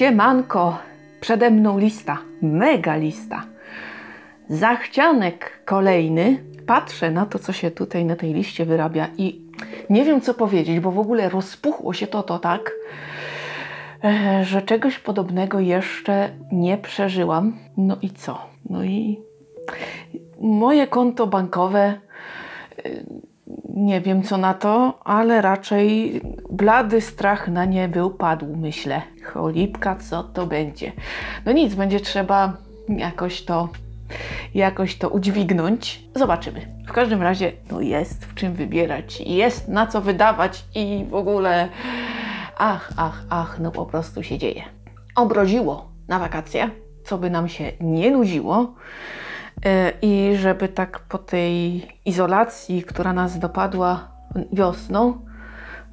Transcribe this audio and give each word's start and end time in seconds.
Siemanko, 0.00 0.78
przede 1.20 1.50
mną 1.50 1.78
lista, 1.78 2.18
mega 2.42 2.96
lista. 2.96 3.42
Zachcianek 4.48 5.62
kolejny. 5.64 6.44
Patrzę 6.66 7.10
na 7.10 7.26
to, 7.26 7.38
co 7.38 7.52
się 7.52 7.70
tutaj 7.70 8.04
na 8.04 8.16
tej 8.16 8.34
liście 8.34 8.64
wyrabia 8.64 9.08
i 9.18 9.40
nie 9.90 10.04
wiem, 10.04 10.20
co 10.20 10.34
powiedzieć, 10.34 10.80
bo 10.80 10.90
w 10.90 10.98
ogóle 10.98 11.28
rozpuchło 11.28 11.92
się 11.92 12.06
to, 12.06 12.22
to 12.22 12.38
tak, 12.38 12.72
e, 14.04 14.44
że 14.44 14.62
czegoś 14.62 14.98
podobnego 14.98 15.60
jeszcze 15.60 16.30
nie 16.52 16.78
przeżyłam. 16.78 17.58
No 17.76 17.96
i 18.02 18.10
co? 18.10 18.46
No 18.70 18.84
i 18.84 19.20
moje 20.40 20.86
konto 20.86 21.26
bankowe 21.26 21.80
e, 21.80 22.90
nie 23.74 24.00
wiem 24.00 24.22
co 24.22 24.36
na 24.36 24.54
to, 24.54 24.98
ale 25.04 25.40
raczej 25.40 26.20
blady 26.50 27.00
strach 27.00 27.48
na 27.48 27.64
nie 27.64 27.88
był 27.88 28.10
padł, 28.10 28.56
myślę. 28.56 29.02
Cholipka, 29.24 29.96
co 29.96 30.22
to 30.22 30.46
będzie? 30.46 30.92
No 31.46 31.52
nic, 31.52 31.74
będzie 31.74 32.00
trzeba 32.00 32.56
jakoś 32.88 33.42
to, 33.42 33.68
jakoś 34.54 34.98
to 34.98 35.08
udźwignąć. 35.08 36.04
Zobaczymy. 36.14 36.60
W 36.88 36.92
każdym 36.92 37.22
razie, 37.22 37.52
no 37.70 37.80
jest 37.80 38.24
w 38.24 38.34
czym 38.34 38.54
wybierać, 38.54 39.20
jest 39.20 39.68
na 39.68 39.86
co 39.86 40.00
wydawać 40.00 40.64
i 40.74 41.04
w 41.10 41.14
ogóle 41.14 41.68
ach, 42.58 42.92
ach, 42.96 43.24
ach, 43.30 43.58
no 43.60 43.70
po 43.70 43.86
prostu 43.86 44.22
się 44.22 44.38
dzieje. 44.38 44.62
Obrodziło 45.16 45.90
na 46.08 46.18
wakacje, 46.18 46.70
co 47.04 47.18
by 47.18 47.30
nam 47.30 47.48
się 47.48 47.72
nie 47.80 48.10
nudziło. 48.10 48.74
E, 49.66 49.92
I 50.02 50.36
żeby 50.36 50.68
tak 50.68 50.98
po 50.98 51.18
tej 51.18 51.86
izolacji, 52.04 52.82
która 52.82 53.12
nas 53.12 53.38
dopadła 53.38 54.08
wiosną, 54.52 55.20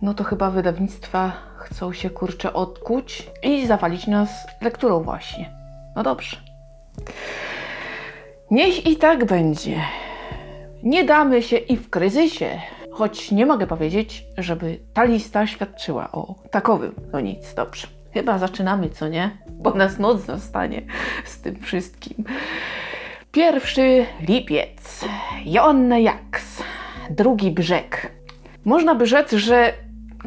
no 0.01 0.13
to 0.13 0.23
chyba 0.23 0.51
wydawnictwa 0.51 1.31
chcą 1.57 1.93
się 1.93 2.09
kurczę 2.09 2.53
odkuć 2.53 3.29
i 3.43 3.67
zawalić 3.67 4.07
nas 4.07 4.47
lekturą 4.61 5.03
właśnie. 5.03 5.53
No 5.95 6.03
dobrze. 6.03 6.37
Niech 8.51 8.85
i 8.85 8.95
tak 8.95 9.25
będzie. 9.25 9.81
Nie 10.83 11.03
damy 11.03 11.41
się 11.41 11.57
i 11.57 11.77
w 11.77 11.89
kryzysie, 11.89 12.61
choć 12.91 13.31
nie 13.31 13.45
mogę 13.45 13.67
powiedzieć, 13.67 14.25
żeby 14.37 14.79
ta 14.93 15.03
lista 15.03 15.47
świadczyła 15.47 16.11
o 16.11 16.35
takowym. 16.51 16.95
No 17.13 17.19
nic, 17.19 17.53
dobrze. 17.53 17.87
Chyba 18.13 18.37
zaczynamy, 18.37 18.89
co 18.89 19.07
nie? 19.07 19.37
Bo 19.49 19.73
nas 19.73 19.99
noc 19.99 20.25
zostanie 20.25 20.81
z 21.25 21.41
tym 21.41 21.55
wszystkim. 21.55 22.23
Pierwszy 23.31 24.05
lipiec. 24.27 25.05
Joanna 25.45 25.99
Jaks. 25.99 26.63
Drugi 27.09 27.51
brzeg. 27.51 28.11
Można 28.65 28.95
by 28.95 29.05
rzec, 29.05 29.31
że 29.31 29.73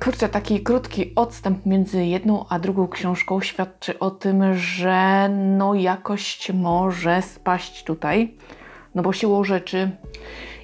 kurczę, 0.05 0.29
taki 0.29 0.61
krótki 0.61 1.15
odstęp 1.15 1.67
między 1.67 2.05
jedną 2.05 2.45
a 2.48 2.59
drugą 2.59 2.89
książką 2.89 3.41
świadczy 3.41 3.98
o 3.98 4.11
tym, 4.11 4.55
że 4.55 5.29
no 5.29 5.75
jakość 5.75 6.53
może 6.53 7.23
spaść 7.23 7.84
tutaj. 7.84 8.34
No 8.95 9.03
bo 9.03 9.12
siłą 9.12 9.45
rzeczy 9.45 9.91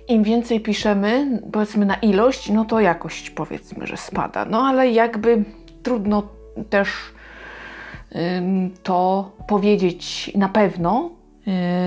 im 0.09 0.23
więcej 0.23 0.61
piszemy, 0.61 1.41
powiedzmy 1.53 1.87
na 1.87 1.95
ilość, 1.95 2.51
no 2.51 2.65
to 2.65 2.81
jakość 2.81 3.31
powiedzmy, 3.31 3.87
że 3.87 3.97
spada. 3.97 4.45
No 4.45 4.67
ale 4.67 4.91
jakby 4.91 5.45
trudno 5.83 6.23
też 6.71 6.89
to 8.83 9.31
powiedzieć 9.49 10.31
na 10.35 10.49
pewno, 10.49 11.16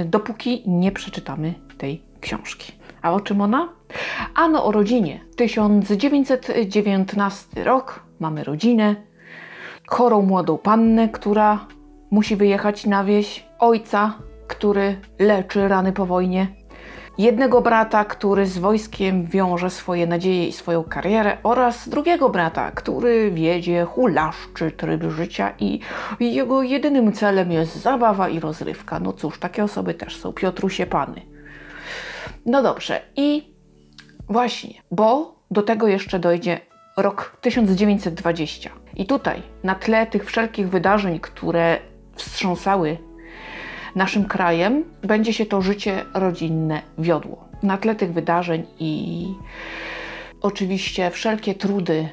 dopóki 0.05 0.63
nie 0.67 0.91
przeczytamy 0.91 1.53
tej 1.77 2.01
książki. 2.21 2.73
A 3.01 3.11
o 3.11 3.19
czym 3.19 3.41
ona? 3.41 3.69
Ano 4.35 4.65
o 4.65 4.71
rodzinie. 4.71 5.19
1919 5.35 7.63
rok, 7.63 8.03
mamy 8.19 8.43
rodzinę, 8.43 8.95
chorą 9.87 10.21
młodą 10.21 10.57
pannę, 10.57 11.09
która 11.09 11.67
musi 12.11 12.35
wyjechać 12.35 12.85
na 12.85 13.03
wieś, 13.03 13.45
ojca, 13.59 14.13
który 14.47 14.99
leczy 15.19 15.67
rany 15.67 15.93
po 15.93 16.05
wojnie, 16.05 16.47
jednego 17.19 17.61
brata, 17.61 18.05
który 18.05 18.45
z 18.45 18.57
wojskiem 18.57 19.25
wiąże 19.25 19.69
swoje 19.69 20.07
nadzieje 20.07 20.47
i 20.47 20.51
swoją 20.51 20.83
karierę, 20.83 21.37
oraz 21.43 21.89
drugiego 21.89 22.29
brata, 22.29 22.71
który 22.71 23.31
wiedzie 23.31 23.85
hulaszczy 23.85 24.71
tryb 24.71 25.03
życia 25.03 25.53
i 25.59 25.79
jego 26.19 26.63
jedynym 26.63 27.13
celem 27.13 27.51
jest 27.51 27.75
zabawa 27.75 28.29
i 28.29 28.39
rozrywka. 28.39 28.99
No 28.99 29.13
cóż, 29.13 29.39
takie 29.39 29.63
osoby 29.63 29.93
też 29.93 30.15
są. 30.15 30.33
Piotrusie 30.33 30.85
Pany. 30.85 31.21
No 32.45 32.63
dobrze, 32.63 33.01
i 33.15 33.53
właśnie, 34.29 34.73
bo 34.91 35.35
do 35.51 35.61
tego 35.61 35.87
jeszcze 35.87 36.19
dojdzie 36.19 36.59
rok 36.97 37.37
1920. 37.41 38.69
I 38.95 39.05
tutaj, 39.05 39.43
na 39.63 39.75
tle 39.75 40.07
tych 40.07 40.25
wszelkich 40.25 40.69
wydarzeń, 40.69 41.19
które 41.19 41.77
wstrząsały 42.15 43.08
naszym 43.99 44.25
krajem 44.25 44.83
będzie 45.01 45.33
się 45.33 45.45
to 45.45 45.61
życie 45.61 46.05
rodzinne 46.13 46.81
wiodło. 46.97 47.45
Na 47.63 47.77
tle 47.77 47.95
tych 47.95 48.13
wydarzeń 48.13 48.65
i 48.79 49.25
oczywiście 50.41 51.11
wszelkie 51.11 51.55
trudy 51.55 52.09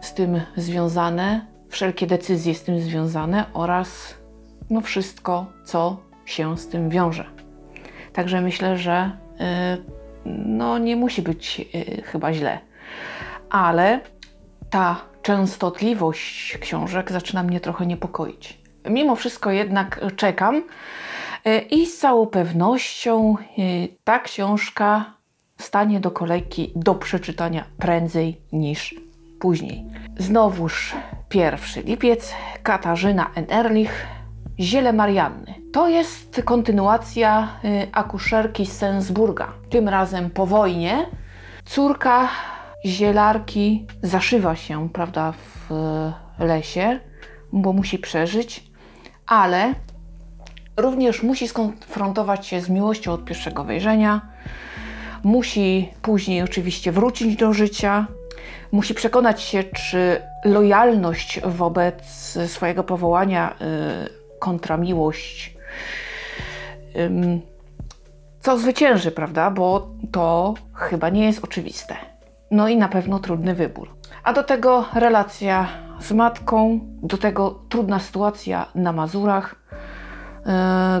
z 0.00 0.14
tym 0.14 0.40
związane, 0.56 1.46
wszelkie 1.68 2.06
decyzje 2.06 2.54
z 2.54 2.62
tym 2.62 2.80
związane 2.80 3.44
oraz 3.52 4.14
no 4.70 4.80
wszystko, 4.80 5.46
co 5.64 5.96
się 6.26 6.58
z 6.58 6.68
tym 6.68 6.90
wiąże. 6.90 7.24
Także 8.12 8.40
myślę, 8.40 8.78
że 8.78 9.10
yy, 9.38 10.26
no 10.46 10.78
nie 10.78 10.96
musi 10.96 11.22
być 11.22 11.58
yy, 11.58 12.02
chyba 12.02 12.32
źle. 12.32 12.58
Ale 13.50 14.00
ta 14.70 15.00
częstotliwość 15.22 16.58
książek 16.58 17.12
zaczyna 17.12 17.42
mnie 17.42 17.60
trochę 17.60 17.86
niepokoić. 17.86 18.58
Mimo 18.90 19.16
wszystko 19.16 19.50
jednak 19.50 20.00
czekam 20.16 20.62
i 21.70 21.86
z 21.86 21.98
całą 21.98 22.26
pewnością 22.26 23.36
e, 23.38 23.62
ta 24.04 24.18
książka 24.18 25.14
stanie 25.58 26.00
do 26.00 26.10
kolejki 26.10 26.72
do 26.76 26.94
przeczytania 26.94 27.64
prędzej 27.78 28.40
niż 28.52 28.94
później. 29.40 29.84
Znowuż 30.18 30.94
pierwszy 31.28 31.82
lipiec, 31.82 32.34
Katarzyna 32.62 33.30
N. 33.34 33.46
Erlich, 33.50 34.06
Ziele 34.60 34.92
Marianny. 34.92 35.54
To 35.72 35.88
jest 35.88 36.42
kontynuacja 36.44 37.48
e, 37.64 37.86
akuszerki 37.92 38.66
z 38.66 38.72
Sensburga. 38.72 39.52
Tym 39.70 39.88
razem 39.88 40.30
po 40.30 40.46
wojnie 40.46 41.06
córka 41.64 42.28
zielarki 42.84 43.86
zaszywa 44.02 44.56
się, 44.56 44.88
prawda, 44.88 45.32
w 45.32 45.70
lesie, 46.38 47.00
bo 47.52 47.72
musi 47.72 47.98
przeżyć 47.98 48.74
ale 49.26 49.74
również 50.76 51.22
musi 51.22 51.48
skonfrontować 51.48 52.46
się 52.46 52.60
z 52.60 52.68
miłością 52.68 53.12
od 53.12 53.24
pierwszego 53.24 53.64
wejrzenia, 53.64 54.20
musi 55.22 55.92
później 56.02 56.42
oczywiście 56.42 56.92
wrócić 56.92 57.36
do 57.36 57.52
życia, 57.52 58.06
musi 58.72 58.94
przekonać 58.94 59.42
się, 59.42 59.64
czy 59.64 60.22
lojalność 60.44 61.40
wobec 61.44 62.04
swojego 62.46 62.84
powołania 62.84 63.54
y, 63.54 64.38
kontra 64.38 64.76
miłość 64.76 65.54
co 68.40 68.58
zwycięży, 68.58 69.10
prawda? 69.10 69.50
Bo 69.50 69.88
to 70.12 70.54
chyba 70.74 71.08
nie 71.08 71.24
jest 71.24 71.44
oczywiste. 71.44 71.96
No 72.50 72.68
i 72.68 72.76
na 72.76 72.88
pewno 72.88 73.18
trudny 73.18 73.54
wybór. 73.54 73.88
A 74.24 74.32
do 74.32 74.42
tego 74.42 74.84
relacja 74.94 75.68
z 76.00 76.12
matką, 76.12 76.80
do 76.82 77.18
tego 77.18 77.60
trudna 77.68 77.98
sytuacja 77.98 78.66
na 78.74 78.92
Mazurach, 78.92 79.54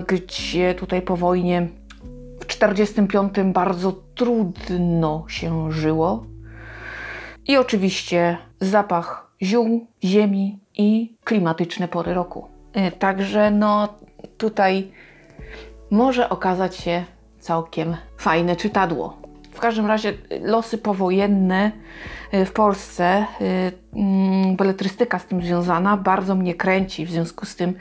gdzie 0.06 0.74
tutaj 0.74 1.02
po 1.02 1.16
wojnie 1.16 1.68
w 2.40 2.44
1945 2.46 3.52
bardzo 3.54 3.92
trudno 4.14 5.24
się 5.28 5.72
żyło. 5.72 6.26
I 7.46 7.56
oczywiście 7.56 8.38
zapach 8.60 9.30
ziół, 9.42 9.86
ziemi 10.04 10.58
i 10.74 11.16
klimatyczne 11.24 11.88
pory 11.88 12.14
roku. 12.14 12.48
E, 12.72 12.92
także 12.92 13.50
no 13.50 13.88
tutaj 14.38 14.92
może 15.90 16.28
okazać 16.28 16.76
się 16.76 17.04
całkiem 17.40 17.96
fajne 18.16 18.56
czytadło. 18.56 19.23
W 19.54 19.60
każdym 19.60 19.86
razie 19.86 20.12
losy 20.40 20.78
powojenne 20.78 21.72
y, 22.34 22.44
w 22.44 22.52
Polsce, 22.52 23.26
y, 23.40 23.72
mm, 23.96 24.56
beletrystyka 24.56 25.18
z 25.18 25.26
tym 25.26 25.42
związana, 25.42 25.96
bardzo 25.96 26.34
mnie 26.34 26.54
kręci. 26.54 27.06
W 27.06 27.10
związku 27.10 27.46
z 27.46 27.56
tym 27.56 27.74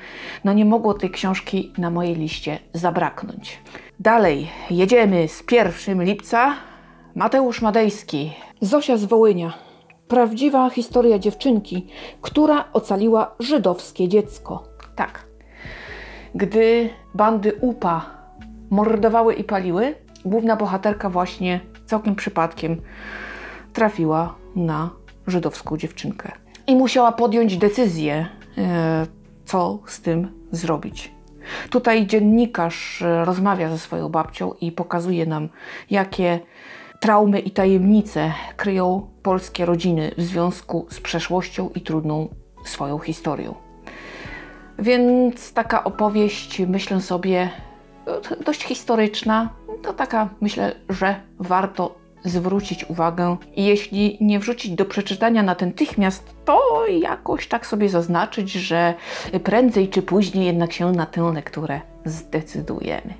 no 0.43 0.53
nie 0.53 0.65
mogło 0.65 0.93
tej 0.93 1.09
książki 1.09 1.73
na 1.77 1.89
mojej 1.89 2.15
liście 2.15 2.59
zabraknąć. 2.73 3.59
Dalej, 3.99 4.49
jedziemy 4.69 5.27
z 5.27 5.43
1 5.51 6.03
lipca. 6.03 6.53
Mateusz 7.15 7.61
Madejski. 7.61 8.33
Zosia 8.61 8.97
z 8.97 9.05
Wołynia. 9.05 9.53
Prawdziwa 10.07 10.69
historia 10.69 11.19
dziewczynki, 11.19 11.87
która 12.21 12.65
ocaliła 12.73 13.35
żydowskie 13.39 14.07
dziecko. 14.07 14.63
Tak. 14.95 15.25
Gdy 16.35 16.89
bandy 17.13 17.53
UPA 17.53 18.05
mordowały 18.69 19.33
i 19.33 19.43
paliły, 19.43 19.95
główna 20.25 20.55
bohaterka 20.55 21.09
właśnie 21.09 21.59
całkiem 21.85 22.15
przypadkiem 22.15 22.81
trafiła 23.73 24.35
na 24.55 24.89
żydowską 25.27 25.77
dziewczynkę. 25.77 26.31
I 26.67 26.75
musiała 26.75 27.11
podjąć 27.11 27.57
decyzję, 27.57 28.27
e, 28.57 29.05
co 29.45 29.79
z 29.85 30.01
tym 30.01 30.31
zrobić. 30.51 31.11
Tutaj 31.69 32.07
dziennikarz 32.07 33.01
e, 33.01 33.25
rozmawia 33.25 33.69
ze 33.69 33.79
swoją 33.79 34.09
babcią 34.09 34.53
i 34.61 34.71
pokazuje 34.71 35.25
nam, 35.25 35.49
jakie 35.89 36.39
traumy 36.99 37.39
i 37.39 37.51
tajemnice 37.51 38.33
kryją 38.57 39.07
polskie 39.23 39.65
rodziny 39.65 40.11
w 40.17 40.21
związku 40.21 40.85
z 40.89 40.99
przeszłością 40.99 41.69
i 41.75 41.81
trudną 41.81 42.29
swoją 42.65 42.99
historią. 42.99 43.55
Więc 44.79 45.53
taka 45.53 45.83
opowieść, 45.83 46.61
myślę 46.67 47.01
sobie, 47.01 47.49
dość 48.45 48.63
historyczna, 48.63 49.49
to 49.81 49.93
taka, 49.93 50.29
myślę, 50.41 50.75
że 50.89 51.15
warto 51.39 51.95
zwrócić 52.25 52.89
uwagę 52.89 53.37
i 53.55 53.65
jeśli 53.65 54.17
nie 54.21 54.39
wrzucić 54.39 54.71
do 54.71 54.85
przeczytania 54.85 55.43
natychmiast, 55.43 56.35
to 56.45 56.87
jakoś 56.87 57.47
tak 57.47 57.67
sobie 57.67 57.89
zaznaczyć, 57.89 58.51
że 58.51 58.93
prędzej 59.43 59.89
czy 59.89 60.01
później 60.01 60.45
jednak 60.45 60.73
się 60.73 60.91
na 60.91 61.05
tę 61.05 61.31
lekturę 61.35 61.81
zdecydujemy. 62.05 63.13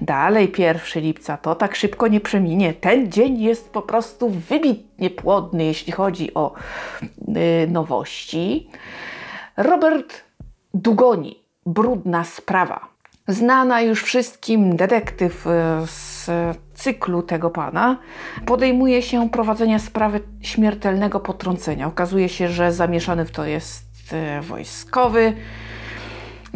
Dalej 0.00 0.52
1 0.58 1.02
lipca 1.02 1.36
to 1.36 1.54
tak 1.54 1.76
szybko 1.76 2.08
nie 2.08 2.20
przeminie. 2.20 2.74
Ten 2.74 3.12
dzień 3.12 3.40
jest 3.40 3.70
po 3.70 3.82
prostu 3.82 4.30
wybitnie 4.30 5.10
płodny, 5.10 5.64
jeśli 5.64 5.92
chodzi 5.92 6.34
o 6.34 6.52
yy, 7.28 7.66
nowości. 7.68 8.70
Robert 9.56 10.24
Dugoni, 10.74 11.42
Brudna 11.66 12.24
sprawa. 12.24 12.87
Znana 13.28 13.80
już 13.80 14.02
wszystkim 14.02 14.76
detektyw 14.76 15.46
e, 15.46 15.50
z 15.86 16.30
cyklu 16.74 17.22
tego 17.22 17.50
pana 17.50 17.98
podejmuje 18.46 19.02
się 19.02 19.30
prowadzenia 19.30 19.78
sprawy 19.78 20.20
śmiertelnego 20.40 21.20
potrącenia. 21.20 21.86
Okazuje 21.86 22.28
się, 22.28 22.48
że 22.48 22.72
zamieszany 22.72 23.24
w 23.24 23.30
to 23.30 23.44
jest 23.44 23.84
e, 24.12 24.40
wojskowy. 24.42 25.32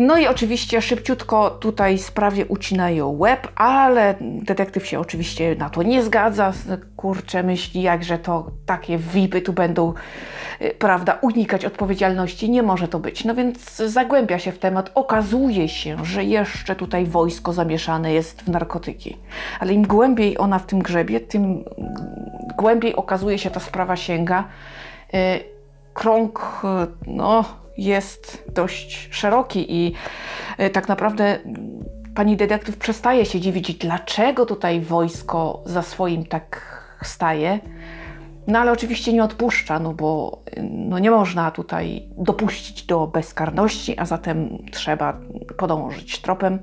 No 0.06 0.18
i 0.18 0.26
oczywiście 0.26 0.82
szybciutko 0.82 1.50
tutaj 1.50 1.98
sprawie 1.98 2.46
ucinają 2.46 3.08
łeb, 3.18 3.48
ale 3.56 4.14
detektyw 4.20 4.86
się 4.86 5.00
oczywiście 5.00 5.56
na 5.56 5.70
to 5.70 5.82
nie 5.82 6.02
zgadza. 6.02 6.52
Kurczę, 6.96 7.42
myśli, 7.42 7.82
jakże 7.82 8.18
to 8.18 8.50
takie 8.66 8.98
VIPy 8.98 9.40
tu 9.40 9.52
będą, 9.52 9.94
y, 10.62 10.74
prawda, 10.78 11.18
unikać 11.20 11.64
odpowiedzialności. 11.64 12.50
Nie 12.50 12.62
może 12.62 12.88
to 12.88 12.98
być. 12.98 13.24
No 13.24 13.34
więc 13.34 13.76
zagłębia 13.76 14.38
się 14.38 14.52
w 14.52 14.58
temat. 14.58 14.90
Okazuje 14.94 15.68
się, 15.68 16.04
że 16.04 16.24
jeszcze 16.24 16.76
tutaj 16.76 17.06
wojsko 17.06 17.52
zamieszane 17.52 18.12
jest 18.12 18.42
w 18.42 18.48
narkotyki. 18.48 19.16
Ale 19.60 19.72
im 19.72 19.86
głębiej 19.86 20.38
ona 20.38 20.58
w 20.58 20.66
tym 20.66 20.78
grzebie, 20.78 21.20
tym 21.20 21.64
głębiej 22.58 22.96
okazuje 22.96 23.38
się 23.38 23.50
ta 23.50 23.60
sprawa 23.60 23.96
sięga. 23.96 24.44
Y, 25.14 25.18
krąg, 25.94 26.62
no 27.06 27.61
jest 27.78 28.44
dość 28.54 29.08
szeroki 29.10 29.66
i 29.74 29.94
e, 30.58 30.70
tak 30.70 30.88
naprawdę 30.88 31.38
pani 32.14 32.36
detektyw 32.36 32.76
przestaje 32.76 33.26
się 33.26 33.40
dziwić, 33.40 33.74
dlaczego 33.74 34.46
tutaj 34.46 34.80
wojsko 34.80 35.62
za 35.66 35.82
swoim 35.82 36.26
tak 36.26 36.72
staje. 37.02 37.60
No 38.46 38.58
ale 38.58 38.72
oczywiście 38.72 39.12
nie 39.12 39.24
odpuszcza, 39.24 39.78
no 39.78 39.94
bo 39.94 40.42
no 40.62 40.98
nie 40.98 41.10
można 41.10 41.50
tutaj 41.50 42.08
dopuścić 42.18 42.82
do 42.82 43.06
bezkarności, 43.06 43.98
a 43.98 44.06
zatem 44.06 44.58
trzeba 44.72 45.20
podążyć 45.56 46.20
tropem. 46.20 46.58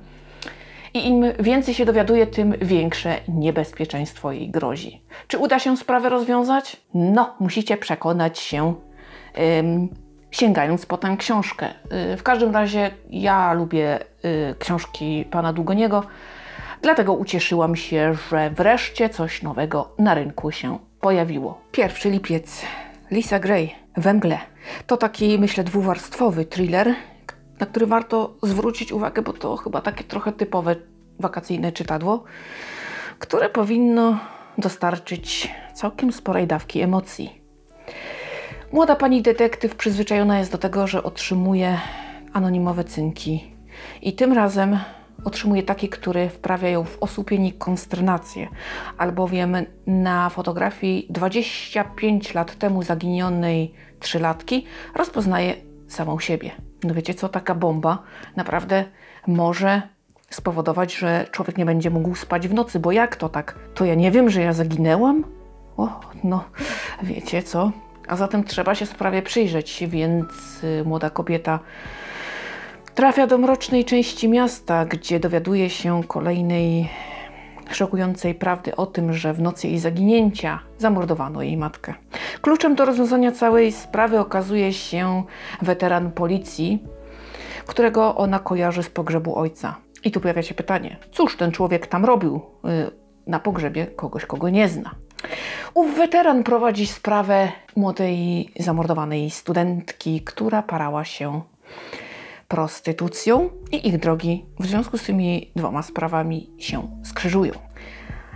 I 0.94 1.07
im 1.07 1.23
więcej 1.39 1.73
się 1.73 1.85
dowiaduje, 1.85 2.27
tym 2.27 2.53
większe 2.61 3.15
niebezpieczeństwo 3.27 4.31
jej 4.31 4.50
grozi. 4.50 5.01
Czy 5.27 5.38
uda 5.38 5.59
się 5.59 5.77
sprawę 5.77 6.09
rozwiązać? 6.09 6.77
No, 6.94 7.35
musicie 7.39 7.77
przekonać 7.77 8.39
się 8.39 8.75
sięgając 10.31 10.85
po 10.85 10.97
tę 10.97 11.15
książkę. 11.19 11.73
Y, 12.13 12.17
w 12.17 12.23
każdym 12.23 12.53
razie 12.53 12.91
ja 13.09 13.53
lubię 13.53 13.99
y, 14.25 14.55
książki 14.59 15.25
pana 15.31 15.53
Długoniego, 15.53 16.03
dlatego 16.81 17.13
ucieszyłam 17.13 17.75
się, 17.75 18.13
że 18.29 18.49
wreszcie 18.49 19.09
coś 19.09 19.43
nowego 19.43 19.93
na 19.97 20.13
rynku 20.13 20.51
się 20.51 20.79
pojawiło. 21.01 21.61
Pierwszy 21.71 22.09
lipiec. 22.09 22.65
Lisa 23.11 23.39
Gray, 23.39 23.71
Węgle. 23.97 24.39
To 24.87 24.97
taki, 24.97 25.39
myślę, 25.39 25.63
dwuwarstwowy 25.63 26.45
thriller, 26.45 26.95
na 27.59 27.65
który 27.65 27.85
warto 27.85 28.33
zwrócić 28.43 28.91
uwagę, 28.91 29.21
bo 29.21 29.33
to 29.33 29.57
chyba 29.57 29.81
takie 29.81 30.03
trochę 30.03 30.31
typowe 30.31 30.75
wakacyjne 31.19 31.71
czytadło, 31.71 32.23
które 33.19 33.49
powinno 33.49 34.19
dostarczyć 34.57 35.53
całkiem 35.73 36.11
sporej 36.11 36.47
dawki 36.47 36.81
emocji. 36.81 37.41
Młoda 38.71 38.95
pani 38.95 39.21
detektyw 39.21 39.75
przyzwyczajona 39.75 40.39
jest 40.39 40.51
do 40.51 40.57
tego, 40.57 40.88
że 40.88 41.04
otrzymuje 41.04 41.77
anonimowe 42.33 42.83
cynki. 42.83 43.56
I 44.01 44.13
tym 44.13 44.33
razem 44.33 44.80
otrzymuje 45.25 45.63
takie, 45.63 45.88
które 45.88 46.30
wprawia 46.30 46.69
ją 46.69 46.83
w 46.83 46.98
osłupienie 47.04 47.50
i 47.50 47.54
konsternację, 47.54 48.48
albowiem 48.98 49.57
na 49.88 50.30
fotografii 50.30 51.07
25 51.10 52.33
lat 52.33 52.56
temu 52.56 52.83
zaginionej 52.83 53.74
trzylatki 54.00 54.66
rozpoznaje 54.95 55.56
samą 55.88 56.19
siebie. 56.19 56.51
No 56.83 56.94
wiecie 56.94 57.13
co, 57.13 57.30
taka 57.30 57.56
bomba 57.56 58.04
naprawdę 58.36 58.86
może 59.27 59.81
spowodować, 60.30 60.95
że 60.95 61.27
człowiek 61.31 61.57
nie 61.57 61.66
będzie 61.66 61.89
mógł 61.89 62.16
spać 62.16 62.48
w 62.48 62.54
nocy, 62.54 62.80
bo 62.80 62.92
jak 62.92 63.16
to 63.16 63.30
tak? 63.30 63.56
To 63.74 63.86
ja 63.86 63.95
nie 63.95 64.12
wiem, 64.12 64.30
że 64.30 64.42
ja 64.42 64.54
zaginęłam? 64.54 65.24
O, 65.77 66.00
no, 66.24 66.44
wiecie 67.04 67.44
co? 67.44 67.71
A 68.09 68.15
zatem 68.15 68.44
trzeba 68.44 68.75
się 68.75 68.85
sprawie 68.85 69.21
przyjrzeć, 69.21 69.83
więc 69.88 70.63
y, 70.63 70.83
młoda 70.85 71.09
kobieta 71.09 71.59
trafia 72.95 73.27
do 73.27 73.38
mrocznej 73.38 73.85
części 73.85 74.29
miasta, 74.29 74.85
gdzie 74.85 75.19
dowiaduje 75.19 75.69
się 75.69 76.03
kolejnej 76.07 76.89
szokującej 77.71 78.35
prawdy 78.35 78.75
o 78.75 78.85
tym, 78.85 79.13
że 79.13 79.33
w 79.33 79.41
nocy 79.41 79.67
jej 79.67 79.79
zaginięcia 79.79 80.59
zamordowano 80.77 81.41
jej 81.41 81.57
matkę. 81.57 81.94
Kluczem 82.41 82.75
do 82.75 82.85
rozwiązania 82.85 83.31
całej 83.31 83.71
sprawy 83.71 84.19
okazuje 84.19 84.73
się 84.73 85.23
weteran 85.61 86.11
policji, 86.11 86.83
którego 87.65 88.15
ona 88.15 88.39
kojarzy 88.39 88.83
z 88.83 88.89
pogrzebu 88.89 89.35
ojca. 89.35 89.75
I 90.03 90.11
tu 90.11 90.21
pojawia 90.21 90.44
się 90.44 90.53
pytanie, 90.53 90.97
cóż 91.11 91.37
ten 91.37 91.51
człowiek 91.51 91.87
tam 91.87 92.06
robił 92.06 92.35
y, 92.35 92.92
na 93.28 93.39
pogrzebie 93.39 93.87
kogoś, 93.87 94.25
kogo 94.25 94.49
nie 94.49 94.69
zna. 94.69 94.95
Ów 95.73 95.97
weteran 95.97 96.44
prowadzi 96.44 96.88
sprawę 96.88 97.52
młodej 97.76 98.49
zamordowanej 98.59 99.30
studentki, 99.30 100.21
która 100.21 100.64
parała 100.64 101.06
się 101.06 101.42
prostytucją 102.47 103.49
i 103.71 103.88
ich 103.88 103.97
drogi 103.97 104.45
w 104.59 104.66
związku 104.66 104.97
z 104.97 105.04
tymi 105.04 105.52
dwoma 105.56 105.81
sprawami 105.81 106.49
się 106.57 107.02
skrzyżują. 107.04 107.54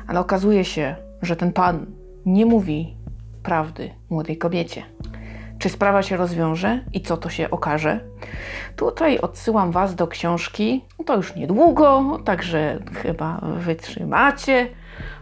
Ale 0.08 0.20
okazuje 0.20 0.66
się, 0.66 0.96
że 1.22 1.36
ten 1.36 1.54
pan 1.54 1.86
nie 2.25 2.46
mówi 2.46 2.98
prawdy 3.44 3.92
młodej 4.10 4.38
kobiecie. 4.38 4.84
Czy 5.60 5.70
sprawa 5.70 6.04
się 6.04 6.18
rozwiąże 6.18 6.86
i 6.94 7.02
co 7.02 7.18
to 7.18 7.30
się 7.30 7.50
okaże? 7.50 8.00
Tutaj 8.75 9.20
odsyłam 9.20 9.72
Was 9.72 9.96
do 9.96 10.08
książki. 10.08 10.86
To 11.06 11.16
już 11.16 11.36
niedługo, 11.36 12.20
także 12.25 12.80
chyba 12.94 13.42
wytrzymacie. 13.58 14.70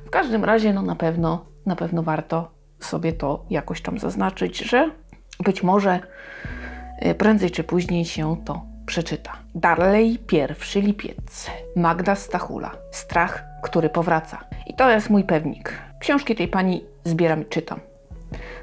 W 0.06 0.10
każdym 0.10 0.46
razie, 0.46 0.74
no 0.74 0.82
na 0.82 0.96
pewno 0.96 1.51
na 1.66 1.76
pewno 1.76 2.04
warto 2.04 2.52
sobie 2.80 3.14
to 3.14 3.46
jakoś 3.50 3.82
tam 3.82 4.00
zaznaczyć, 4.00 4.58
że 4.58 4.92
być 5.44 5.64
może 5.64 6.00
e, 7.00 7.16
prędzej 7.16 7.52
czy 7.52 7.64
później 7.64 8.06
się 8.06 8.36
to 8.46 8.62
przeczyta. 8.86 9.32
Dalej 9.56 10.20
pierwszy 10.28 10.82
lipiec. 10.82 11.52
Magda 11.76 12.16
Stachula. 12.16 12.72
Strach, 12.92 13.44
który 13.64 13.90
powraca. 13.90 14.44
I 14.68 14.74
to 14.74 14.90
jest 14.90 15.10
mój 15.10 15.24
pewnik. 15.24 15.74
Książki 16.00 16.36
tej 16.36 16.48
pani 16.48 16.86
zbieram 17.04 17.42
i 17.42 17.46
czytam. 17.46 17.80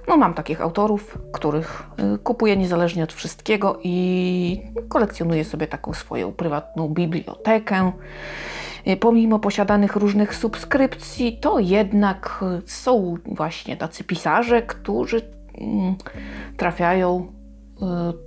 No 0.09 0.17
mam 0.17 0.35
takich 0.35 0.61
autorów, 0.61 1.19
których 1.33 1.83
e, 1.97 2.19
kupuję 2.19 2.57
niezależnie 2.57 3.05
od 3.05 3.13
wszystkiego 3.13 3.79
i 3.83 4.63
kolekcjonuję 4.89 5.45
sobie 5.45 5.67
taką 5.67 5.95
swoją 5.95 6.33
prywatną 6.33 6.89
bibliotekę. 6.89 7.93
Y, 8.89 8.97
pomimo 8.97 9.39
posiadanych 9.39 9.97
różnych 9.97 10.35
subskrypcji, 10.35 11.39
to 11.41 11.59
jednak 11.59 12.45
są 12.67 13.15
właśnie 13.27 13.77
tacy 13.77 14.05
pisarze, 14.05 14.63
którzy 14.63 15.23
mm, 15.55 15.95
trafiają 16.57 17.33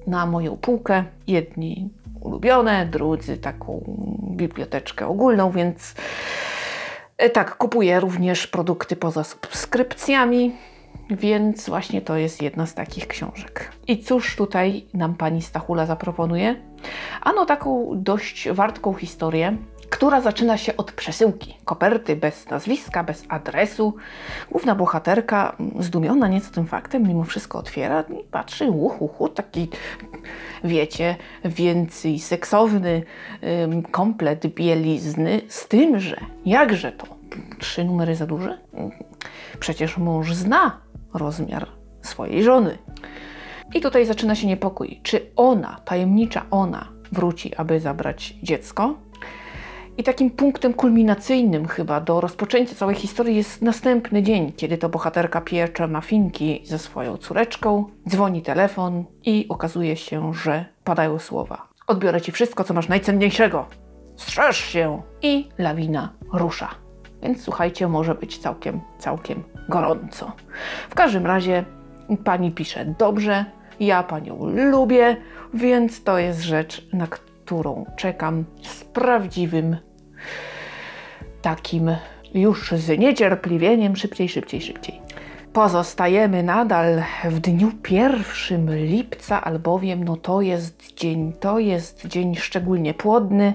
y, 0.06 0.10
na 0.10 0.26
moją 0.26 0.58
półkę. 0.58 1.04
Jedni 1.28 1.90
ulubione, 2.22 2.86
drudzy 2.86 3.38
taką 3.38 3.84
biblioteczkę 4.24 5.08
ogólną, 5.08 5.52
więc 5.52 5.96
y, 7.26 7.30
tak, 7.30 7.58
kupuję 7.58 8.00
również 8.00 8.48
produkty 8.48 8.96
poza 8.96 9.24
subskrypcjami. 9.24 10.56
Więc 11.10 11.70
właśnie 11.70 12.02
to 12.02 12.18
jest 12.18 12.42
jedna 12.42 12.66
z 12.66 12.74
takich 12.74 13.08
książek. 13.08 13.72
I 13.88 14.04
cóż 14.04 14.36
tutaj 14.36 14.86
nam 14.94 15.16
pani 15.16 15.42
Stachula 15.42 15.86
zaproponuje? 15.86 16.56
Ano 17.22 17.46
taką 17.46 17.90
dość 17.96 18.50
wartką 18.50 18.94
historię 18.94 19.58
która 19.92 20.22
zaczyna 20.22 20.58
się 20.58 20.78
od 20.78 20.92
przesyłki. 20.92 21.58
Koperty 21.66 22.16
bez 22.16 22.50
nazwiska, 22.50 23.04
bez 23.04 23.24
adresu. 23.30 23.96
Główna 24.52 24.76
bohaterka, 24.76 25.56
mm, 25.60 25.84
zdumiona 25.84 26.28
nieco 26.28 26.52
tym 26.52 26.68
faktem, 26.68 27.04
mimo 27.04 27.24
wszystko 27.24 27.60
otwiera 27.60 28.02
i 28.02 28.24
patrzy, 28.24 28.70
uhu, 28.70 29.30
taki, 29.30 29.70
wiecie, 30.64 31.16
więcej 31.46 32.20
seksowny 32.20 33.04
ym, 33.64 33.84
komplet 33.84 34.48
bielizny, 34.48 35.42
z 35.48 35.68
tym, 35.68 36.00
że 36.00 36.18
jakże 36.46 36.92
to, 36.92 37.08
trzy 37.60 37.84
numery 37.84 38.16
za 38.16 38.26
duże? 38.26 38.58
Przecież 39.60 39.98
mąż 39.98 40.34
zna 40.34 40.82
rozmiar 41.14 41.68
swojej 42.02 42.44
żony. 42.44 42.78
I 43.74 43.82
tutaj 43.82 44.06
zaczyna 44.06 44.36
się 44.36 44.48
niepokój. 44.48 45.00
Czy 45.04 45.32
ona, 45.36 45.80
tajemnicza 45.86 46.46
ona, 46.52 46.88
wróci, 47.12 47.56
aby 47.56 47.80
zabrać 47.80 48.36
dziecko? 48.44 49.11
I 49.98 50.04
takim 50.04 50.32
punktem 50.32 50.74
kulminacyjnym 50.74 51.68
chyba 51.68 52.02
do 52.02 52.22
rozpoczęcia 52.22 52.76
całej 52.76 52.96
historii 52.96 53.36
jest 53.36 53.62
następny 53.62 54.24
dzień, 54.24 54.52
kiedy 54.52 54.78
to 54.78 54.90
bohaterka 54.90 55.42
piecze 55.42 55.88
mafinki 55.88 56.62
ze 56.66 56.80
swoją 56.80 57.18
córeczką, 57.18 57.86
dzwoni 58.10 58.42
telefon 58.42 59.06
i 59.26 59.46
okazuje 59.50 59.96
się, 59.96 60.34
że 60.34 60.66
padają 60.84 61.20
słowa. 61.20 61.68
Odbiorę 61.88 62.22
ci 62.22 62.32
wszystko, 62.32 62.64
co 62.64 62.74
masz 62.74 62.88
najcenniejszego. 62.88 63.66
Strzeż 64.16 64.58
się! 64.58 65.02
I 65.22 65.50
lawina 65.58 66.14
rusza. 66.34 66.70
Więc 67.22 67.44
słuchajcie, 67.44 67.88
może 67.88 68.16
być 68.16 68.38
całkiem, 68.38 68.82
całkiem 68.98 69.44
gorąco. 69.70 70.32
W 70.90 70.96
każdym 70.96 71.26
razie 71.26 71.66
pani 72.24 72.52
pisze 72.52 72.86
dobrze, 73.00 73.46
ja 73.80 74.04
panią 74.04 74.40
lubię, 74.46 75.18
więc 75.54 76.04
to 76.04 76.18
jest 76.18 76.42
rzecz, 76.42 76.88
na 76.94 77.08
którą 77.08 77.31
czekam 77.96 78.46
z 78.64 78.84
prawdziwym 78.84 79.78
takim 81.42 81.96
już 82.34 82.72
z 82.72 83.00
niecierpliwieniem 83.00 83.96
szybciej, 83.96 84.30
szybciej, 84.30 84.62
szybciej. 84.62 85.02
Pozostajemy 85.54 86.44
nadal 86.44 87.04
w 87.24 87.40
dniu 87.40 87.72
1 87.90 88.86
lipca, 88.86 89.44
albowiem 89.44 90.04
no 90.04 90.18
to 90.18 90.42
jest 90.42 90.94
dzień, 90.94 91.34
to 91.40 91.60
jest 91.60 92.08
dzień 92.08 92.36
szczególnie 92.36 92.94
płodny. 92.94 93.54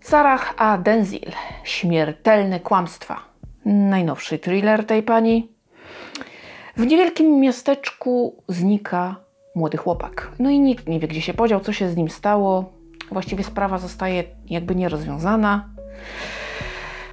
Sarah 0.00 0.54
A. 0.56 0.78
Denzil, 0.78 1.30
Śmiertelne 1.64 2.60
kłamstwa. 2.60 3.20
Najnowszy 3.64 4.38
thriller 4.38 4.84
tej 4.84 5.02
pani. 5.02 5.52
W 6.76 6.86
niewielkim 6.86 7.40
miasteczku 7.40 8.42
znika 8.48 9.16
młody 9.54 9.78
chłopak. 9.78 10.32
No 10.38 10.50
i 10.50 10.60
nikt 10.60 10.88
nie 10.88 11.00
wie, 11.00 11.08
gdzie 11.08 11.20
się 11.20 11.34
podział, 11.34 11.60
co 11.60 11.72
się 11.72 11.88
z 11.88 11.96
nim 11.96 12.10
stało. 12.10 12.75
Właściwie 13.10 13.44
sprawa 13.44 13.78
zostaje 13.78 14.24
jakby 14.46 14.74
nierozwiązana. 14.74 15.68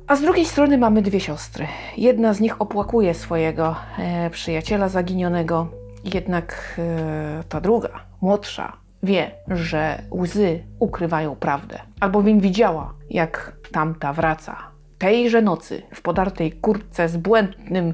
A 0.08 0.16
z 0.16 0.22
drugiej 0.22 0.46
strony 0.46 0.78
mamy 0.78 1.02
dwie 1.02 1.20
siostry. 1.20 1.68
Jedna 1.98 2.34
z 2.34 2.40
nich 2.40 2.62
opłakuje 2.62 3.14
swojego 3.14 3.76
e, 4.00 4.30
przyjaciela 4.30 4.90
zaginionego, 4.90 5.68
jednak 6.14 6.76
e, 6.80 7.44
ta 7.50 7.62
druga, 7.62 7.90
młodsza, 8.22 8.78
wie, 9.04 9.32
że 9.48 10.04
łzy 10.12 10.64
ukrywają 10.80 11.36
prawdę, 11.36 11.80
albowiem 12.00 12.40
widziała, 12.40 12.94
jak 13.10 13.58
tamta 13.72 14.14
wraca. 14.14 14.58
Tejże 14.98 15.42
nocy 15.42 15.82
w 15.94 16.02
podartej 16.02 16.52
kurtce 16.52 17.10
z 17.10 17.18
błędnym 17.18 17.94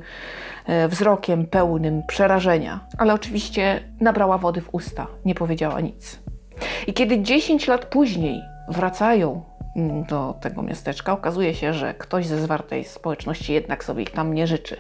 e, 0.65 0.88
wzrokiem 0.88 1.46
pełnym 1.46 2.03
przerażenia, 2.08 2.79
ale 2.98 3.13
oczywiście 3.13 3.84
nabrała 4.01 4.38
wody 4.38 4.62
w 4.62 4.70
usta, 4.72 5.08
nie 5.25 5.36
powiedziała 5.36 5.82
nic. 5.82 6.20
I 6.88 6.94
kiedy 6.94 7.22
10 7.22 7.68
lat 7.68 7.86
później 7.86 8.42
wracają 8.68 9.42
mm, 9.75 10.04
do 10.04 10.36
tego 10.42 10.62
miasteczka, 10.62 11.13
okazuje 11.13 11.54
się, 11.54 11.74
że 11.74 11.94
ktoś 11.94 12.28
ze 12.28 12.42
zwartej 12.42 12.86
społeczności 12.86 13.54
jednak 13.54 13.84
sobie 13.84 14.04
ich 14.04 14.12
tam 14.12 14.34
nie 14.34 14.48
życzy. 14.48 14.78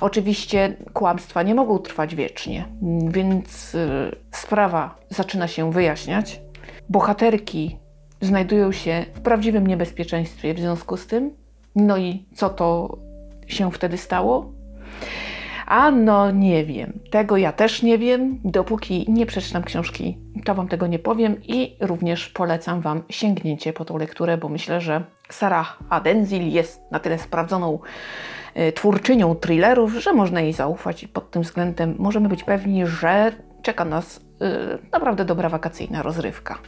Oczywiście 0.00 0.76
kłamstwa 0.92 1.42
nie 1.42 1.54
mogą 1.54 1.78
trwać 1.78 2.14
wiecznie, 2.14 2.66
mm, 2.82 3.10
więc 3.10 3.74
y, 3.74 4.16
sprawa 4.32 4.96
zaczyna 5.10 5.48
się 5.48 5.72
wyjaśniać. 5.72 6.40
Bohaterki 6.88 7.78
znajdują 8.20 8.72
się 8.72 9.04
w 9.14 9.20
prawdziwym 9.20 9.66
niebezpieczeństwie 9.66 10.54
w 10.54 10.58
związku 10.58 10.96
z 10.96 11.06
tym. 11.06 11.30
No 11.76 11.96
i 11.96 12.26
co 12.34 12.50
to 12.50 12.98
się 13.46 13.72
wtedy 13.72 13.98
stało? 13.98 14.52
A 15.66 15.90
no 15.90 16.30
nie 16.30 16.64
wiem. 16.64 16.98
Tego 17.10 17.36
ja 17.36 17.52
też 17.52 17.82
nie 17.82 17.98
wiem. 17.98 18.40
Dopóki 18.44 19.06
nie 19.08 19.26
przeczytam 19.26 19.64
książki, 19.64 20.18
to 20.44 20.54
Wam 20.54 20.68
tego 20.68 20.86
nie 20.86 20.98
powiem 20.98 21.42
i 21.42 21.76
również 21.80 22.28
polecam 22.28 22.80
Wam 22.80 23.02
sięgnięcie 23.08 23.72
po 23.72 23.84
tą 23.84 23.98
lekturę, 23.98 24.36
bo 24.38 24.48
myślę, 24.48 24.80
że 24.80 25.04
Sarah 25.28 25.78
Adenzil 25.90 26.52
jest 26.52 26.82
na 26.90 26.98
tyle 26.98 27.18
sprawdzoną 27.18 27.78
y, 28.56 28.72
twórczynią 28.72 29.34
thrillerów, 29.34 29.92
że 29.92 30.12
można 30.12 30.40
jej 30.40 30.52
zaufać 30.52 31.02
i 31.02 31.08
pod 31.08 31.30
tym 31.30 31.42
względem 31.42 31.94
możemy 31.98 32.28
być 32.28 32.44
pewni, 32.44 32.86
że 32.86 33.32
czeka 33.62 33.84
nas 33.84 34.16
y, 34.16 34.20
naprawdę 34.92 35.24
dobra 35.24 35.48
wakacyjna 35.48 36.02
rozrywka. 36.02 36.58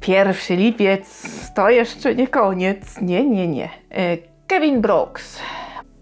Pierwszy 0.00 0.56
lipiec 0.56 1.30
to 1.54 1.70
jeszcze 1.70 2.14
nie 2.14 2.28
koniec. 2.28 3.00
Nie, 3.00 3.24
nie, 3.24 3.48
nie. 3.48 3.64
Y, 3.64 4.18
Kevin 4.46 4.80
Brooks. 4.80 5.40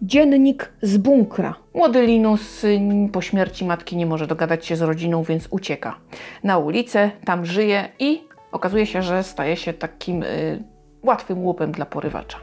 Dziennik 0.04 0.72
z 0.82 0.96
bunkra. 0.96 1.54
Młody 1.74 2.06
Linus 2.06 2.66
po 3.12 3.20
śmierci 3.20 3.64
matki 3.64 3.96
nie 3.96 4.06
może 4.06 4.26
dogadać 4.26 4.66
się 4.66 4.76
z 4.76 4.82
rodziną, 4.82 5.22
więc 5.22 5.48
ucieka 5.50 5.96
na 6.44 6.58
ulicę, 6.58 7.10
tam 7.24 7.46
żyje 7.46 7.88
i 7.98 8.22
okazuje 8.52 8.86
się, 8.86 9.02
że 9.02 9.22
staje 9.22 9.56
się 9.56 9.72
takim 9.72 10.22
y, 10.22 10.64
łatwym 11.02 11.38
łupem 11.38 11.72
dla 11.72 11.86
porywacza. 11.86 12.38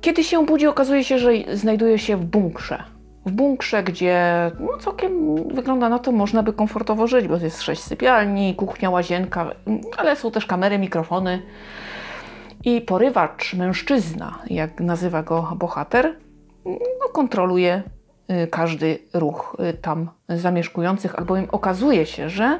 Kiedy 0.00 0.24
się 0.24 0.46
budzi, 0.46 0.66
okazuje 0.66 1.04
się, 1.04 1.18
że 1.18 1.30
znajduje 1.52 1.98
się 1.98 2.16
w 2.16 2.24
bunkrze. 2.24 2.82
W 3.26 3.32
bunkrze, 3.32 3.82
gdzie 3.82 4.50
no, 4.60 4.78
całkiem 4.78 5.36
wygląda 5.48 5.88
na 5.88 5.98
to, 5.98 6.12
można 6.12 6.42
by 6.42 6.52
komfortowo 6.52 7.06
żyć, 7.06 7.28
bo 7.28 7.36
jest 7.36 7.62
sześć 7.62 7.82
sypialni, 7.82 8.54
kuchnia, 8.54 8.90
łazienka, 8.90 9.50
ale 9.96 10.16
są 10.16 10.30
też 10.30 10.46
kamery, 10.46 10.78
mikrofony. 10.78 11.42
I 12.64 12.80
porywacz, 12.80 13.54
mężczyzna, 13.54 14.38
jak 14.46 14.80
nazywa 14.80 15.22
go 15.22 15.52
bohater, 15.56 16.16
no, 16.64 17.08
kontroluje 17.12 17.82
y, 18.30 18.46
każdy 18.46 18.98
ruch 19.14 19.56
y, 19.70 19.74
tam 19.74 20.10
zamieszkujących, 20.28 21.18
albowiem 21.18 21.46
okazuje 21.52 22.06
się, 22.06 22.28
że 22.28 22.58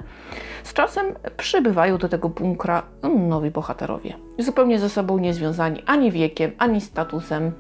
z 0.63 0.73
czasem 0.73 1.07
przybywają 1.37 1.99
do 1.99 2.09
tego 2.09 2.29
bunkra 2.29 2.83
nowi 3.29 3.51
bohaterowie. 3.51 4.15
Zupełnie 4.39 4.79
ze 4.79 4.89
sobą 4.89 5.19
niezwiązani 5.19 5.83
ani 5.87 6.11
wiekiem, 6.11 6.53
ani 6.59 6.81
statusem. 6.81 7.47
Y, 7.47 7.53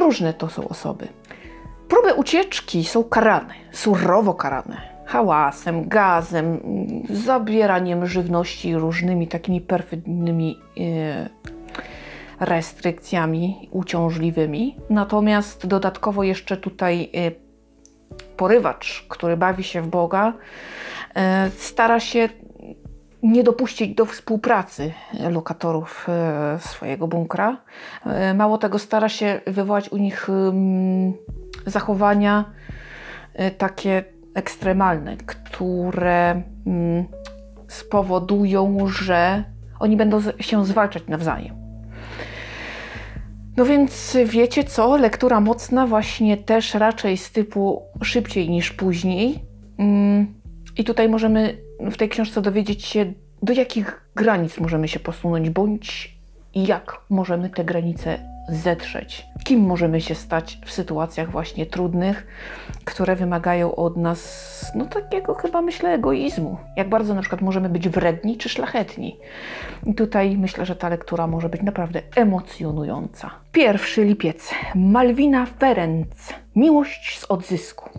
różne 0.00 0.34
to 0.34 0.48
są 0.48 0.68
osoby. 0.68 1.08
Próby 1.88 2.14
ucieczki 2.14 2.84
są 2.84 3.04
karane, 3.04 3.54
surowo 3.72 4.34
karane 4.34 4.89
hałasem, 5.10 5.88
gazem, 5.88 6.60
zabieraniem 7.10 8.06
żywności 8.06 8.74
różnymi 8.74 9.28
takimi 9.28 9.60
perfidnymi 9.60 10.58
e, 10.80 11.28
restrykcjami 12.40 13.68
uciążliwymi. 13.70 14.76
Natomiast 14.90 15.66
dodatkowo 15.66 16.22
jeszcze 16.22 16.56
tutaj 16.56 17.10
e, 17.14 17.30
porywacz, 18.36 19.06
który 19.08 19.36
bawi 19.36 19.64
się 19.64 19.82
w 19.82 19.88
Boga, 19.88 20.32
e, 21.14 21.50
stara 21.56 22.00
się 22.00 22.28
nie 23.22 23.44
dopuścić 23.44 23.94
do 23.94 24.04
współpracy 24.04 24.92
lokatorów 25.30 26.06
swojego 26.58 27.08
bunkra. 27.08 27.56
Mało 28.34 28.58
tego, 28.58 28.78
stara 28.78 29.08
się 29.08 29.40
wywołać 29.46 29.88
u 29.88 29.96
nich 29.96 30.28
zachowania 31.66 32.44
takie 33.58 34.04
ekstremalne, 34.40 35.16
które 35.16 36.42
mm, 36.66 37.04
spowodują, 37.68 38.88
że 38.88 39.44
oni 39.80 39.96
będą 39.96 40.20
się 40.40 40.64
zwalczać 40.66 41.02
nawzajem. 41.08 41.54
No 43.56 43.64
więc 43.64 44.16
wiecie 44.24 44.64
co? 44.64 44.96
Lektura 44.96 45.40
mocna, 45.40 45.86
właśnie 45.86 46.36
też 46.36 46.74
raczej 46.74 47.16
z 47.16 47.32
typu 47.32 47.82
szybciej 48.02 48.50
niż 48.50 48.70
później. 48.70 49.38
Mm, 49.78 50.34
I 50.76 50.84
tutaj 50.84 51.08
możemy 51.08 51.56
w 51.80 51.96
tej 51.96 52.08
książce 52.08 52.42
dowiedzieć 52.42 52.84
się, 52.84 53.12
do 53.42 53.52
jakich 53.52 54.10
granic 54.14 54.58
możemy 54.58 54.88
się 54.88 55.00
posunąć, 55.00 55.50
bądź 55.50 56.18
jak 56.54 57.00
możemy 57.10 57.50
te 57.50 57.64
granice 57.64 58.29
zetrzeć. 58.48 59.26
Kim 59.44 59.60
możemy 59.60 60.00
się 60.00 60.14
stać 60.14 60.58
w 60.64 60.72
sytuacjach 60.72 61.30
właśnie 61.30 61.66
trudnych, 61.66 62.26
które 62.84 63.16
wymagają 63.16 63.74
od 63.74 63.96
nas, 63.96 64.72
no 64.74 64.84
takiego 64.84 65.34
chyba 65.34 65.62
myślę, 65.62 65.94
egoizmu. 65.94 66.56
Jak 66.76 66.88
bardzo 66.88 67.14
na 67.14 67.20
przykład 67.20 67.40
możemy 67.40 67.68
być 67.68 67.88
wredni 67.88 68.36
czy 68.36 68.48
szlachetni. 68.48 69.16
I 69.86 69.94
tutaj 69.94 70.36
myślę, 70.38 70.66
że 70.66 70.76
ta 70.76 70.88
lektura 70.88 71.26
może 71.26 71.48
być 71.48 71.62
naprawdę 71.62 72.02
emocjonująca. 72.16 73.30
Pierwszy 73.52 74.04
lipiec. 74.04 74.50
Malwina 74.74 75.46
Ferenc. 75.46 76.32
Miłość 76.56 77.18
z 77.18 77.24
odzysku. 77.30 77.90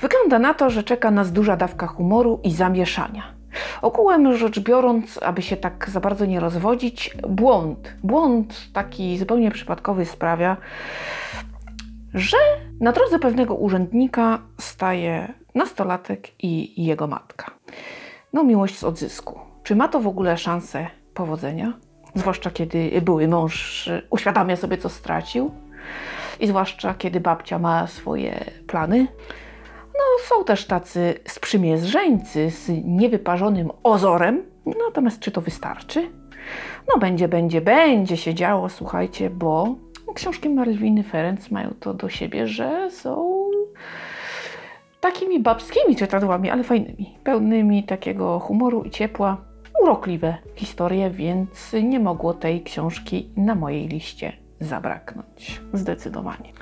Wygląda 0.00 0.38
na 0.38 0.54
to, 0.54 0.70
że 0.70 0.82
czeka 0.82 1.10
nas 1.10 1.32
duża 1.32 1.56
dawka 1.56 1.86
humoru 1.86 2.40
i 2.44 2.50
zamieszania. 2.50 3.35
Ogółem 3.82 4.36
rzecz 4.36 4.60
biorąc, 4.60 5.18
aby 5.22 5.42
się 5.42 5.56
tak 5.56 5.90
za 5.90 6.00
bardzo 6.00 6.26
nie 6.26 6.40
rozwodzić, 6.40 7.16
błąd, 7.28 7.96
błąd 8.02 8.72
taki 8.72 9.18
zupełnie 9.18 9.50
przypadkowy 9.50 10.04
sprawia, 10.06 10.56
że 12.14 12.36
na 12.80 12.92
drodze 12.92 13.18
pewnego 13.18 13.54
urzędnika 13.54 14.38
staje 14.60 15.32
nastolatek 15.54 16.44
i 16.44 16.84
jego 16.84 17.06
matka. 17.06 17.50
No, 18.32 18.44
miłość 18.44 18.78
z 18.78 18.84
odzysku. 18.84 19.40
Czy 19.62 19.76
ma 19.76 19.88
to 19.88 20.00
w 20.00 20.06
ogóle 20.06 20.38
szansę 20.38 20.86
powodzenia? 21.14 21.72
Zwłaszcza 22.14 22.50
kiedy 22.50 23.02
były 23.02 23.28
mąż 23.28 23.90
uświadamia 24.10 24.56
sobie, 24.56 24.78
co 24.78 24.88
stracił, 24.88 25.50
i 26.40 26.46
zwłaszcza 26.46 26.94
kiedy 26.94 27.20
babcia 27.20 27.58
ma 27.58 27.86
swoje 27.86 28.44
plany. 28.66 29.06
No, 29.98 30.24
są 30.28 30.44
też 30.44 30.66
tacy 30.66 31.14
sprzymierzeńcy 31.28 32.50
z 32.50 32.70
niewyparzonym 32.84 33.70
ozorem, 33.82 34.42
natomiast 34.86 35.20
czy 35.20 35.30
to 35.30 35.40
wystarczy? 35.40 36.10
No, 36.88 36.98
będzie, 36.98 37.28
będzie, 37.28 37.60
będzie 37.60 38.16
się 38.16 38.34
działo, 38.34 38.68
słuchajcie, 38.68 39.30
bo 39.30 39.76
książki 40.14 40.48
Malwiny 40.48 41.02
Ferenc 41.02 41.50
mają 41.50 41.74
to 41.80 41.94
do 41.94 42.08
siebie, 42.08 42.46
że 42.46 42.90
są 42.90 43.46
takimi 45.00 45.40
babskimi 45.40 45.96
czytadłami, 45.96 46.50
ale 46.50 46.64
fajnymi, 46.64 47.18
pełnymi 47.24 47.84
takiego 47.84 48.38
humoru 48.38 48.82
i 48.82 48.90
ciepła. 48.90 49.36
Urokliwe 49.82 50.36
historie, 50.54 51.10
więc 51.10 51.72
nie 51.82 52.00
mogło 52.00 52.34
tej 52.34 52.62
książki 52.62 53.30
na 53.36 53.54
mojej 53.54 53.88
liście 53.88 54.32
zabraknąć. 54.60 55.60
Zdecydowanie. 55.72 56.52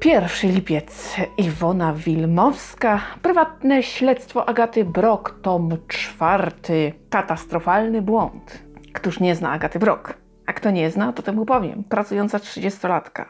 Pierwszy 0.00 0.46
lipiec. 0.46 1.16
Iwona 1.36 1.92
Wilmowska. 1.92 3.00
Prywatne 3.22 3.82
śledztwo 3.82 4.48
Agaty 4.48 4.84
Brok. 4.84 5.38
Tom 5.42 5.76
czwarty. 5.88 6.92
Katastrofalny 7.10 8.02
błąd. 8.02 8.62
Któż 8.92 9.20
nie 9.20 9.34
zna 9.34 9.50
Agaty 9.50 9.78
Brok? 9.78 10.14
A 10.46 10.52
kto 10.52 10.70
nie 10.70 10.90
zna, 10.90 11.12
to 11.12 11.22
temu 11.22 11.46
powiem. 11.46 11.84
Pracująca 11.84 12.38
30-latka. 12.38 13.24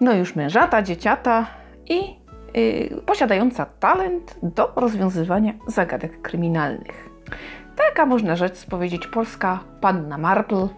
No 0.00 0.14
już 0.14 0.36
mężata, 0.36 0.82
dzieciata 0.82 1.46
i 1.88 2.16
yy, 2.54 3.02
posiadająca 3.06 3.66
talent 3.66 4.38
do 4.42 4.72
rozwiązywania 4.76 5.52
zagadek 5.66 6.22
kryminalnych. 6.22 7.08
Taka 7.76 8.06
można 8.06 8.36
rzecz 8.36 8.66
powiedzieć 8.66 9.06
polska 9.06 9.60
panna 9.80 10.18
Marple, 10.18 10.68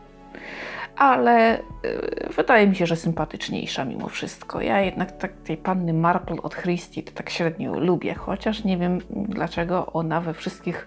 ale 0.97 1.59
yy, 1.83 2.29
wydaje 2.37 2.67
mi 2.67 2.77
się, 2.77 2.87
że 2.87 2.97
sympatyczniejsza 2.97 3.85
mimo 3.85 4.09
wszystko. 4.09 4.61
Ja 4.61 4.81
jednak 4.81 5.13
tak 5.13 5.33
tej 5.33 5.57
panny 5.57 5.93
Marple 5.93 6.37
od 6.43 6.55
Christie 6.55 7.03
to 7.03 7.13
tak 7.13 7.31
średnio 7.31 7.79
lubię, 7.81 8.15
chociaż 8.15 8.65
nie 8.65 8.79
wiem 8.79 8.99
dlaczego 9.11 9.93
ona 9.93 10.21
we 10.21 10.35
wszystkich 10.35 10.87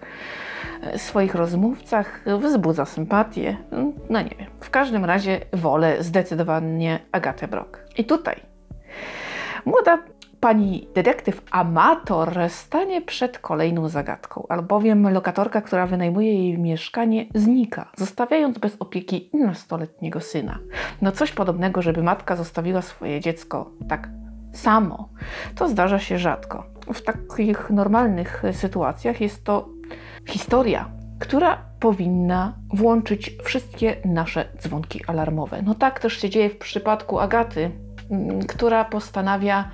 y, 0.94 0.98
swoich 0.98 1.34
rozmówcach 1.34 2.24
wzbudza 2.38 2.84
sympatię. 2.84 3.56
No 4.10 4.22
nie 4.22 4.36
wiem. 4.38 4.50
W 4.60 4.70
każdym 4.70 5.04
razie 5.04 5.40
wolę 5.52 6.02
zdecydowanie 6.02 6.98
Agatę 7.12 7.48
Brock. 7.48 7.84
I 7.96 8.04
tutaj 8.04 8.40
młoda 9.64 9.98
pani 10.40 10.88
detektyw 10.94 11.42
amator 11.50 12.38
stanie 12.48 13.02
przed 13.02 13.38
kolejną 13.38 13.88
zagadką, 13.88 14.46
albowiem 14.48 15.08
lokatorka, 15.08 15.60
która 15.60 15.86
wynajmuje 15.86 16.34
jej 16.34 16.58
mieszkanie, 16.58 17.26
znika, 17.34 17.92
zostawiając 17.96 18.58
bez 18.58 18.76
opieki 18.80 19.30
nastoletniego 19.34 20.20
syna. 20.20 20.58
No 21.02 21.12
coś 21.12 21.32
podobnego, 21.32 21.82
żeby 21.82 22.02
matka 22.02 22.36
zostawiła 22.36 22.82
swoje 22.82 23.20
dziecko 23.20 23.70
tak 23.88 24.08
samo. 24.52 25.08
To 25.54 25.68
zdarza 25.68 25.98
się 25.98 26.18
rzadko. 26.18 26.66
W 26.94 27.02
takich 27.02 27.70
normalnych 27.70 28.42
sytuacjach 28.52 29.20
jest 29.20 29.44
to 29.44 29.68
historia, 30.26 30.90
która 31.18 31.58
powinna 31.80 32.54
włączyć 32.74 33.36
wszystkie 33.44 33.96
nasze 34.04 34.44
dzwonki 34.58 35.00
alarmowe. 35.06 35.62
No 35.62 35.74
tak 35.74 36.00
też 36.00 36.20
się 36.20 36.30
dzieje 36.30 36.50
w 36.50 36.58
przypadku 36.58 37.18
Agaty, 37.18 37.70
która 38.48 38.84
postanawia 38.84 39.70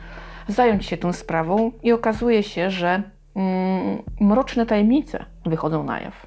zająć 0.48 0.86
się 0.86 0.96
tą 0.96 1.12
sprawą 1.12 1.72
i 1.82 1.92
okazuje 1.92 2.42
się, 2.42 2.70
że 2.70 3.02
mm, 3.36 4.02
mroczne 4.20 4.66
tajemnice 4.66 5.24
wychodzą 5.46 5.84
na 5.84 6.00
jaw. 6.00 6.26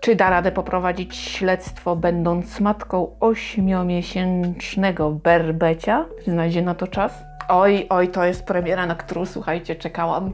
Czy 0.00 0.16
da 0.16 0.30
radę 0.30 0.52
poprowadzić 0.52 1.16
śledztwo, 1.16 1.96
będąc 1.96 2.60
matką 2.60 3.16
ośmiomiesięcznego 3.20 5.10
berbecia? 5.10 6.06
Znajdzie 6.26 6.62
na 6.62 6.74
to 6.74 6.86
czas? 6.86 7.24
Oj, 7.48 7.86
oj, 7.88 8.08
to 8.08 8.24
jest 8.24 8.46
premiera, 8.46 8.86
na 8.86 8.94
którą, 8.94 9.26
słuchajcie, 9.26 9.76
czekałam, 9.76 10.32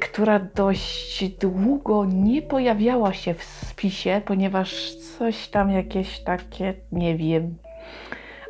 która 0.00 0.38
dość 0.38 1.24
długo 1.28 2.04
nie 2.04 2.42
pojawiała 2.42 3.12
się 3.12 3.34
w 3.34 3.44
spisie, 3.44 4.20
ponieważ 4.24 4.94
coś 4.94 5.48
tam 5.48 5.70
jakieś 5.70 6.20
takie, 6.20 6.74
nie 6.92 7.16
wiem, 7.16 7.54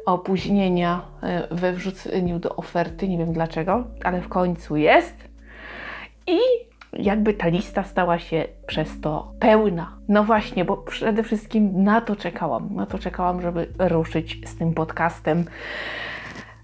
opóźnienia 0.07 1.03
e, 1.23 1.55
we 1.55 1.73
wrzuceniu 1.73 2.39
do 2.39 2.57
oferty, 2.57 3.09
nie 3.09 3.19
wiem 3.19 3.33
dlaczego, 3.33 3.85
ale 4.05 4.21
w 4.21 4.29
końcu 4.29 4.77
jest. 4.77 5.15
I 6.27 6.39
jakby 6.93 7.35
ta 7.35 7.49
lista 7.49 7.85
stała 7.85 8.19
się 8.19 8.45
przez 8.67 9.01
to 9.01 9.33
pełna. 9.41 9.97
No 10.09 10.25
właśnie, 10.25 10.65
bo 10.65 10.77
przede 10.77 11.23
wszystkim 11.23 11.83
na 11.85 12.01
to 12.01 12.17
czekałam. 12.17 12.75
Na 12.75 12.87
to 12.87 12.99
czekałam, 12.99 13.43
żeby 13.43 13.69
ruszyć 13.79 14.49
z 14.49 14.57
tym 14.57 14.75
podcastem. 14.75 15.45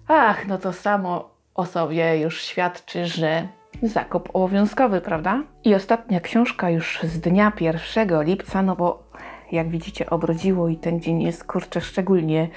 Ach, 0.09 0.47
no 0.47 0.59
to 0.59 0.73
samo 0.73 1.31
o 1.55 1.67
sobie 1.67 2.21
już 2.21 2.43
świadczy, 2.43 3.07
że 3.07 3.49
zakop 3.83 4.29
obowiązkowy, 4.33 5.01
prawda? 5.01 5.43
I 5.65 5.75
ostatnia 5.75 6.21
książka 6.21 6.71
już 6.71 7.01
z 7.03 7.21
dnia 7.21 7.53
1 7.61 8.23
lipca, 8.23 8.63
no 8.63 8.77
bo 8.77 9.08
jak 9.53 9.69
widzicie, 9.69 10.11
obrodziło 10.11 10.69
i 10.69 10.77
ten 10.77 11.01
dzień 11.01 11.23
jest 11.23 11.45
kurczę 11.45 11.81
szczególnie, 11.81 12.49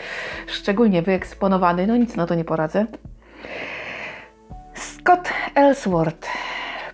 szczególnie 0.48 1.02
wyeksponowany. 1.02 1.88
No 1.88 1.98
nic 1.98 2.16
na 2.16 2.26
to 2.26 2.36
nie 2.36 2.44
poradzę. 2.44 2.86
Scott 4.74 5.30
Ellsworth. 5.56 6.30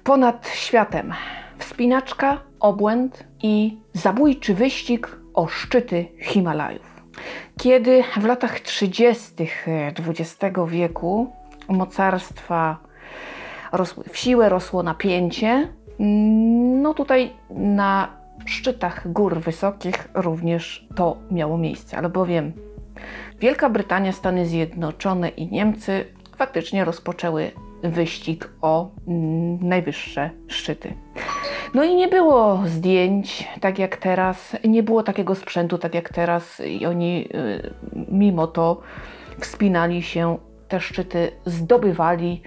Ponad 0.03 0.49
światem. 0.49 1.13
Wspinaczka, 1.57 2.37
obłęd 2.59 3.23
i 3.43 3.77
zabójczy 3.93 4.53
wyścig 4.53 5.17
o 5.33 5.47
szczyty 5.47 6.05
Himalajów. 6.21 7.03
Kiedy 7.59 8.03
w 8.17 8.25
latach 8.25 8.59
30. 8.59 9.47
XX 10.07 10.59
wieku 10.67 11.31
mocarstwa 11.67 12.77
rosły 13.71 14.03
w 14.03 14.17
siłę, 14.17 14.49
rosło 14.49 14.83
napięcie, 14.83 15.67
no 16.81 16.93
tutaj 16.93 17.33
na 17.49 18.17
szczytach 18.45 19.11
gór 19.11 19.39
wysokich 19.39 20.07
również 20.13 20.87
to 20.95 21.17
miało 21.31 21.57
miejsce, 21.57 21.97
albowiem 21.97 22.53
Wielka 23.39 23.69
Brytania, 23.69 24.11
Stany 24.11 24.45
Zjednoczone 24.45 25.29
i 25.29 25.47
Niemcy 25.47 26.05
faktycznie 26.37 26.85
rozpoczęły 26.85 27.51
wyścig 27.83 28.49
o 28.61 28.89
mm, 29.07 29.67
najwyższe 29.67 30.29
szczyty. 30.47 30.93
No 31.73 31.83
i 31.83 31.95
nie 31.95 32.07
było 32.07 32.63
zdjęć 32.65 33.47
tak 33.61 33.79
jak 33.79 33.97
teraz, 33.97 34.55
nie 34.63 34.83
było 34.83 35.03
takiego 35.03 35.35
sprzętu 35.35 35.77
tak 35.77 35.95
jak 35.95 36.09
teraz 36.09 36.59
i 36.59 36.85
oni 36.85 37.29
y, 37.35 37.73
mimo 38.11 38.47
to 38.47 38.81
wspinali 39.39 40.03
się, 40.03 40.37
te 40.67 40.79
szczyty 40.79 41.31
zdobywali. 41.45 42.41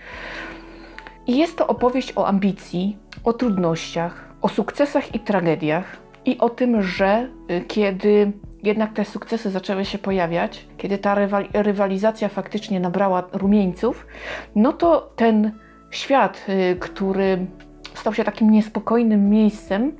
I 1.27 1.39
jest 1.39 1.59
to 1.59 1.67
opowieść 1.67 2.13
o 2.17 2.27
ambicji, 2.27 2.97
o 3.25 3.33
trudnościach, 3.33 4.30
o 4.43 4.49
sukcesach 4.49 5.15
i 5.15 5.21
tragediach 5.21 5.97
i 6.25 6.39
o 6.39 6.51
tym, 6.51 6.83
że 6.83 7.29
y, 7.51 7.61
kiedy 7.61 8.33
jednak 8.63 8.93
te 8.93 9.05
sukcesy 9.05 9.51
zaczęły 9.51 9.85
się 9.85 9.99
pojawiać, 9.99 10.67
kiedy 10.79 10.99
ta 10.99 11.17
rywalizacja 11.53 12.29
faktycznie 12.29 12.81
nabrała 12.81 13.29
rumieńców, 13.33 14.07
no 14.55 14.73
to 14.73 15.13
ten 15.17 15.53
świat, 15.91 16.47
y, 16.49 16.77
który 16.81 17.47
stał 17.95 18.15
się 18.15 18.25
takim 18.25 18.51
niespokojnym 18.51 19.31
miejscem, 19.31 19.93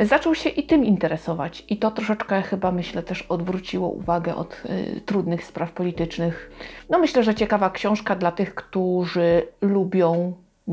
zaczął 0.00 0.34
się 0.34 0.50
i 0.50 0.66
tym 0.66 0.84
interesować. 0.84 1.64
I 1.68 1.76
to 1.76 1.90
troszeczkę 1.90 2.42
chyba, 2.42 2.72
myślę, 2.72 3.02
też 3.02 3.22
odwróciło 3.22 3.88
uwagę 3.88 4.34
od 4.34 4.62
y, 4.96 5.00
trudnych 5.00 5.44
spraw 5.44 5.72
politycznych. 5.72 6.50
No 6.90 6.98
myślę, 6.98 7.22
że 7.22 7.34
ciekawa 7.34 7.70
książka 7.70 8.16
dla 8.16 8.32
tych, 8.32 8.54
którzy 8.54 9.42
lubią 9.60 10.32
y, 10.68 10.72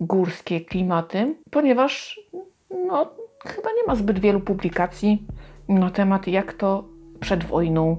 górskie 0.00 0.60
klimaty, 0.60 1.34
ponieważ 1.50 2.20
no, 2.86 3.10
chyba 3.46 3.68
nie 3.76 3.86
ma 3.86 3.94
zbyt 3.94 4.18
wielu 4.18 4.40
publikacji 4.40 5.26
na 5.68 5.90
temat, 5.90 6.26
jak 6.26 6.52
to 6.52 6.84
przed 7.20 7.44
wojną 7.44 7.96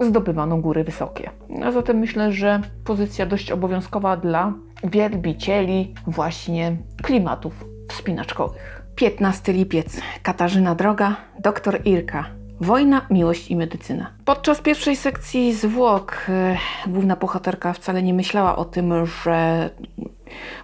zdobywano 0.00 0.58
góry 0.58 0.84
wysokie. 0.84 1.30
A 1.64 1.72
zatem 1.72 1.98
myślę, 1.98 2.32
że 2.32 2.60
pozycja 2.84 3.26
dość 3.26 3.50
obowiązkowa 3.50 4.16
dla 4.16 4.52
wielbicieli 4.84 5.94
właśnie 6.06 6.76
klimatów 7.02 7.64
wspinaczkowych. 7.88 8.82
15 8.96 9.52
lipiec. 9.52 10.00
Katarzyna 10.22 10.74
Droga, 10.74 11.16
doktor 11.38 11.80
Irka. 11.84 12.41
Wojna, 12.62 13.06
miłość 13.10 13.50
i 13.50 13.56
medycyna. 13.56 14.10
Podczas 14.24 14.60
pierwszej 14.60 14.96
sekcji 14.96 15.52
zwłok 15.52 16.26
e, 16.28 16.56
główna 16.86 17.16
bohaterka 17.16 17.72
wcale 17.72 18.02
nie 18.02 18.14
myślała 18.14 18.56
o 18.56 18.64
tym, 18.64 19.06
że 19.06 19.70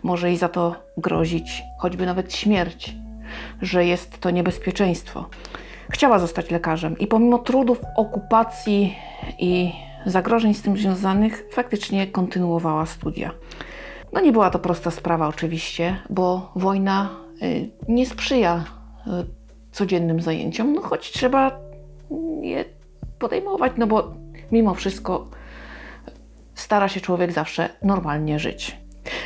może 0.03 0.29
jej 0.29 0.37
za 0.37 0.49
to 0.49 0.75
grozić 0.97 1.63
choćby 1.79 2.07
nawet 2.07 2.35
śmierć, 2.35 2.95
że 3.63 3.85
jest 3.85 4.19
to 4.19 4.31
niebezpieczeństwo. 4.31 5.29
Chciała 5.91 6.19
zostać 6.19 6.51
lekarzem 6.51 6.99
i 6.99 7.07
pomimo 7.07 7.39
trudów, 7.39 7.81
okupacji 7.97 8.97
i 9.39 9.73
zagrożeń 10.07 10.55
z 10.55 10.63
tym 10.63 10.77
związanych, 10.77 11.45
faktycznie 11.53 12.07
kontynuowała 12.07 12.87
studia. 12.87 13.31
No 14.13 14.21
nie 14.21 14.33
była 14.33 14.51
to 14.51 14.59
prosta 14.59 14.91
sprawa 14.91 15.29
oczywiście, 15.29 15.97
bo 16.11 16.53
wojna 16.57 17.09
y, 17.43 17.71
nie 17.89 18.07
sprzyja 18.07 18.65
y, 19.07 19.11
codziennym 19.73 20.21
zajęciom, 20.21 20.73
no 20.73 20.81
choć 20.83 21.13
trzeba 21.13 21.68
je 22.43 22.65
podejmować, 23.19 23.73
no 23.77 23.87
bo 23.87 24.15
mimo 24.53 24.75
wszystko 24.75 25.29
stara 26.55 26.89
się 26.89 27.01
człowiek 27.01 27.33
zawsze 27.33 27.69
normalnie 27.83 28.39
żyć. 28.39 28.77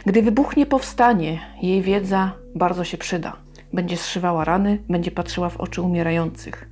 Gdy 0.07 0.23
wybuchnie 0.23 0.67
powstanie, 0.67 1.41
jej 1.63 1.83
wiedza 1.83 2.33
bardzo 2.55 2.85
się 2.85 2.99
przyda. 2.99 3.37
Będzie 3.73 3.97
zszywała 3.97 4.45
rany, 4.45 4.79
będzie 4.89 5.11
patrzyła 5.11 5.49
w 5.49 5.57
oczy 5.57 5.83
umierających. 5.83 6.69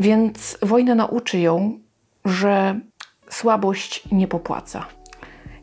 Więc 0.00 0.58
wojna 0.62 0.94
nauczy 0.94 1.38
ją, 1.38 1.78
że 2.24 2.80
słabość 3.30 4.02
nie 4.12 4.28
popłaca. 4.28 4.86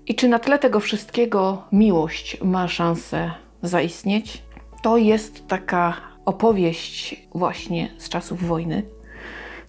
I 0.07 0.15
czy 0.15 0.27
na 0.27 0.39
tle 0.39 0.59
tego 0.59 0.79
wszystkiego 0.79 1.63
miłość 1.71 2.37
ma 2.41 2.67
szansę 2.67 3.31
zaistnieć? 3.61 4.43
To 4.81 4.97
jest 4.97 5.47
taka 5.47 5.93
opowieść 6.25 7.27
właśnie 7.33 7.89
z 7.97 8.09
czasów 8.09 8.43
wojny. 8.47 8.83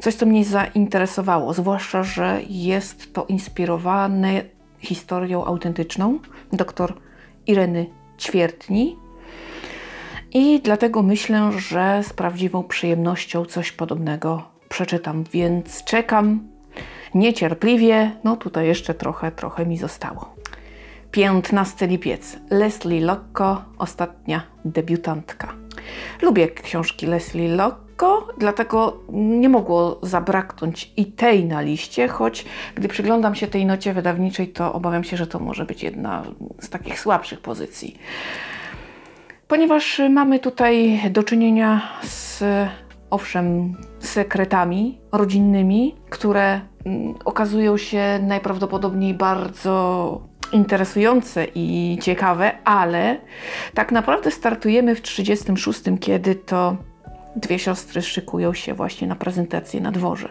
Coś, 0.00 0.14
co 0.14 0.26
mnie 0.26 0.44
zainteresowało, 0.44 1.52
zwłaszcza, 1.52 2.02
że 2.02 2.40
jest 2.48 3.14
to 3.14 3.24
inspirowane 3.24 4.42
historią 4.78 5.44
autentyczną 5.44 6.18
doktor 6.52 6.94
Ireny 7.46 7.86
Ćwiertni. 8.18 8.96
I 10.32 10.60
dlatego 10.64 11.02
myślę, 11.02 11.50
że 11.58 12.02
z 12.02 12.12
prawdziwą 12.12 12.64
przyjemnością 12.64 13.44
coś 13.44 13.72
podobnego 13.72 14.42
przeczytam, 14.68 15.24
więc 15.32 15.84
czekam 15.84 16.48
niecierpliwie. 17.14 18.10
No 18.24 18.36
tutaj 18.36 18.66
jeszcze 18.66 18.94
trochę, 18.94 19.32
trochę 19.32 19.66
mi 19.66 19.78
zostało. 19.78 20.34
15 21.10 21.86
lipiec. 21.86 22.36
Leslie 22.50 23.00
Lokko, 23.00 23.64
ostatnia 23.78 24.42
debiutantka. 24.64 25.54
Lubię 26.22 26.48
książki 26.48 27.06
Leslie 27.06 27.48
Lokko, 27.96 28.28
dlatego 28.38 28.96
nie 29.12 29.48
mogło 29.48 29.98
zabraknąć 30.02 30.92
i 30.96 31.06
tej 31.06 31.44
na 31.44 31.60
liście, 31.60 32.08
choć 32.08 32.44
gdy 32.74 32.88
przyglądam 32.88 33.34
się 33.34 33.46
tej 33.46 33.66
nocie 33.66 33.94
wydawniczej, 33.94 34.48
to 34.48 34.72
obawiam 34.72 35.04
się, 35.04 35.16
że 35.16 35.26
to 35.26 35.38
może 35.38 35.64
być 35.64 35.82
jedna 35.82 36.22
z 36.60 36.70
takich 36.70 37.00
słabszych 37.00 37.40
pozycji. 37.40 37.98
Ponieważ 39.48 40.00
mamy 40.10 40.38
tutaj 40.38 41.00
do 41.10 41.22
czynienia 41.22 41.82
z, 42.02 42.44
owszem, 43.10 43.74
sekretami 43.98 44.98
rodzinnymi, 45.12 45.94
które 46.10 46.60
mm, 46.86 47.14
okazują 47.24 47.76
się 47.76 48.18
najprawdopodobniej 48.22 49.14
bardzo 49.14 50.20
interesujące 50.52 51.46
i 51.54 51.98
ciekawe, 52.02 52.52
ale 52.64 53.20
tak 53.74 53.92
naprawdę 53.92 54.30
startujemy 54.30 54.94
w 54.94 55.02
36, 55.02 55.80
kiedy 56.00 56.34
to 56.34 56.76
dwie 57.36 57.58
siostry 57.58 58.02
szykują 58.02 58.54
się 58.54 58.74
właśnie 58.74 59.08
na 59.08 59.16
prezentację 59.16 59.80
na 59.80 59.92
dworze. 59.92 60.28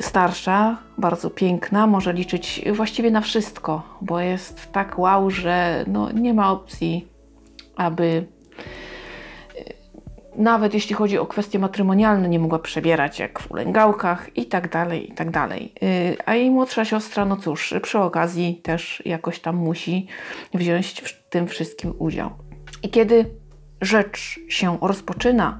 Starsza, 0.00 0.78
bardzo 0.98 1.30
piękna, 1.30 1.86
może 1.86 2.12
liczyć 2.12 2.64
właściwie 2.72 3.10
na 3.10 3.20
wszystko, 3.20 3.82
bo 4.00 4.20
jest 4.20 4.72
tak 4.72 4.98
wow, 4.98 5.30
że 5.30 5.84
no, 5.86 6.12
nie 6.12 6.34
ma 6.34 6.52
opcji, 6.52 7.08
aby 7.76 8.26
nawet 10.36 10.74
jeśli 10.74 10.94
chodzi 10.94 11.18
o 11.18 11.26
kwestie 11.26 11.58
matrymonialne, 11.58 12.28
nie 12.28 12.38
mogła 12.38 12.58
przebierać 12.58 13.18
jak 13.18 13.38
w 13.38 13.50
ulęgałkach 13.50 14.36
i 14.36 14.46
tak 14.46 14.70
dalej, 14.70 15.10
i 15.10 15.14
tak 15.14 15.30
dalej. 15.30 15.72
Y, 15.82 16.16
a 16.26 16.34
jej 16.34 16.50
młodsza 16.50 16.84
siostra, 16.84 17.24
no 17.24 17.36
cóż, 17.36 17.74
przy 17.82 17.98
okazji 17.98 18.60
też 18.62 19.02
jakoś 19.06 19.40
tam 19.40 19.56
musi 19.56 20.06
wziąć 20.54 21.00
w 21.00 21.28
tym 21.28 21.46
wszystkim 21.46 21.94
udział. 21.98 22.30
I 22.82 22.90
kiedy 22.90 23.41
rzecz 23.82 24.40
się 24.48 24.78
rozpoczyna, 24.82 25.58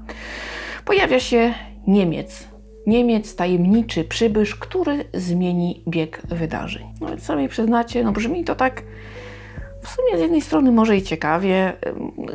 pojawia 0.85 1.21
się 1.21 1.55
Niemiec. 1.87 2.49
Niemiec, 2.87 3.37
tajemniczy 3.37 4.05
przybysz, 4.05 4.57
który 4.57 5.05
zmieni 5.15 5.83
bieg 5.89 6.23
wydarzeń. 6.29 6.87
No 7.01 7.09
więc 7.09 7.23
sami 7.23 7.49
przyznacie, 7.49 8.05
no 8.05 8.13
brzmi 8.13 8.45
to 8.45 8.55
tak 8.55 8.83
w 9.83 9.89
sumie 9.89 10.19
z 10.19 10.21
jednej 10.21 10.41
strony 10.41 10.73
może 10.73 10.97
i 10.97 11.03
ciekawie, 11.03 11.73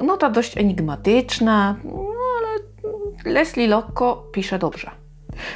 nota 0.04 0.30
dość 0.30 0.58
enigmatyczna, 0.58 1.76
Leslie 3.26 3.68
Lokko 3.68 4.28
pisze 4.32 4.60
dobrze. 4.60 4.92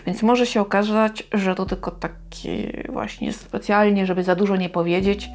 Więc 0.05 0.23
może 0.23 0.45
się 0.45 0.61
okazać, 0.61 1.27
że 1.33 1.55
to 1.55 1.65
tylko 1.65 1.91
takie 1.91 2.83
właśnie 2.89 3.33
specjalnie, 3.33 4.05
żeby 4.05 4.23
za 4.23 4.35
dużo 4.35 4.55
nie 4.55 4.69
powiedzieć, 4.69 5.29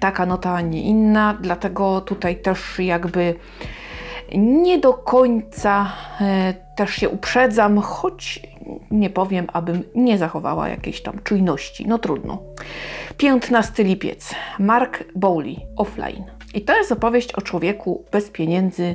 taka 0.00 0.26
nota, 0.26 0.54
a 0.54 0.60
nie 0.60 0.82
inna. 0.82 1.38
Dlatego 1.40 2.00
tutaj 2.00 2.36
też 2.36 2.78
jakby 2.78 3.34
nie 4.38 4.78
do 4.78 4.94
końca 4.94 5.92
e, 6.20 6.54
też 6.76 6.90
się 6.90 7.08
uprzedzam, 7.08 7.78
choć 7.78 8.42
nie 8.90 9.10
powiem, 9.10 9.46
abym 9.52 9.82
nie 9.94 10.18
zachowała 10.18 10.68
jakiejś 10.68 11.02
tam 11.02 11.18
czujności. 11.24 11.86
No 11.86 11.98
trudno. 11.98 12.42
15 13.16 13.84
lipiec. 13.84 14.34
Mark 14.58 15.04
Bowley, 15.16 15.56
offline. 15.76 16.24
I 16.54 16.60
to 16.60 16.76
jest 16.76 16.92
opowieść 16.92 17.32
o 17.32 17.42
człowieku 17.42 18.04
bez 18.12 18.30
pieniędzy 18.30 18.94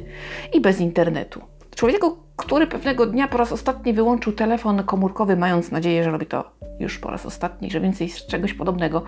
i 0.53 0.61
bez 0.61 0.79
internetu. 0.79 1.41
Człowieku, 1.75 2.17
który 2.35 2.67
pewnego 2.67 3.05
dnia 3.05 3.27
po 3.27 3.37
raz 3.37 3.51
ostatni 3.51 3.93
wyłączył 3.93 4.33
telefon 4.33 4.83
komórkowy, 4.83 5.37
mając 5.37 5.71
nadzieję, 5.71 6.03
że 6.03 6.11
robi 6.11 6.25
to 6.25 6.51
już 6.79 6.99
po 6.99 7.09
raz 7.09 7.25
ostatni, 7.25 7.71
że 7.71 7.79
więcej 7.79 8.09
z 8.09 8.25
czegoś 8.25 8.53
podobnego 8.53 9.03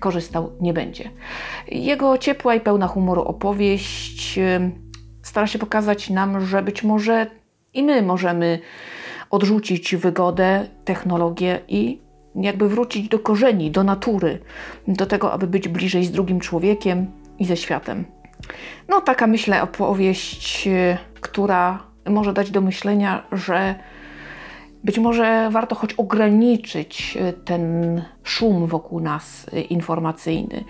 korzystał 0.00 0.52
nie 0.60 0.72
będzie. 0.72 1.10
Jego 1.68 2.18
ciepła 2.18 2.54
i 2.54 2.60
pełna 2.60 2.86
humoru 2.86 3.22
opowieść 3.22 4.38
stara 5.24 5.46
się 5.46 5.58
pokazać 5.58 6.10
nam, 6.10 6.46
że 6.46 6.62
być 6.62 6.82
może 6.82 7.26
i 7.74 7.82
my 7.82 8.02
możemy 8.02 8.58
odrzucić 9.30 9.96
wygodę, 9.96 10.66
technologię 10.84 11.60
i 11.68 12.00
jakby 12.34 12.68
wrócić 12.68 13.08
do 13.08 13.18
korzeni, 13.18 13.70
do 13.70 13.84
natury, 13.84 14.38
do 14.88 15.06
tego, 15.06 15.32
aby 15.32 15.46
być 15.46 15.68
bliżej 15.68 16.04
z 16.04 16.10
drugim 16.10 16.40
człowiekiem 16.40 17.06
i 17.38 17.44
ze 17.44 17.56
światem. 17.56 18.04
No, 18.88 19.00
taka 19.00 19.26
myślę 19.26 19.62
opowieść, 19.62 20.68
która 21.20 21.82
może 22.06 22.32
dać 22.32 22.50
do 22.50 22.60
myślenia, 22.60 23.22
że 23.32 23.74
być 24.84 24.98
może 24.98 25.48
warto 25.50 25.74
choć 25.74 25.92
ograniczyć 25.92 27.18
e, 27.20 27.32
ten 27.32 28.02
szum 28.22 28.66
wokół 28.66 29.00
nas 29.00 29.46
e, 29.52 29.60
informacyjny. 29.60 30.64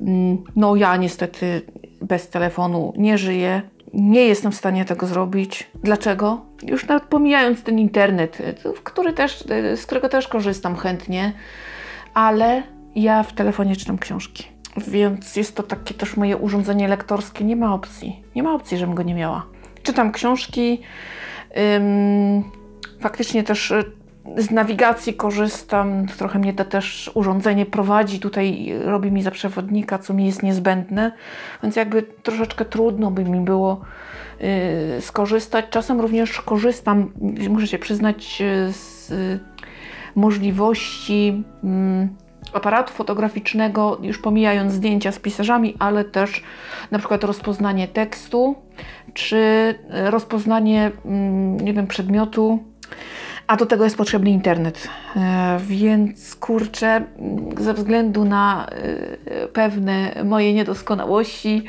Mm, 0.00 0.44
no, 0.56 0.76
ja 0.76 0.96
niestety 0.96 1.62
bez 2.02 2.28
telefonu 2.28 2.92
nie 2.96 3.18
żyję. 3.18 3.62
Nie 3.94 4.26
jestem 4.26 4.52
w 4.52 4.56
stanie 4.56 4.84
tego 4.84 5.06
zrobić. 5.06 5.70
Dlaczego? 5.74 6.40
Już 6.62 6.86
nawet 6.86 7.04
pomijając 7.04 7.62
ten 7.62 7.78
internet, 7.78 8.40
e, 8.40 8.54
który 8.84 9.12
też, 9.12 9.44
z 9.76 9.86
którego 9.86 10.08
też 10.08 10.28
korzystam 10.28 10.76
chętnie, 10.76 11.32
ale 12.14 12.62
ja 12.94 13.22
w 13.22 13.32
telefonie 13.32 13.76
czytam 13.76 13.98
książki. 13.98 14.44
Więc 14.76 15.36
jest 15.36 15.56
to 15.56 15.62
takie 15.62 15.94
też 15.94 16.16
moje 16.16 16.36
urządzenie 16.36 16.88
lektorskie. 16.88 17.44
Nie 17.44 17.56
ma 17.56 17.74
opcji. 17.74 18.22
Nie 18.36 18.42
ma 18.42 18.54
opcji, 18.54 18.78
żebym 18.78 18.94
go 18.94 19.02
nie 19.02 19.14
miała 19.14 19.46
czytam 19.82 20.12
książki. 20.12 20.80
Ym, 21.76 22.44
faktycznie 23.00 23.42
też 23.42 23.70
y, 23.70 23.92
z 24.36 24.50
nawigacji 24.50 25.14
korzystam. 25.14 26.06
Trochę 26.06 26.38
mnie 26.38 26.52
to 26.52 26.64
też 26.64 27.10
urządzenie 27.14 27.66
prowadzi. 27.66 28.20
Tutaj 28.20 28.72
robi 28.84 29.12
mi 29.12 29.22
za 29.22 29.30
przewodnika, 29.30 29.98
co 29.98 30.14
mi 30.14 30.26
jest 30.26 30.42
niezbędne. 30.42 31.12
Więc 31.62 31.76
jakby 31.76 32.02
troszeczkę 32.02 32.64
trudno 32.64 33.10
by 33.10 33.24
mi 33.24 33.40
było 33.40 33.80
yy, 34.40 35.00
skorzystać. 35.00 35.64
Czasem 35.70 36.00
również 36.00 36.40
korzystam, 36.40 37.12
muszę 37.48 37.66
się 37.66 37.78
przyznać, 37.78 38.42
y, 38.68 38.72
z 38.72 39.10
y, 39.10 39.40
możliwości. 40.14 41.44
Yy, 41.64 42.08
aparatu 42.52 42.92
fotograficznego, 42.92 43.98
już 44.02 44.18
pomijając 44.18 44.72
zdjęcia 44.72 45.12
z 45.12 45.18
pisarzami, 45.18 45.76
ale 45.78 46.04
też 46.04 46.42
na 46.90 46.98
przykład 46.98 47.24
rozpoznanie 47.24 47.88
tekstu, 47.88 48.54
czy 49.14 49.74
rozpoznanie, 49.90 50.90
mm, 51.04 51.60
nie 51.60 51.72
wiem, 51.72 51.86
przedmiotu, 51.86 52.58
a 53.50 53.56
do 53.56 53.66
tego 53.66 53.84
jest 53.84 53.96
potrzebny 53.96 54.30
internet. 54.30 54.88
E, 55.16 55.58
więc 55.62 56.34
kurczę, 56.34 57.04
ze 57.58 57.74
względu 57.74 58.24
na 58.24 58.66
e, 58.66 59.48
pewne 59.48 60.22
moje 60.24 60.54
niedoskonałości, 60.54 61.62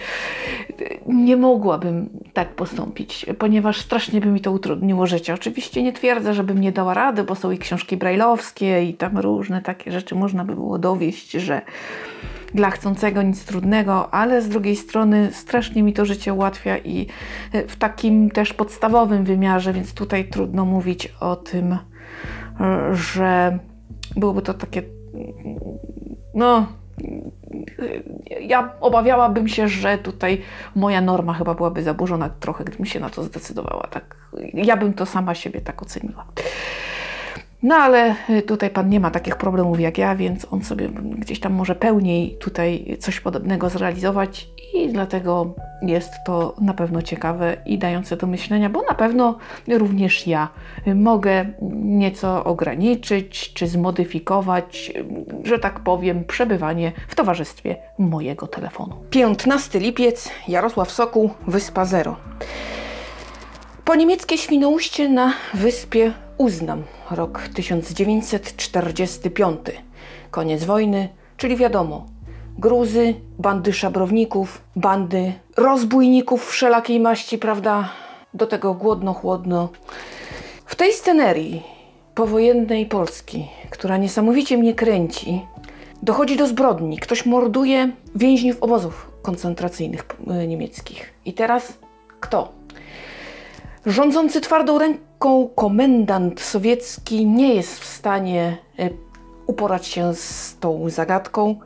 nie 1.08 1.38
mogłabym 1.38 2.10
tak 2.34 2.50
postąpić, 2.50 3.26
ponieważ 3.40 3.82
strasznie 3.82 4.22
by 4.22 4.28
mi 4.28 4.42
to 4.42 4.52
utrudniło 4.52 5.08
życie. 5.08 5.34
Oczywiście 5.34 5.84
nie 5.84 5.94
twierdzę, 5.94 6.34
żebym 6.34 6.62
nie 6.62 6.72
dała 6.72 6.94
rady, 6.94 7.24
bo 7.24 7.36
są 7.36 7.52
i 7.52 7.58
książki 7.58 7.98
brajlowskie 7.98 8.84
i 8.84 8.94
tam 8.94 9.18
różne 9.18 9.62
takie 9.62 9.92
rzeczy 9.92 10.16
można 10.16 10.46
by 10.46 10.56
było 10.56 10.78
dowieść, 10.78 11.32
że 11.32 11.62
dla 12.54 12.72
chcącego 12.72 13.22
nic 13.22 13.46
trudnego, 13.46 14.14
ale 14.14 14.42
z 14.42 14.50
drugiej 14.50 14.76
strony 14.76 15.30
strasznie 15.32 15.84
mi 15.84 15.94
to 15.94 16.06
życie 16.06 16.34
ułatwia 16.34 16.78
i 16.78 17.08
e, 17.54 17.68
w 17.68 17.76
takim 17.76 18.30
też 18.30 18.54
podstawowym 18.54 19.24
wymiarze, 19.24 19.74
więc 19.74 19.94
tutaj 19.94 20.30
trudno 20.30 20.66
mówić 20.66 21.14
o 21.20 21.36
tym, 21.36 21.74
e, 21.74 21.78
że 22.92 23.60
byłoby 24.16 24.42
to 24.42 24.54
takie. 24.54 24.84
No. 26.34 26.68
Ja 28.42 28.74
obawiałabym 28.82 29.48
się, 29.48 29.68
że 29.68 29.98
tutaj 29.98 30.42
moja 30.76 31.02
norma 31.02 31.34
chyba 31.34 31.54
byłaby 31.54 31.84
zaburzona 31.84 32.30
trochę, 32.30 32.64
gdybym 32.64 32.86
się 32.86 33.00
na 33.00 33.10
to 33.10 33.24
zdecydowała. 33.24 33.88
Tak, 33.88 34.16
ja 34.54 34.78
bym 34.78 34.94
to 34.94 35.06
sama 35.06 35.36
siebie 35.36 35.62
tak 35.62 35.82
oceniła. 35.82 36.26
No 37.64 37.76
ale 37.76 38.16
y, 38.30 38.42
tutaj 38.42 38.70
pan 38.70 38.90
nie 38.90 39.00
ma 39.00 39.12
takich 39.12 39.36
problemów 39.36 39.80
jak 39.80 39.98
ja, 39.98 40.16
więc 40.16 40.48
on 40.52 40.64
sobie 40.64 40.90
gdzieś 41.18 41.40
tam 41.40 41.54
może 41.54 41.76
pełniej 41.76 42.38
tutaj 42.38 42.98
coś 43.00 43.20
podobnego 43.20 43.70
zrealizować 43.70 44.48
i 44.74 44.90
dlatego 44.90 45.54
jest 45.82 46.14
to 46.26 46.56
na 46.62 46.74
pewno 46.74 47.02
ciekawe 47.02 47.58
i 47.66 47.78
dające 47.78 48.18
do 48.18 48.28
myślenia, 48.28 48.70
bo 48.70 48.82
na 48.82 48.94
pewno 48.94 49.38
również 49.68 50.28
ja 50.28 50.50
mogę 50.96 51.46
nieco 51.84 52.44
ograniczyć 52.44 53.54
czy 53.54 53.68
zmodyfikować, 53.68 54.94
że 55.44 55.60
tak 55.60 55.80
powiem, 55.80 56.24
przebywanie 56.24 56.92
w 57.08 57.16
towarzystwie 57.16 57.76
mojego 57.98 58.48
telefonu. 58.48 58.96
15 59.10 59.80
lipiec, 59.80 60.30
Jarosław 60.48 60.92
Sokół, 60.92 61.30
Wyspa 61.48 61.86
Zero. 61.86 62.16
Po 63.86 63.96
niemieckie 63.96 64.38
Świnoujście 64.38 65.10
na 65.10 65.34
wyspie 65.54 66.14
Uznam, 66.42 66.84
rok 67.12 67.42
1945. 67.54 69.60
Koniec 70.32 70.64
wojny, 70.64 71.10
czyli 71.38 71.56
wiadomo, 71.56 72.06
gruzy, 72.58 73.14
bandy 73.40 73.74
szabrowników, 73.74 74.62
bandy 74.76 75.34
rozbójników 75.58 76.50
wszelakiej 76.50 77.00
maści, 77.00 77.38
prawda? 77.38 77.90
Do 78.34 78.48
tego 78.48 78.74
głodno, 78.74 79.14
chłodno. 79.14 79.70
W 80.66 80.76
tej 80.76 80.94
scenerii 80.94 81.64
powojennej 82.16 82.86
Polski, 82.86 83.48
która 83.70 83.98
niesamowicie 83.98 84.58
mnie 84.58 84.74
kręci, 84.74 85.46
dochodzi 86.04 86.38
do 86.38 86.48
zbrodni. 86.48 86.98
Ktoś 86.98 87.26
morduje 87.26 87.92
więźniów 88.16 88.64
obozów 88.64 89.12
koncentracyjnych 89.22 90.06
e, 90.28 90.48
niemieckich. 90.48 91.14
I 91.26 91.34
teraz 91.34 91.78
kto? 92.20 92.61
Rządzący 93.86 94.42
twardą 94.42 94.80
ręką 94.80 95.50
komendant 95.56 96.42
sowiecki 96.42 97.26
nie 97.26 97.56
jest 97.56 97.80
w 97.80 97.86
stanie 97.86 98.58
e, 98.80 98.90
uporać 99.48 99.88
się 99.88 100.16
z 100.16 100.58
tą 100.60 100.90
zagadką. 100.90 101.60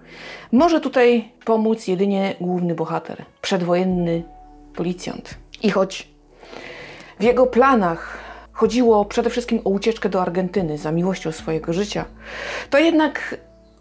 Może 0.52 0.82
tutaj 0.82 1.32
pomóc 1.46 1.88
jedynie 1.88 2.36
główny 2.42 2.76
bohater, 2.76 3.26
przedwojenny 3.42 4.24
policjant. 4.76 5.38
I 5.62 5.72
choć 5.72 6.08
w 7.20 7.24
jego 7.24 7.48
planach 7.48 8.18
chodziło 8.52 9.06
przede 9.06 9.30
wszystkim 9.30 9.60
o 9.64 9.70
ucieczkę 9.70 10.10
do 10.10 10.22
Argentyny 10.22 10.78
za 10.78 10.92
miłością 10.92 11.32
swojego 11.32 11.74
życia, 11.74 12.06
to 12.70 12.78
jednak 12.78 13.38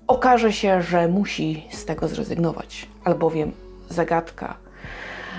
okaże 0.07 0.53
się, 0.53 0.83
że 0.83 1.09
musi 1.09 1.67
z 1.71 1.85
tego 1.85 2.09
zrezygnować, 2.09 2.89
albowiem 3.05 3.53
zagadka 3.89 4.57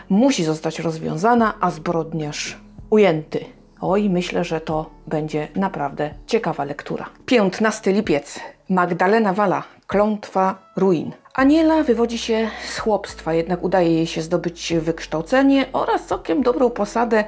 musi 0.10 0.44
zostać 0.44 0.80
rozwiązana, 0.80 1.54
a 1.62 1.72
zbrodniarz 1.72 2.65
ujęty. 2.90 3.46
Oj, 3.82 4.10
myślę, 4.10 4.44
że 4.44 4.62
to 4.62 4.90
będzie 5.08 5.48
naprawdę 5.56 6.10
ciekawa 6.28 6.64
lektura. 6.64 7.06
15 7.26 7.92
lipiec. 7.92 8.40
Magdalena 8.70 9.34
Wala. 9.34 9.64
Klątwa 9.88 10.56
ruin. 10.76 11.12
Aniela 11.34 11.84
wywodzi 11.84 12.18
się 12.18 12.50
z 12.68 12.78
chłopstwa, 12.78 13.34
jednak 13.34 13.64
udaje 13.64 13.94
jej 13.94 14.08
się 14.08 14.22
zdobyć 14.22 14.74
wykształcenie 14.74 15.66
oraz 15.74 16.06
całkiem 16.06 16.44
dobrą 16.44 16.70
posadę 16.70 17.24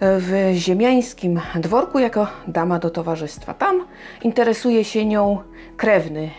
w 0.00 0.50
ziemiańskim 0.54 1.40
dworku 1.54 1.98
jako 1.98 2.26
dama 2.48 2.78
do 2.78 2.90
towarzystwa. 2.90 3.54
Tam 3.54 3.86
interesuje 4.22 4.84
się 4.84 5.06
nią 5.06 5.38
krewny 5.76 6.30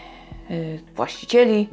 y, 0.51 0.79
właścicieli, 0.95 1.69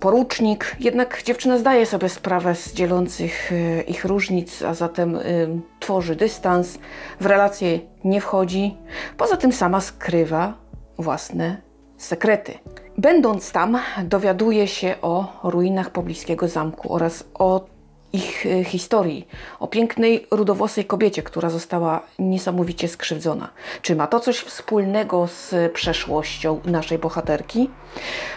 porucznik. 0.00 0.76
Jednak 0.80 1.22
dziewczyna 1.22 1.58
zdaje 1.58 1.86
sobie 1.86 2.08
sprawę 2.08 2.54
z 2.54 2.74
dzielących 2.74 3.52
e, 3.52 3.82
ich 3.82 4.04
różnic, 4.04 4.62
a 4.62 4.74
zatem 4.74 5.16
y, 5.16 5.48
tworzy 5.80 6.16
dystans, 6.16 6.78
w 7.20 7.26
relacje 7.26 7.80
nie 8.04 8.20
wchodzi. 8.20 8.76
Poza 9.16 9.36
tym 9.36 9.52
sama 9.52 9.80
skrywa 9.80 10.54
własne 10.98 11.56
sekrety. 11.96 12.58
Będąc 12.98 13.52
tam, 13.52 13.78
dowiaduje 14.04 14.68
się 14.68 14.94
o 15.02 15.40
ruinach 15.42 15.90
pobliskiego 15.90 16.48
zamku 16.48 16.94
oraz 16.94 17.24
o 17.34 17.66
ich 18.12 18.46
e, 18.46 18.64
historii, 18.64 19.28
o 19.60 19.66
pięknej, 19.66 20.26
rudowłosej 20.30 20.84
kobiecie, 20.84 21.22
która 21.22 21.50
została 21.50 22.02
niesamowicie 22.18 22.88
skrzywdzona. 22.88 23.50
Czy 23.82 23.96
ma 23.96 24.06
to 24.06 24.20
coś 24.20 24.38
wspólnego 24.38 25.26
z 25.26 25.72
przeszłością 25.72 26.60
naszej 26.64 26.98
bohaterki? 26.98 27.70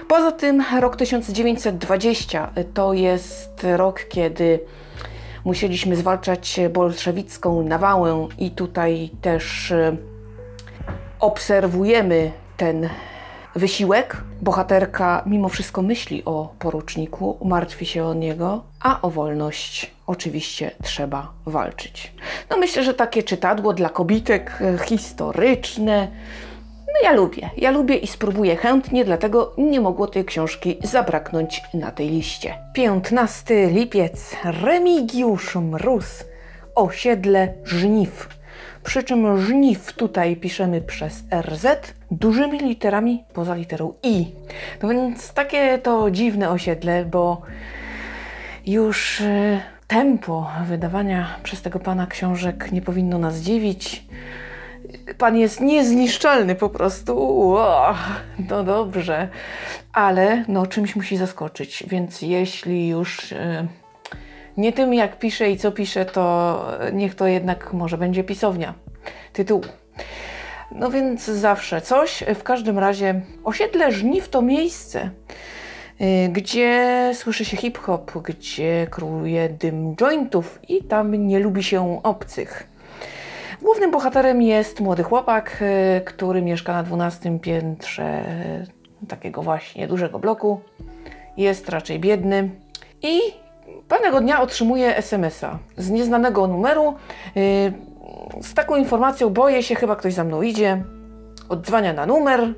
Poza 0.08 0.32
tym 0.32 0.64
rok 0.80 0.96
1920 0.96 2.50
to 2.74 2.94
jest 2.94 3.68
rok, 3.76 4.06
kiedy 4.10 4.60
musieliśmy 5.46 5.96
zwalczać 5.96 6.60
bolszewicką 6.74 7.64
nawałę 7.64 8.28
i 8.40 8.52
tutaj 8.52 9.10
też 9.22 9.72
e, 9.72 9.98
obserwujemy 11.20 12.32
ten 12.58 12.90
wysiłek. 13.56 14.18
Bohaterka 14.42 15.24
mimo 15.26 15.50
wszystko 15.50 15.82
myśli 15.82 16.26
o 16.26 16.54
poruczniku, 16.60 17.38
martwi 17.46 17.86
się 17.86 18.06
o 18.06 18.14
niego, 18.14 18.64
a 18.82 19.02
o 19.02 19.10
wolność 19.10 19.92
oczywiście 20.08 20.72
trzeba 20.84 21.32
walczyć. 21.46 22.14
No 22.50 22.58
myślę, 22.58 22.84
że 22.84 22.94
takie 22.94 23.24
czytadło 23.24 23.74
dla 23.74 23.90
kobitek 23.90 24.62
e, 24.62 24.86
historyczne. 24.86 26.08
No 26.88 27.10
ja 27.10 27.14
lubię, 27.14 27.50
ja 27.58 27.72
lubię 27.72 27.96
i 27.96 28.08
spróbuję 28.08 28.56
chętnie, 28.56 29.06
dlatego 29.06 29.54
nie 29.58 29.82
mogło 29.82 30.08
tej 30.08 30.26
książki 30.26 30.78
zabraknąć 30.84 31.62
na 31.74 31.92
tej 31.92 32.10
liście. 32.10 32.58
15 32.74 33.68
lipiec, 33.68 34.36
Remigiusz 34.44 35.56
Mróz, 35.56 36.24
Osiedle 36.76 37.54
Żniw. 37.64 38.30
Przy 38.84 39.04
czym 39.04 39.42
żniw 39.42 39.94
tutaj 39.94 40.36
piszemy 40.36 40.82
przez 40.82 41.24
RZ, 41.42 41.66
dużymi 42.14 42.60
literami 42.60 43.24
poza 43.34 43.56
literą 43.56 43.94
I. 44.04 44.26
No 44.84 44.90
więc 44.90 45.34
takie 45.34 45.78
to 45.78 46.12
dziwne 46.12 46.50
osiedle, 46.50 47.06
bo 47.06 47.42
już 48.66 49.22
e, 49.22 49.62
tempo 49.88 50.52
wydawania 50.68 51.40
przez 51.44 51.62
tego 51.62 51.80
pana 51.80 52.08
książek 52.08 52.72
nie 52.72 52.82
powinno 52.82 53.18
nas 53.18 53.36
dziwić. 53.36 54.06
Pan 55.18 55.38
jest 55.38 55.62
niezniszczalny 55.62 56.56
po 56.56 56.70
prostu. 56.70 57.56
no 58.50 58.64
dobrze, 58.64 59.30
ale 59.94 60.46
no 60.48 60.68
czymś 60.68 60.96
musi 60.96 61.18
zaskoczyć, 61.18 61.84
więc 61.88 62.22
jeśli 62.22 62.88
już 62.88 63.32
e, 63.32 63.68
nie 64.58 64.74
tym 64.74 64.94
jak 64.94 65.20
pisze 65.20 65.52
i 65.52 65.58
co 65.58 65.72
pisze, 65.72 66.06
to 66.06 66.66
niech 66.94 67.16
to 67.16 67.28
jednak 67.28 67.74
może 67.74 67.98
będzie 67.98 68.24
pisownia 68.24 68.74
tytułu. 69.34 69.83
No 70.72 70.90
więc 70.90 71.26
zawsze 71.26 71.82
coś. 71.82 72.24
W 72.36 72.44
każdym 72.44 72.80
razie 72.80 73.22
osiedle 73.44 73.92
Żniw 73.92 74.30
to 74.30 74.42
miejsce, 74.42 75.10
y, 76.02 76.30
gdzie 76.30 77.12
słyszy 77.14 77.46
się 77.46 77.58
hip-hop, 77.58 78.12
gdzie 78.24 78.88
króluje 78.90 79.50
dym 79.50 79.96
jointów 79.96 80.60
i 80.70 80.84
tam 80.84 81.28
nie 81.28 81.40
lubi 81.40 81.64
się 81.64 82.04
obcych. 82.04 82.68
Głównym 83.62 83.92
bohaterem 83.92 84.42
jest 84.42 84.80
młody 84.80 85.04
chłopak, 85.04 85.64
y, 85.98 86.02
który 86.02 86.42
mieszka 86.42 86.74
na 86.74 86.84
12 86.84 87.40
piętrze 87.40 88.24
takiego 89.08 89.42
właśnie 89.42 89.88
dużego 89.88 90.20
bloku. 90.20 90.62
Jest 91.38 91.70
raczej 91.70 92.00
biedny 92.00 92.50
i 93.02 93.20
pewnego 93.88 94.22
dnia 94.22 94.42
otrzymuje 94.42 94.98
SMS-a 94.98 95.60
z 95.78 95.90
nieznanego 95.90 96.48
numeru. 96.48 96.96
Z 98.42 98.54
taką 98.54 98.76
informacją 98.76 99.30
boję 99.30 99.64
się, 99.64 99.76
chyba 99.76 99.96
ktoś 99.96 100.14
za 100.14 100.24
mną 100.24 100.42
idzie, 100.42 100.84
odzwania 101.50 101.94
na 101.94 102.06
numer, 102.06 102.54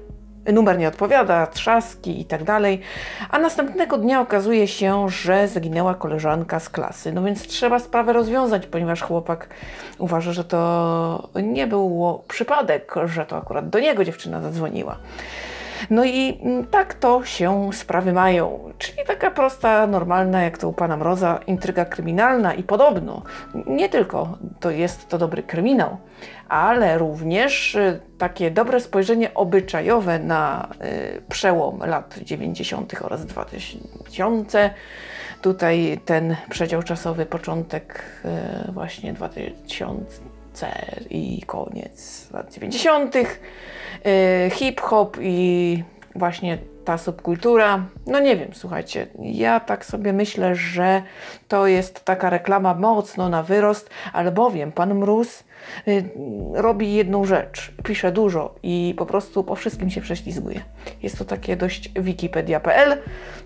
numer 0.54 0.78
nie 0.78 0.88
odpowiada, 0.88 1.48
trzaski 1.48 2.22
i 2.22 2.26
tak 2.26 2.44
dalej, 2.44 2.82
a 3.30 3.40
następnego 3.40 3.98
dnia 3.98 4.22
okazuje 4.22 4.68
się, 4.68 5.10
że 5.10 5.48
zaginęła 5.48 5.94
koleżanka 5.94 6.60
z 6.60 6.70
klasy. 6.70 7.14
No 7.14 7.24
więc 7.24 7.48
trzeba 7.48 7.80
sprawę 7.80 8.14
rozwiązać, 8.14 8.68
ponieważ 8.68 9.02
chłopak 9.02 9.50
uważa, 9.98 10.34
że 10.34 10.44
to 10.44 11.30
nie 11.44 11.68
był 11.68 12.22
przypadek, 12.28 12.96
że 13.06 13.26
to 13.26 13.38
akurat 13.38 13.70
do 13.70 13.80
niego 13.80 14.06
dziewczyna 14.06 14.42
zadzwoniła. 14.42 14.98
No 15.90 16.06
i 16.06 16.40
mm, 16.42 16.68
tak 16.68 16.94
to 16.94 17.26
się 17.26 17.70
sprawy 17.74 18.14
mają. 18.14 18.72
Czyli 18.78 18.98
taka 19.08 19.32
prosta, 19.32 19.88
normalna, 19.88 20.42
jak 20.42 20.58
to 20.58 20.70
u 20.70 20.74
pana 20.74 20.98
Mroza, 20.98 21.40
intryga 21.48 21.86
kryminalna 21.86 22.54
i 22.54 22.64
podobno 22.64 23.22
nie 23.66 23.90
tylko 23.90 24.38
to 24.60 24.72
jest 24.72 25.10
to 25.10 25.18
dobry 25.18 25.44
kryminał, 25.44 25.98
ale 26.50 26.98
również 26.98 27.76
y, 27.76 28.00
takie 28.18 28.52
dobre 28.52 28.80
spojrzenie 28.80 29.34
obyczajowe 29.34 30.20
na 30.20 30.70
y, 31.18 31.22
przełom 31.30 31.80
lat 31.80 32.20
90. 32.22 32.94
oraz 33.02 33.26
2000. 33.26 34.70
Tutaj 35.42 36.00
ten 36.06 36.36
przedział 36.50 36.84
czasowy, 36.84 37.26
początek 37.26 38.04
y, 38.68 38.72
właśnie 38.72 39.14
2000 39.14 40.35
i 41.10 41.42
koniec 41.46 42.28
lat 42.32 42.54
90., 42.54 43.16
hip-hop 44.52 45.18
i 45.22 45.84
właśnie 46.16 46.58
ta 46.86 46.98
subkultura. 46.98 47.86
No 48.08 48.20
nie 48.20 48.38
wiem, 48.38 48.50
słuchajcie, 48.54 49.08
ja 49.20 49.60
tak 49.60 49.86
sobie 49.86 50.14
myślę, 50.14 50.56
że 50.56 51.02
to 51.48 51.68
jest 51.68 52.06
taka 52.06 52.30
reklama 52.30 52.74
mocno 52.74 53.30
na 53.30 53.44
wyrost, 53.44 53.90
albowiem 54.14 54.72
pan 54.72 54.96
Mróz 54.96 55.44
y, 55.88 56.10
robi 56.54 56.94
jedną 56.94 57.26
rzecz, 57.26 57.72
pisze 57.84 58.12
dużo 58.12 58.56
i 58.64 58.94
po 58.98 59.06
prostu 59.06 59.44
po 59.44 59.56
wszystkim 59.56 59.90
się 59.90 60.02
prześlizguje. 60.02 60.62
Jest 61.04 61.18
to 61.18 61.26
takie 61.26 61.56
dość 61.56 61.92
wikipedia.pl, 61.96 62.98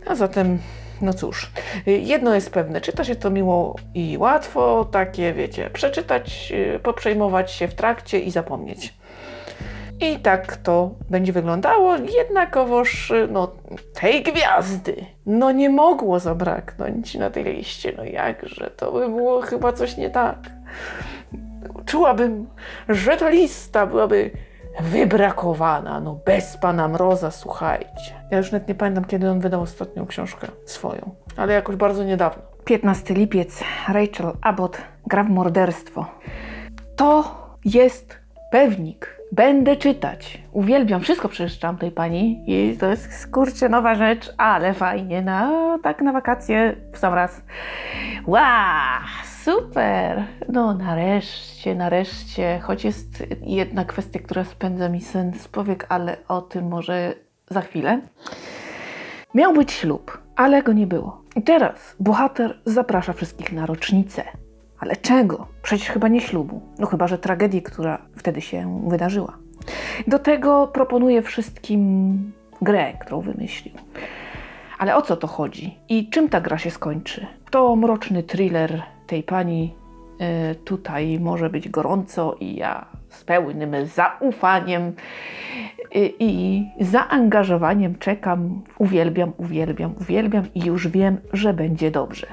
a 0.07 0.15
zatem 0.15 0.59
no 1.01 1.13
cóż, 1.13 1.51
y, 1.87 1.91
jedno 1.91 2.35
jest 2.35 2.51
pewne, 2.51 2.81
czyta 2.81 3.03
się 3.03 3.15
to 3.15 3.29
miło 3.29 3.75
i 3.93 4.17
łatwo, 4.17 4.85
takie 4.85 5.33
wiecie, 5.33 5.69
przeczytać, 5.69 6.53
y, 6.75 6.79
poprzejmować 6.79 7.51
się 7.51 7.67
w 7.67 7.73
trakcie 7.73 8.19
i 8.19 8.31
zapomnieć. 8.31 8.93
I 10.01 10.19
tak 10.19 10.57
to 10.57 10.91
będzie 11.09 11.33
wyglądało, 11.33 11.95
jednakowoż 11.95 13.13
no, 13.29 13.51
tej 14.01 14.23
gwiazdy 14.23 15.05
no 15.25 15.51
nie 15.51 15.69
mogło 15.69 16.19
zabraknąć 16.19 17.15
na 17.15 17.29
tej 17.29 17.43
liście. 17.43 17.93
No 17.97 18.03
jakże, 18.03 18.71
to 18.77 18.91
by 18.91 19.09
było 19.09 19.41
chyba 19.41 19.73
coś 19.73 19.97
nie 19.97 20.09
tak. 20.09 20.37
Czułabym, 21.85 22.47
że 22.89 23.17
ta 23.17 23.29
lista 23.29 23.85
byłaby 23.85 24.31
wybrakowana, 24.81 25.99
no 25.99 26.19
bez 26.25 26.57
pana 26.57 26.87
Mroza, 26.87 27.31
słuchajcie. 27.31 28.13
Ja 28.31 28.37
już 28.37 28.51
nawet 28.51 28.67
nie 28.67 28.75
pamiętam, 28.75 29.05
kiedy 29.05 29.29
on 29.29 29.39
wydał 29.39 29.61
ostatnią 29.61 30.05
książkę 30.05 30.47
swoją, 30.65 31.15
ale 31.37 31.53
jakoś 31.53 31.75
bardzo 31.75 32.03
niedawno. 32.03 32.41
15 32.65 33.13
lipiec, 33.13 33.63
Rachel 33.87 34.31
Abbott 34.41 34.81
gra 35.07 35.23
w 35.23 35.29
morderstwo. 35.29 36.05
To 36.95 37.35
jest 37.65 38.17
pewnik 38.51 39.19
Będę 39.31 39.75
czytać. 39.75 40.41
Uwielbiam, 40.51 41.01
wszystko 41.01 41.29
przeczytam 41.29 41.77
tej 41.77 41.91
pani 41.91 42.43
i 42.47 42.77
to 42.77 42.87
jest 42.87 43.31
kurczę 43.31 43.69
nowa 43.69 43.95
rzecz, 43.95 44.33
ale 44.37 44.73
fajnie, 44.73 45.21
no 45.21 45.79
tak 45.83 46.01
na 46.01 46.13
wakacje 46.13 46.75
w 46.93 46.97
sam 46.97 47.13
raz. 47.13 47.41
Wow, 48.27 48.41
super! 49.45 50.25
No 50.49 50.73
nareszcie, 50.73 51.75
nareszcie, 51.75 52.59
choć 52.59 52.85
jest 52.85 53.23
jedna 53.41 53.85
kwestia, 53.85 54.19
która 54.19 54.43
spędza 54.43 54.89
mi 54.89 55.01
sen 55.01 55.33
z 55.33 55.47
powiek, 55.47 55.85
ale 55.89 56.17
o 56.27 56.41
tym 56.41 56.67
może 56.67 57.13
za 57.49 57.61
chwilę. 57.61 58.01
Miał 59.33 59.53
być 59.53 59.71
ślub, 59.71 60.17
ale 60.35 60.63
go 60.63 60.73
nie 60.73 60.87
było. 60.87 61.21
I 61.35 61.41
teraz 61.41 61.95
bohater 61.99 62.59
zaprasza 62.65 63.13
wszystkich 63.13 63.51
na 63.51 63.65
rocznicę. 63.65 64.23
Ale 64.79 64.95
czego? 64.95 65.47
Przecież 65.61 65.89
chyba 65.89 66.07
nie 66.07 66.21
ślubu. 66.21 66.61
No 66.79 66.87
chyba, 66.87 67.07
że 67.07 67.17
tragedii, 67.17 67.61
która 67.61 68.01
wtedy 68.15 68.41
się 68.41 68.83
wydarzyła. 68.87 69.37
Do 70.07 70.19
tego 70.19 70.67
proponuję 70.67 71.21
wszystkim 71.21 72.31
grę, 72.61 72.93
którą 72.93 73.21
wymyślił. 73.21 73.73
Ale 74.77 74.95
o 74.95 75.01
co 75.01 75.17
to 75.17 75.27
chodzi? 75.27 75.77
I 75.89 76.09
czym 76.09 76.29
ta 76.29 76.41
gra 76.41 76.57
się 76.57 76.71
skończy? 76.71 77.27
To 77.51 77.75
mroczny 77.75 78.23
thriller 78.23 78.83
tej 79.09 79.23
pani. 79.23 79.75
Yy, 80.19 80.55
tutaj 80.55 81.19
może 81.19 81.49
być 81.49 81.69
gorąco 81.69 82.35
i 82.39 82.55
ja 82.55 82.85
z 83.09 83.23
pełnym 83.23 83.85
zaufaniem 83.85 84.93
yy, 85.95 86.13
i 86.19 86.63
zaangażowaniem 86.79 87.97
czekam. 87.97 88.61
Uwielbiam, 88.77 89.33
uwielbiam, 89.37 89.95
uwielbiam 90.01 90.43
i 90.55 90.65
już 90.65 90.87
wiem, 90.87 91.17
że 91.33 91.53
będzie 91.53 91.91
dobrze. 91.91 92.27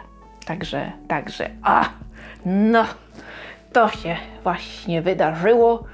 Także, 0.47 0.93
także, 1.09 1.51
a! 1.63 1.89
No, 2.47 2.85
to 3.73 3.89
się 3.89 4.17
właśnie 4.43 5.03
wydarzyło. 5.03 5.85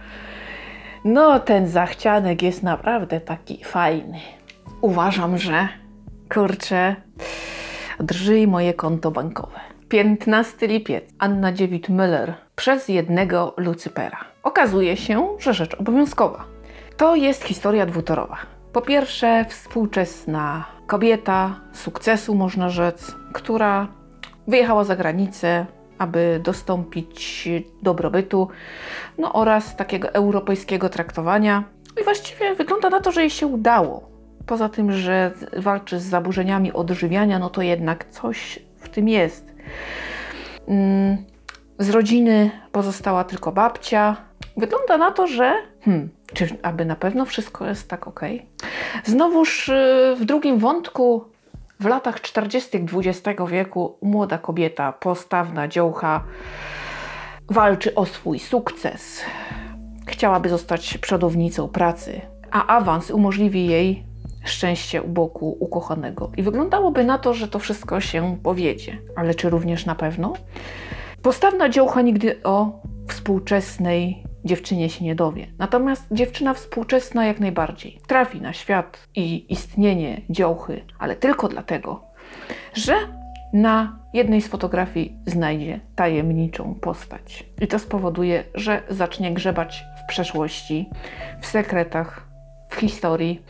No, 1.05 1.41
ten 1.41 1.69
zachcianek 1.69 2.43
jest 2.43 2.63
naprawdę 2.63 3.21
taki 3.21 3.65
fajny. 3.65 4.19
Uważam, 4.81 5.39
że 5.39 5.69
kurczę, 6.35 6.97
drży 8.01 8.47
moje 8.47 8.75
konto 8.75 9.11
bankowe. 9.11 9.72
15 9.93 10.67
lipiec. 10.67 11.05
Anna 11.19 11.53
Dziewit-Müller 11.53 12.33
przez 12.57 12.89
jednego 12.89 13.55
Lucypera. 13.57 14.19
Okazuje 14.43 14.97
się, 14.97 15.29
że 15.39 15.55
rzecz 15.55 15.75
obowiązkowa. 15.75 16.45
To 16.97 17.15
jest 17.15 17.45
historia 17.45 17.87
dwutorowa. 17.87 18.37
Po 18.73 18.81
pierwsze, 18.81 19.45
współczesna 19.49 20.65
kobieta 20.87 21.61
sukcesu, 21.73 22.35
można 22.35 22.69
rzec, 22.69 23.15
która 23.33 23.89
wyjechała 24.49 24.85
za 24.85 24.97
granicę, 24.97 25.67
aby 25.99 26.41
dostąpić 26.45 27.49
dobrobytu 27.83 28.49
no 29.19 29.33
oraz 29.33 29.77
takiego 29.77 30.13
europejskiego 30.13 30.89
traktowania. 30.89 31.65
I 32.01 32.05
właściwie 32.05 32.55
wygląda 32.55 32.91
na 32.91 33.01
to, 33.01 33.13
że 33.13 33.21
jej 33.21 33.31
się 33.31 33.47
udało. 33.47 34.09
Poza 34.47 34.69
tym, 34.69 34.93
że 34.93 35.33
walczy 35.57 36.01
z 36.01 36.05
zaburzeniami 36.05 36.73
odżywiania, 36.73 37.39
no 37.39 37.51
to 37.51 37.63
jednak 37.63 38.05
coś 38.05 38.59
w 38.77 38.89
tym 38.89 39.09
jest. 39.09 39.52
Mm, 40.69 41.17
z 41.79 41.91
rodziny 41.91 42.51
pozostała 42.73 43.25
tylko 43.25 43.53
babcia. 43.53 44.17
Wygląda 44.57 44.99
na 44.99 45.11
to, 45.11 45.27
że 45.27 45.55
hmm, 45.81 46.09
czy 46.35 46.59
aby 46.63 46.85
na 46.85 46.97
pewno 46.97 47.25
wszystko 47.25 47.67
jest 47.67 47.89
tak 47.89 48.09
ok? 48.09 48.21
Znowuż 49.05 49.69
y, 49.69 50.17
w 50.19 50.25
drugim 50.25 50.59
wątku 50.59 51.25
w 51.81 51.87
latach 51.87 52.21
40. 52.21 52.79
XX 52.79 53.41
wieku 53.49 53.99
młoda 54.03 54.39
kobieta, 54.39 54.93
postawna 54.93 55.69
dziołcha, 55.69 56.25
walczy 57.51 57.95
o 57.95 58.07
swój 58.07 58.39
sukces. 58.39 59.21
Chciałaby 60.07 60.49
zostać 60.49 60.99
przodownicą 60.99 61.69
pracy, 61.69 62.21
a 62.51 62.67
awans 62.67 63.11
umożliwi 63.11 63.67
jej 63.67 64.12
szczęście 64.45 65.03
u 65.03 65.09
boku 65.09 65.57
ukochanego. 65.61 66.31
I 66.37 66.43
wyglądałoby 66.43 67.05
na 67.05 67.19
to, 67.19 67.35
że 67.35 67.49
to 67.49 67.59
wszystko 67.59 68.01
się 68.01 68.37
powiedzie. 68.43 68.99
Ale 69.17 69.35
czy 69.35 69.51
również 69.51 69.87
na 69.87 69.95
pewno? 69.95 70.33
Postawna 71.23 71.69
dziołcha 71.69 72.03
nigdy 72.03 72.43
o 72.43 72.81
współczesnej 73.09 74.25
dziewczynie 74.45 74.91
się 74.91 75.05
nie 75.05 75.15
dowie. 75.15 75.47
Natomiast 75.59 76.07
dziewczyna 76.11 76.55
współczesna 76.55 77.27
jak 77.27 77.41
najbardziej 77.41 78.01
trafi 78.07 78.41
na 78.41 78.53
świat 78.53 79.09
i 79.15 79.53
istnienie 79.53 80.21
dziołchy, 80.31 80.85
ale 80.99 81.17
tylko 81.17 81.49
dlatego, 81.49 82.05
że 82.75 82.95
na 83.53 83.99
jednej 84.13 84.43
z 84.43 84.49
fotografii 84.49 85.17
znajdzie 85.27 85.81
tajemniczą 85.95 86.75
postać. 86.75 87.47
I 87.61 87.67
to 87.67 87.79
spowoduje, 87.79 88.45
że 88.55 88.83
zacznie 88.89 89.33
grzebać 89.33 89.85
w 90.05 90.09
przeszłości, 90.09 90.91
w 91.41 91.47
sekretach, 91.47 92.32
w 92.73 92.81
historii. 92.81 93.43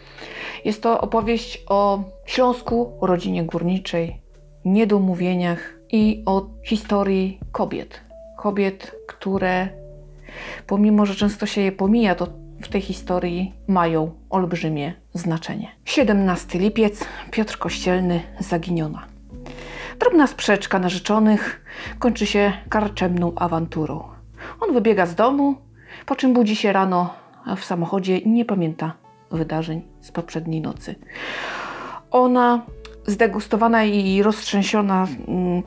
Jest 0.65 0.83
to 0.83 1.01
opowieść 1.01 1.65
o 1.69 2.03
Śląsku, 2.27 2.93
o 3.01 3.07
rodzinie 3.07 3.45
górniczej, 3.45 4.17
niedomówieniach 4.65 5.75
i 5.91 6.23
o 6.27 6.47
historii 6.65 7.39
kobiet. 7.53 8.01
Kobiet, 8.39 8.97
które 9.07 9.69
pomimo 10.67 11.07
że 11.07 11.15
często 11.15 11.47
się 11.47 11.61
je 11.61 11.73
pomija, 11.73 12.15
to 12.15 12.27
w 12.63 12.69
tej 12.69 12.81
historii 12.81 13.53
mają 13.69 14.11
olbrzymie 14.31 14.93
znaczenie. 15.15 15.69
17 15.85 16.59
lipiec, 16.59 17.05
Piotr 17.31 17.59
Kościelny, 17.59 18.23
zaginiona. 18.39 19.07
Drobna 19.99 20.27
sprzeczka 20.27 20.79
narzeczonych 20.79 21.65
kończy 21.99 22.27
się 22.27 22.53
karczemną 22.69 23.33
awanturą. 23.37 24.05
On 24.61 24.75
wybiega 24.75 25.07
z 25.07 25.15
domu, 25.15 25.55
po 26.07 26.17
czym 26.17 26.33
budzi 26.33 26.57
się 26.57 26.73
rano 26.73 27.15
w 27.57 27.65
samochodzie 27.65 28.19
i 28.19 28.29
nie 28.29 28.45
pamięta 28.45 29.02
wydarzeń 29.33 29.83
z 30.01 30.13
poprzedniej 30.13 30.61
nocy. 30.61 30.95
Ona, 32.11 32.63
zdegustowana 33.07 33.85
i 33.85 34.23
roztrzęsiona 34.23 35.07
mm, 35.29 35.63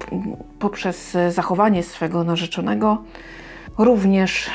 poprzez 0.60 1.18
zachowanie 1.30 1.84
swego 1.84 2.24
narzeczonego, 2.24 3.04
również 3.78 4.50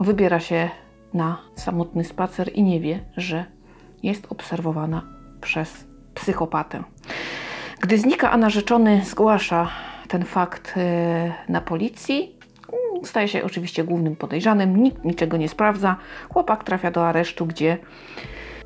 wybiera 0.00 0.40
się 0.40 0.70
na 1.14 1.38
samotny 1.54 2.04
spacer 2.04 2.50
i 2.54 2.62
nie 2.62 2.80
wie, 2.80 3.04
że 3.16 3.44
jest 4.02 4.26
obserwowana 4.32 5.02
przez 5.40 5.84
psychopatę. 6.14 6.82
Gdy 7.80 7.98
znika, 7.98 8.30
a 8.30 8.36
narzeczony 8.36 9.04
zgłasza 9.04 9.68
ten 10.08 10.24
fakt 10.24 10.74
e, 10.76 11.32
na 11.48 11.60
policji, 11.60 12.36
staje 13.04 13.28
się 13.28 13.44
oczywiście 13.44 13.84
głównym 13.84 14.16
podejrzanym, 14.16 14.76
nikt 14.76 15.04
niczego 15.04 15.36
nie 15.36 15.48
sprawdza. 15.48 15.96
Chłopak 16.32 16.64
trafia 16.64 16.90
do 16.90 17.06
aresztu, 17.06 17.46
gdzie 17.46 17.78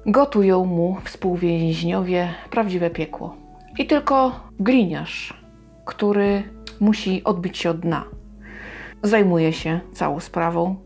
gotują 0.07 0.65
mu 0.65 0.97
współwięźniowie 1.05 2.35
prawdziwe 2.51 2.91
piekło. 2.91 3.37
I 3.79 3.87
tylko 3.87 4.41
gliniarz, 4.61 5.43
który 5.85 6.43
musi 6.81 7.25
odbić 7.25 7.59
się 7.59 7.71
od 7.71 7.81
dna, 7.81 8.05
zajmuje 9.03 9.53
się 9.53 9.81
całą 9.93 10.21
sprawą 10.21 10.77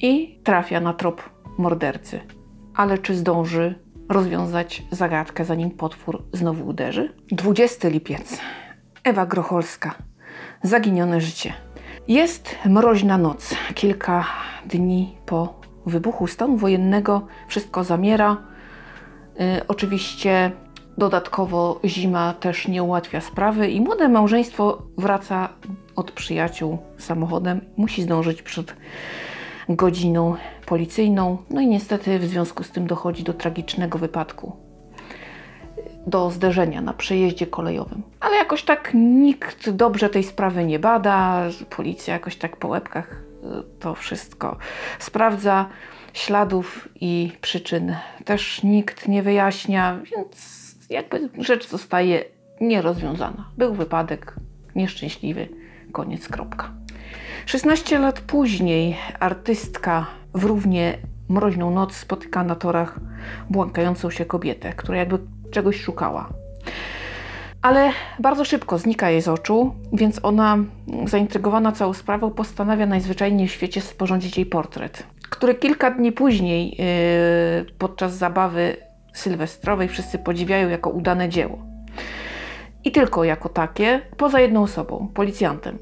i 0.00 0.40
trafia 0.44 0.80
na 0.80 0.94
trop 0.94 1.30
mordercy. 1.58 2.20
Ale 2.74 2.98
czy 2.98 3.14
zdąży 3.14 3.74
rozwiązać 4.08 4.82
zagadkę, 4.90 5.44
zanim 5.44 5.70
potwór 5.70 6.22
znowu 6.32 6.66
uderzy? 6.66 7.12
20 7.32 7.88
lipiec. 7.88 8.40
Ewa 9.04 9.26
Grocholska. 9.26 9.94
Zaginione 10.62 11.20
życie. 11.20 11.52
Jest 12.08 12.56
mroźna 12.66 13.18
noc. 13.18 13.54
Kilka 13.74 14.24
dni 14.66 15.16
po 15.26 15.60
wybuchu 15.86 16.26
stanu 16.26 16.56
wojennego 16.56 17.26
wszystko 17.48 17.84
zamiera. 17.84 18.36
Y, 19.40 19.66
oczywiście 19.68 20.52
dodatkowo 20.98 21.80
zima 21.84 22.34
też 22.34 22.68
nie 22.68 22.82
ułatwia 22.82 23.20
sprawy 23.20 23.70
i 23.70 23.80
młode 23.80 24.08
małżeństwo 24.08 24.82
wraca 24.98 25.48
od 25.96 26.12
przyjaciół 26.12 26.78
samochodem. 26.98 27.60
Musi 27.76 28.02
zdążyć 28.02 28.42
przed 28.42 28.74
godziną 29.68 30.34
policyjną. 30.66 31.38
No 31.50 31.60
i 31.60 31.66
niestety 31.66 32.18
w 32.18 32.24
związku 32.24 32.64
z 32.64 32.70
tym 32.70 32.86
dochodzi 32.86 33.22
do 33.22 33.34
tragicznego 33.34 33.98
wypadku. 33.98 34.69
Do 36.06 36.30
zderzenia 36.30 36.80
na 36.80 36.92
przejeździe 36.92 37.46
kolejowym. 37.46 38.02
Ale 38.20 38.36
jakoś 38.36 38.62
tak 38.62 38.90
nikt 38.94 39.70
dobrze 39.70 40.08
tej 40.08 40.24
sprawy 40.24 40.64
nie 40.64 40.78
bada. 40.78 41.44
Policja 41.76 42.14
jakoś 42.14 42.36
tak 42.36 42.56
po 42.56 42.68
łebkach 42.68 43.12
y, 43.12 43.80
to 43.80 43.94
wszystko 43.94 44.56
sprawdza. 44.98 45.66
Śladów 46.12 46.88
i 47.00 47.32
przyczyn 47.40 47.96
też 48.24 48.62
nikt 48.62 49.08
nie 49.08 49.22
wyjaśnia, 49.22 50.00
więc 50.16 50.60
jakby 50.90 51.28
rzecz 51.38 51.68
zostaje 51.68 52.24
nierozwiązana. 52.60 53.48
Był 53.58 53.74
wypadek 53.74 54.34
nieszczęśliwy, 54.76 55.48
koniec, 55.92 56.28
kropka. 56.28 56.70
16 57.46 57.98
lat 57.98 58.20
później 58.20 58.96
artystka 59.20 60.06
w 60.34 60.44
równie 60.44 60.98
mroźną 61.28 61.70
noc 61.70 61.94
spotyka 61.94 62.44
na 62.44 62.54
torach 62.54 63.00
błąkającą 63.50 64.10
się 64.10 64.24
kobietę, 64.24 64.72
która 64.72 64.98
jakby 64.98 65.18
czegoś 65.50 65.80
szukała. 65.80 66.28
Ale 67.62 67.90
bardzo 68.18 68.44
szybko 68.44 68.78
znika 68.78 69.10
jej 69.10 69.22
z 69.22 69.28
oczu, 69.28 69.74
więc 69.92 70.20
ona, 70.22 70.58
zaintrygowana 71.04 71.72
całą 71.72 71.92
sprawą, 71.92 72.30
postanawia 72.30 72.86
najzwyczajniej 72.86 73.48
w 73.48 73.52
świecie 73.52 73.80
sporządzić 73.80 74.36
jej 74.36 74.46
portret, 74.46 75.06
który 75.30 75.54
kilka 75.54 75.90
dni 75.90 76.12
później, 76.12 76.70
yy, 76.70 77.72
podczas 77.78 78.14
zabawy 78.14 78.76
sylwestrowej, 79.12 79.88
wszyscy 79.88 80.18
podziwiają 80.18 80.68
jako 80.68 80.90
udane 80.90 81.28
dzieło. 81.28 81.58
I 82.84 82.92
tylko 82.92 83.24
jako 83.24 83.48
takie, 83.48 84.00
poza 84.16 84.40
jedną 84.40 84.62
osobą, 84.62 85.08
policjantem, 85.14 85.78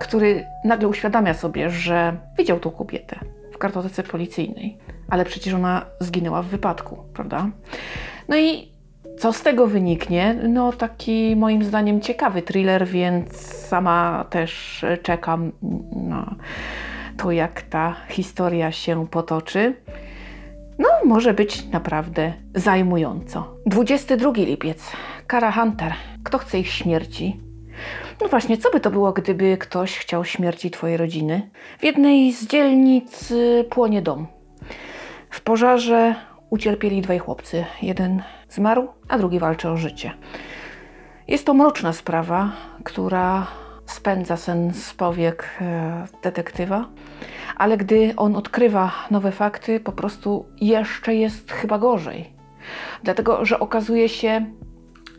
który 0.00 0.46
nagle 0.64 0.88
uświadamia 0.88 1.34
sobie, 1.34 1.70
że 1.70 2.16
widział 2.38 2.60
tą 2.60 2.70
kobietę 2.70 3.18
w 3.52 3.58
kartotece 3.58 4.02
policyjnej, 4.02 4.78
ale 5.08 5.24
przecież 5.24 5.54
ona 5.54 5.86
zginęła 6.00 6.42
w 6.42 6.46
wypadku, 6.46 6.98
prawda? 7.14 7.50
No 8.28 8.36
i 8.36 8.77
co 9.18 9.32
z 9.32 9.42
tego 9.42 9.66
wyniknie? 9.66 10.36
No, 10.48 10.72
taki 10.72 11.36
moim 11.36 11.64
zdaniem 11.64 12.00
ciekawy 12.00 12.42
thriller, 12.42 12.86
więc 12.86 13.36
sama 13.46 14.24
też 14.30 14.84
czekam 15.02 15.52
na 15.92 16.34
to, 17.16 17.32
jak 17.32 17.62
ta 17.62 17.96
historia 18.08 18.72
się 18.72 19.06
potoczy. 19.06 19.74
No, 20.78 20.88
może 21.04 21.34
być 21.34 21.66
naprawdę 21.66 22.32
zajmująco. 22.54 23.54
22 23.66 24.32
lipiec. 24.36 24.92
Kara 25.26 25.52
Hunter. 25.52 25.92
Kto 26.24 26.38
chce 26.38 26.58
ich 26.58 26.68
śmierci? 26.70 27.40
No 28.20 28.28
właśnie, 28.28 28.58
co 28.58 28.70
by 28.70 28.80
to 28.80 28.90
było, 28.90 29.12
gdyby 29.12 29.56
ktoś 29.56 29.98
chciał 29.98 30.24
śmierci 30.24 30.70
twojej 30.70 30.96
rodziny? 30.96 31.50
W 31.78 31.84
jednej 31.84 32.32
z 32.32 32.46
dzielnic 32.46 33.30
y, 33.30 33.66
płonie 33.70 34.02
dom. 34.02 34.26
W 35.30 35.40
pożarze 35.40 36.14
ucierpieli 36.50 37.02
dwaj 37.02 37.18
chłopcy. 37.18 37.64
Jeden 37.82 38.22
zmarł, 38.50 38.88
a 39.08 39.18
drugi 39.18 39.38
walczy 39.38 39.68
o 39.68 39.76
życie. 39.76 40.12
Jest 41.28 41.46
to 41.46 41.54
mroczna 41.54 41.92
sprawa, 41.92 42.52
która 42.84 43.46
spędza 43.86 44.36
sen 44.36 44.74
z 44.74 44.94
powiek 44.94 45.48
e, 45.60 46.06
detektywa, 46.22 46.88
ale 47.56 47.76
gdy 47.76 48.14
on 48.16 48.36
odkrywa 48.36 48.92
nowe 49.10 49.32
fakty, 49.32 49.80
po 49.80 49.92
prostu 49.92 50.46
jeszcze 50.60 51.14
jest 51.14 51.52
chyba 51.52 51.78
gorzej. 51.78 52.32
Dlatego, 53.02 53.44
że 53.44 53.58
okazuje 53.58 54.08
się, 54.08 54.46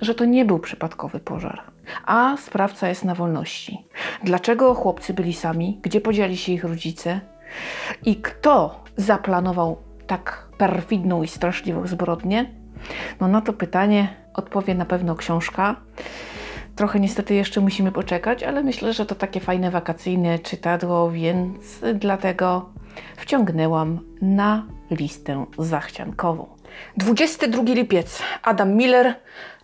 że 0.02 0.16
to 0.16 0.26
nie 0.26 0.46
był 0.46 0.60
przypadkowy 0.60 1.20
pożar, 1.20 1.62
a 2.06 2.38
sprawca 2.38 2.90
jest 2.90 3.06
na 3.06 3.16
wolności. 3.16 3.86
Dlaczego 4.24 4.74
chłopcy 4.74 5.14
byli 5.14 5.34
sami? 5.34 5.80
Gdzie 5.82 6.02
podzieli 6.02 6.38
się 6.38 6.52
ich 6.52 6.64
rodzice? 6.64 7.22
I 8.06 8.16
kto 8.16 8.84
zaplanował 8.98 9.78
tak 10.08 10.48
perfidną 10.58 11.24
i 11.24 11.28
straszliwą 11.28 11.88
zbrodnię? 11.88 12.59
No 13.22 13.28
na 13.28 13.42
to 13.42 13.54
pytanie 13.54 14.08
odpowie 14.34 14.76
na 14.76 14.86
pewno 14.86 15.16
książka. 15.16 15.76
Trochę 16.76 17.00
niestety 17.00 17.34
jeszcze 17.34 17.62
musimy 17.62 17.92
poczekać, 17.92 18.44
ale 18.44 18.64
myślę, 18.64 18.94
że 18.94 19.06
to 19.06 19.16
takie 19.16 19.40
fajne 19.40 19.72
wakacyjne 19.72 20.40
czytadło, 20.40 21.12
więc 21.12 21.80
dlatego 21.96 22.70
wciągnęłam 23.18 24.00
na 24.22 24.66
listę 24.92 25.46
zachciankową. 25.58 26.48
22 26.98 27.64
lipiec. 27.64 28.22
Adam 28.44 28.76
Miller 28.76 29.16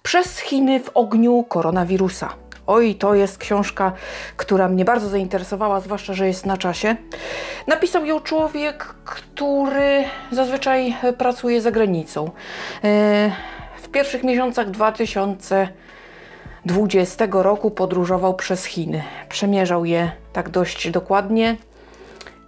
przez 0.03 0.39
Chiny 0.39 0.79
w 0.79 0.89
ogniu 0.93 1.43
koronawirusa. 1.43 2.44
Oj, 2.67 2.95
to 2.95 3.15
jest 3.15 3.37
książka, 3.37 3.91
która 4.37 4.67
mnie 4.67 4.85
bardzo 4.85 5.09
zainteresowała, 5.09 5.79
zwłaszcza, 5.79 6.13
że 6.13 6.27
jest 6.27 6.45
na 6.45 6.57
czasie. 6.57 6.95
Napisał 7.67 8.05
ją 8.05 8.19
człowiek, 8.21 8.83
który 9.05 10.03
zazwyczaj 10.31 10.95
pracuje 11.17 11.61
za 11.61 11.71
granicą. 11.71 12.31
E, 12.83 13.31
w 13.81 13.89
pierwszych 13.89 14.23
miesiącach 14.23 14.71
2000 14.71 15.67
20 16.65 17.27
roku 17.31 17.71
podróżował 17.71 18.33
przez 18.33 18.65
Chiny. 18.65 19.03
Przemierzał 19.29 19.85
je 19.85 20.11
tak 20.33 20.49
dość 20.49 20.89
dokładnie 20.89 21.57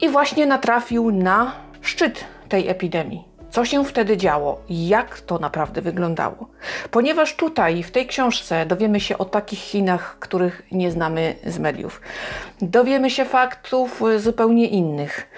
i 0.01 0.09
właśnie 0.09 0.45
natrafił 0.45 1.11
na 1.11 1.51
szczyt 1.81 2.25
tej 2.49 2.67
epidemii. 2.67 3.26
Co 3.49 3.65
się 3.65 3.85
wtedy 3.85 4.17
działo 4.17 4.61
i 4.69 4.87
jak 4.87 5.19
to 5.19 5.39
naprawdę 5.39 5.81
wyglądało? 5.81 6.47
Ponieważ 6.91 7.35
tutaj, 7.35 7.83
w 7.83 7.91
tej 7.91 8.07
książce, 8.07 8.65
dowiemy 8.65 8.99
się 8.99 9.17
o 9.17 9.25
takich 9.25 9.59
Chinach, 9.59 10.19
których 10.19 10.63
nie 10.71 10.91
znamy 10.91 11.35
z 11.45 11.59
mediów. 11.59 12.01
Dowiemy 12.61 13.09
się 13.09 13.25
faktów 13.25 14.01
zupełnie 14.17 14.67
innych 14.67 15.29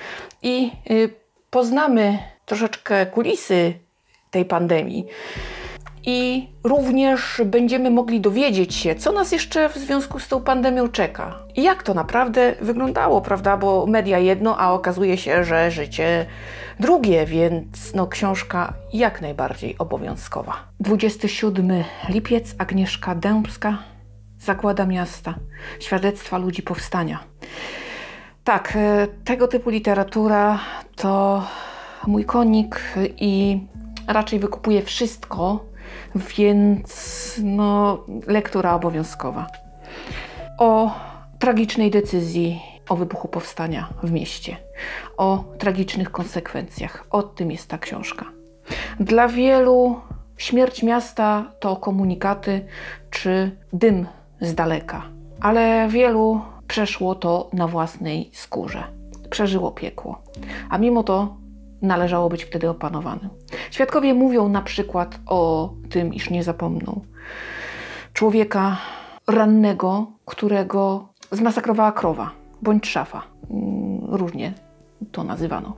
i 0.41 0.71
y, 0.91 1.13
poznamy 1.49 2.17
troszeczkę 2.45 3.05
kulisy 3.05 3.73
tej 4.31 4.45
pandemii. 4.45 5.05
I 6.11 6.47
również 6.63 7.41
będziemy 7.45 7.89
mogli 7.91 8.21
dowiedzieć 8.21 8.75
się, 8.75 8.95
co 8.95 9.11
nas 9.11 9.31
jeszcze 9.31 9.69
w 9.69 9.75
związku 9.75 10.19
z 10.19 10.27
tą 10.27 10.41
pandemią 10.41 10.87
czeka. 10.87 11.39
I 11.55 11.63
jak 11.63 11.83
to 11.83 11.93
naprawdę 11.93 12.55
wyglądało, 12.61 13.21
prawda? 13.21 13.57
Bo 13.57 13.85
media 13.85 14.19
jedno, 14.19 14.57
a 14.57 14.71
okazuje 14.71 15.17
się, 15.17 15.43
że 15.43 15.71
życie 15.71 16.25
drugie, 16.79 17.25
więc 17.25 17.93
no 17.95 18.07
książka 18.07 18.73
jak 18.93 19.21
najbardziej 19.21 19.75
obowiązkowa. 19.77 20.53
27 20.79 21.83
lipiec, 22.09 22.55
Agnieszka 22.57 23.15
Dębska, 23.15 23.77
Zagłada 24.39 24.85
miasta, 24.85 25.35
świadectwa 25.79 26.37
ludzi 26.37 26.63
powstania. 26.63 27.19
Tak, 28.43 28.73
e, 28.75 29.07
tego 29.23 29.47
typu 29.47 29.69
literatura 29.69 30.59
to 30.95 31.43
mój 32.07 32.25
konik 32.25 32.81
i 33.17 33.59
raczej 34.07 34.39
wykupuję 34.39 34.81
wszystko, 34.81 35.68
więc 36.15 37.39
no, 37.43 37.99
lektura 38.27 38.75
obowiązkowa. 38.75 39.47
O 40.57 40.91
tragicznej 41.39 41.91
decyzji 41.91 42.61
o 42.89 42.95
wybuchu 42.95 43.27
powstania 43.27 43.89
w 44.03 44.11
mieście, 44.11 44.57
o 45.17 45.43
tragicznych 45.57 46.11
konsekwencjach. 46.11 47.05
O 47.09 47.23
tym 47.23 47.51
jest 47.51 47.67
ta 47.67 47.77
książka. 47.77 48.25
Dla 48.99 49.27
wielu 49.27 49.99
śmierć 50.37 50.83
miasta 50.83 51.51
to 51.59 51.75
komunikaty 51.75 52.65
czy 53.09 53.57
dym 53.73 54.07
z 54.41 54.55
daleka, 54.55 55.03
ale 55.41 55.87
wielu 55.89 56.41
przeszło 56.67 57.15
to 57.15 57.49
na 57.53 57.67
własnej 57.67 58.29
skórze. 58.33 58.83
Przeżyło 59.29 59.71
piekło. 59.71 60.21
A 60.69 60.77
mimo 60.77 61.03
to 61.03 61.35
należało 61.81 62.29
być 62.29 62.43
wtedy 62.43 62.69
opanowanym. 62.69 63.29
Świadkowie 63.71 64.13
mówią 64.13 64.49
na 64.49 64.61
przykład 64.61 65.19
o 65.25 65.73
tym, 65.89 66.13
iż 66.13 66.29
nie 66.29 66.43
zapomną 66.43 67.01
człowieka 68.13 68.77
rannego, 69.27 70.07
którego 70.25 71.09
zmasakrowała 71.31 71.91
krowa 71.91 72.31
bądź 72.61 72.89
szafa. 72.89 73.21
Mm, 73.49 74.15
różnie 74.15 74.53
to 75.11 75.23
nazywano. 75.23 75.75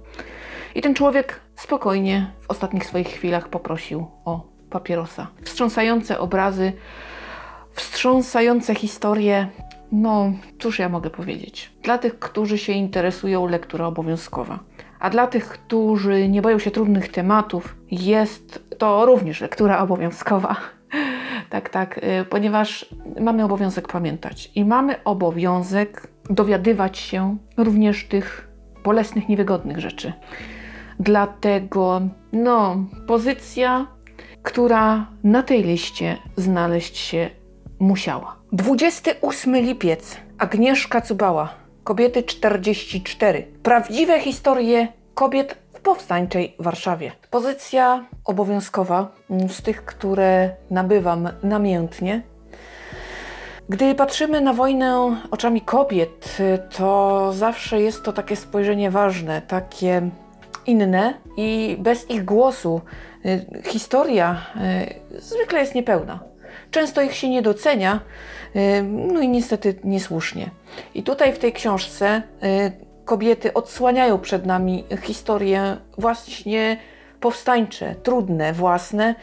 I 0.76 0.82
ten 0.82 0.94
człowiek 0.94 1.40
spokojnie 1.56 2.32
w 2.40 2.50
ostatnich 2.52 2.86
swoich 2.86 3.08
chwilach 3.08 3.48
poprosił 3.48 4.06
o 4.26 4.42
papierosa. 4.70 5.28
Wstrząsające 5.44 6.20
obrazy, 6.20 6.74
wstrząsające 7.74 8.76
historie. 8.76 9.48
No, 9.92 10.32
cóż 10.60 10.80
ja 10.80 10.90
mogę 10.90 11.10
powiedzieć? 11.10 11.72
Dla 11.84 11.98
tych, 11.98 12.20
którzy 12.20 12.58
się 12.58 12.74
interesują, 12.74 13.48
lektura 13.48 13.86
obowiązkowa. 13.88 14.60
A 15.02 15.10
dla 15.10 15.28
tych, 15.28 15.50
którzy 15.50 16.30
nie 16.30 16.42
boją 16.42 16.60
się 16.60 16.72
trudnych 16.72 17.10
tematów, 17.10 17.76
jest 17.92 18.64
to 18.78 19.06
również 19.06 19.42
lektura 19.42 19.80
obowiązkowa. 19.80 20.56
tak, 21.50 21.70
tak, 21.70 21.98
y, 21.98 22.26
ponieważ 22.30 22.86
mamy 23.20 23.44
obowiązek 23.44 23.88
pamiętać 23.88 24.52
i 24.56 24.66
mamy 24.66 25.04
obowiązek 25.04 26.08
dowiadywać 26.30 26.98
się 26.98 27.38
również 27.58 28.08
tych 28.08 28.48
bolesnych, 28.84 29.30
niewygodnych 29.30 29.80
rzeczy. 29.80 30.14
Dlatego, 31.00 32.02
no, 32.34 32.86
pozycja, 33.08 33.88
która 34.44 35.06
na 35.24 35.44
tej 35.44 35.64
liście 35.64 36.18
znaleźć 36.38 36.98
się 36.98 37.30
musiała. 37.80 38.36
28 38.52 39.56
lipiec. 39.56 40.18
Agnieszka 40.38 41.02
Cubała. 41.02 41.61
Kobiety 41.84 42.24
44. 42.24 43.48
Prawdziwe 43.64 44.20
historie 44.20 44.88
kobiet 45.14 45.58
w 45.74 45.80
powstańczej 45.80 46.56
Warszawie. 46.60 47.12
Pozycja 47.30 48.06
obowiązkowa 48.26 49.12
z 49.50 49.62
tych, 49.62 49.86
które 49.86 50.56
nabywam 50.70 51.30
namiętnie. 51.44 52.22
Gdy 53.70 53.96
patrzymy 53.96 54.42
na 54.42 54.54
wojnę 54.54 55.18
oczami 55.32 55.62
kobiet, 55.62 56.38
to 56.78 57.30
zawsze 57.34 57.82
jest 57.82 58.04
to 58.04 58.14
takie 58.14 58.36
spojrzenie 58.36 58.92
ważne, 58.92 59.42
takie 59.42 60.10
inne 60.66 61.14
i 61.38 61.78
bez 61.80 62.10
ich 62.10 62.26
głosu 62.26 62.82
y, 63.26 63.64
historia 63.64 64.46
y, 65.14 65.22
zwykle 65.22 65.60
jest 65.60 65.76
niepełna. 65.76 66.20
Często 66.72 67.02
ich 67.02 67.16
się 67.16 67.30
nie 67.30 67.42
docenia, 67.42 68.00
no 68.88 69.22
i 69.22 69.30
niestety 69.30 69.76
niesłusznie. 69.84 70.50
I 70.96 71.04
tutaj 71.04 71.34
w 71.34 71.40
tej 71.40 71.54
książce 71.54 72.22
kobiety 73.06 73.54
odsłaniają 73.54 74.20
przed 74.20 74.46
nami 74.46 74.84
historie 75.02 75.78
właśnie 75.98 76.78
powstańcze, 77.20 77.96
trudne, 77.96 78.54
własne, 78.54 79.16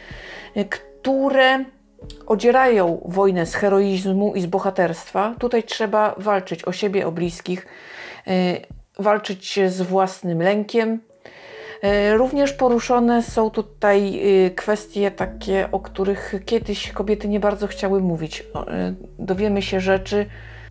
które 0.69 1.65
odzierają 2.25 3.01
wojnę 3.05 3.45
z 3.45 3.55
heroizmu 3.55 4.35
i 4.35 4.41
z 4.41 4.45
bohaterstwa. 4.45 5.35
Tutaj 5.39 5.63
trzeba 5.63 6.15
walczyć 6.17 6.65
o 6.65 6.71
siebie, 6.71 7.07
o 7.07 7.11
bliskich, 7.11 7.67
walczyć 8.99 9.59
z 9.67 9.81
własnym 9.81 10.41
lękiem, 10.41 11.01
również 12.17 12.53
poruszone 12.53 13.23
są 13.23 13.49
tutaj 13.49 14.19
y, 14.45 14.51
kwestie 14.51 15.11
takie, 15.11 15.71
o 15.71 15.79
których 15.79 16.33
kiedyś 16.45 16.91
kobiety 16.91 17.27
nie 17.27 17.39
bardzo 17.39 17.67
chciały 17.67 18.01
mówić. 18.01 18.43
E, 18.55 18.93
dowiemy 19.19 19.61
się 19.61 19.79
rzeczy, 19.79 20.25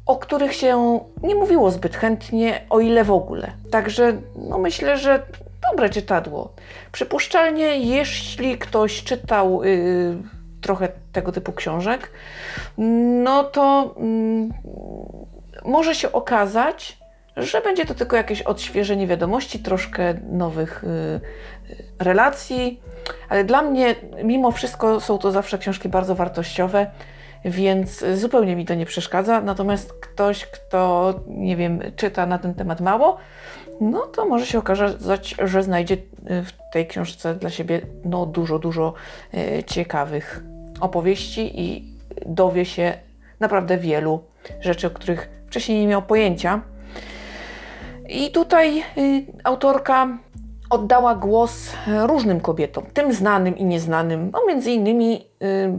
o 0.06 0.16
których 0.16 0.54
się 0.54 1.00
nie 1.22 1.34
mówiło 1.34 1.70
zbyt 1.70 1.96
chętnie, 1.96 2.60
o 2.70 2.80
ile 2.80 3.04
w 3.04 3.10
ogóle. 3.10 3.52
Także 3.70 4.20
no 4.36 4.58
myślę, 4.58 4.98
że 4.98 5.22
dobre 5.70 5.90
czytadło. 5.90 6.52
Przypuszczalnie, 6.92 7.78
jeśli 7.78 8.58
ktoś 8.58 9.04
czytał 9.04 9.64
yy, 9.64 10.16
trochę 10.60 10.88
tego 11.12 11.32
typu 11.32 11.52
książek, 11.52 12.10
no 13.24 13.44
to 13.44 13.94
yy, 15.64 15.70
może 15.70 15.94
się 15.94 16.12
okazać, 16.12 16.98
że 17.38 17.60
będzie 17.60 17.84
to 17.84 17.94
tylko 17.94 18.16
jakieś 18.16 18.42
odświeżenie 18.42 19.06
wiadomości, 19.06 19.58
troszkę 19.58 20.14
nowych 20.30 20.84
y, 20.84 20.86
y, 21.70 21.84
relacji, 21.98 22.80
ale 23.28 23.44
dla 23.44 23.62
mnie 23.62 23.94
mimo 24.24 24.50
wszystko 24.50 25.00
są 25.00 25.18
to 25.18 25.32
zawsze 25.32 25.58
książki 25.58 25.88
bardzo 25.88 26.14
wartościowe, 26.14 26.86
więc 27.44 28.04
zupełnie 28.14 28.56
mi 28.56 28.64
to 28.64 28.74
nie 28.74 28.86
przeszkadza. 28.86 29.40
Natomiast 29.40 29.92
ktoś, 29.92 30.46
kto 30.46 31.14
nie 31.26 31.56
wiem, 31.56 31.80
czyta 31.96 32.26
na 32.26 32.38
ten 32.38 32.54
temat 32.54 32.80
mało, 32.80 33.16
no 33.80 34.00
to 34.00 34.26
może 34.26 34.46
się 34.46 34.58
okazać, 34.58 35.34
że 35.44 35.62
znajdzie 35.62 35.96
w 36.24 36.72
tej 36.72 36.86
książce 36.86 37.34
dla 37.34 37.50
siebie 37.50 37.80
no, 38.04 38.26
dużo, 38.26 38.58
dużo 38.58 38.94
y, 39.34 39.64
ciekawych 39.64 40.42
opowieści 40.80 41.60
i 41.60 41.84
dowie 42.26 42.64
się 42.64 42.92
naprawdę 43.40 43.78
wielu 43.78 44.24
rzeczy, 44.60 44.86
o 44.86 44.90
których 44.90 45.28
wcześniej 45.46 45.80
nie 45.80 45.86
miał 45.86 46.02
pojęcia. 46.02 46.60
I 48.08 48.30
tutaj 48.30 48.82
y, 48.98 49.26
autorka 49.44 50.18
oddała 50.70 51.14
głos 51.14 51.72
różnym 52.06 52.40
kobietom, 52.40 52.84
tym 52.94 53.12
znanym 53.12 53.58
i 53.58 53.64
nieznanym. 53.64 54.30
No, 54.32 54.42
między 54.48 54.70
innymi 54.70 55.26
y, 55.42 55.72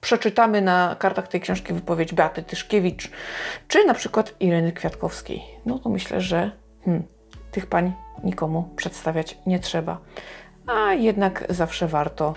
przeczytamy 0.00 0.62
na 0.62 0.96
kartach 0.98 1.28
tej 1.28 1.40
książki 1.40 1.72
wypowiedź 1.72 2.14
Beaty 2.14 2.42
Tyszkiewicz, 2.42 3.10
czy 3.68 3.84
na 3.84 3.94
przykład 3.94 4.34
Ireny 4.40 4.72
Kwiatkowskiej. 4.72 5.42
No 5.66 5.78
to 5.78 5.88
myślę, 5.88 6.20
że 6.20 6.50
hmm, 6.84 7.04
tych 7.50 7.66
pań 7.66 7.92
nikomu 8.24 8.68
przedstawiać 8.76 9.38
nie 9.46 9.58
trzeba. 9.58 9.98
A 10.66 10.92
jednak 10.92 11.44
zawsze 11.48 11.88
warto, 11.88 12.34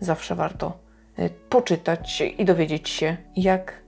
zawsze 0.00 0.34
warto 0.34 0.78
y, 1.18 1.30
poczytać 1.48 2.20
i 2.38 2.44
dowiedzieć 2.44 2.88
się, 2.88 3.16
jak 3.36 3.81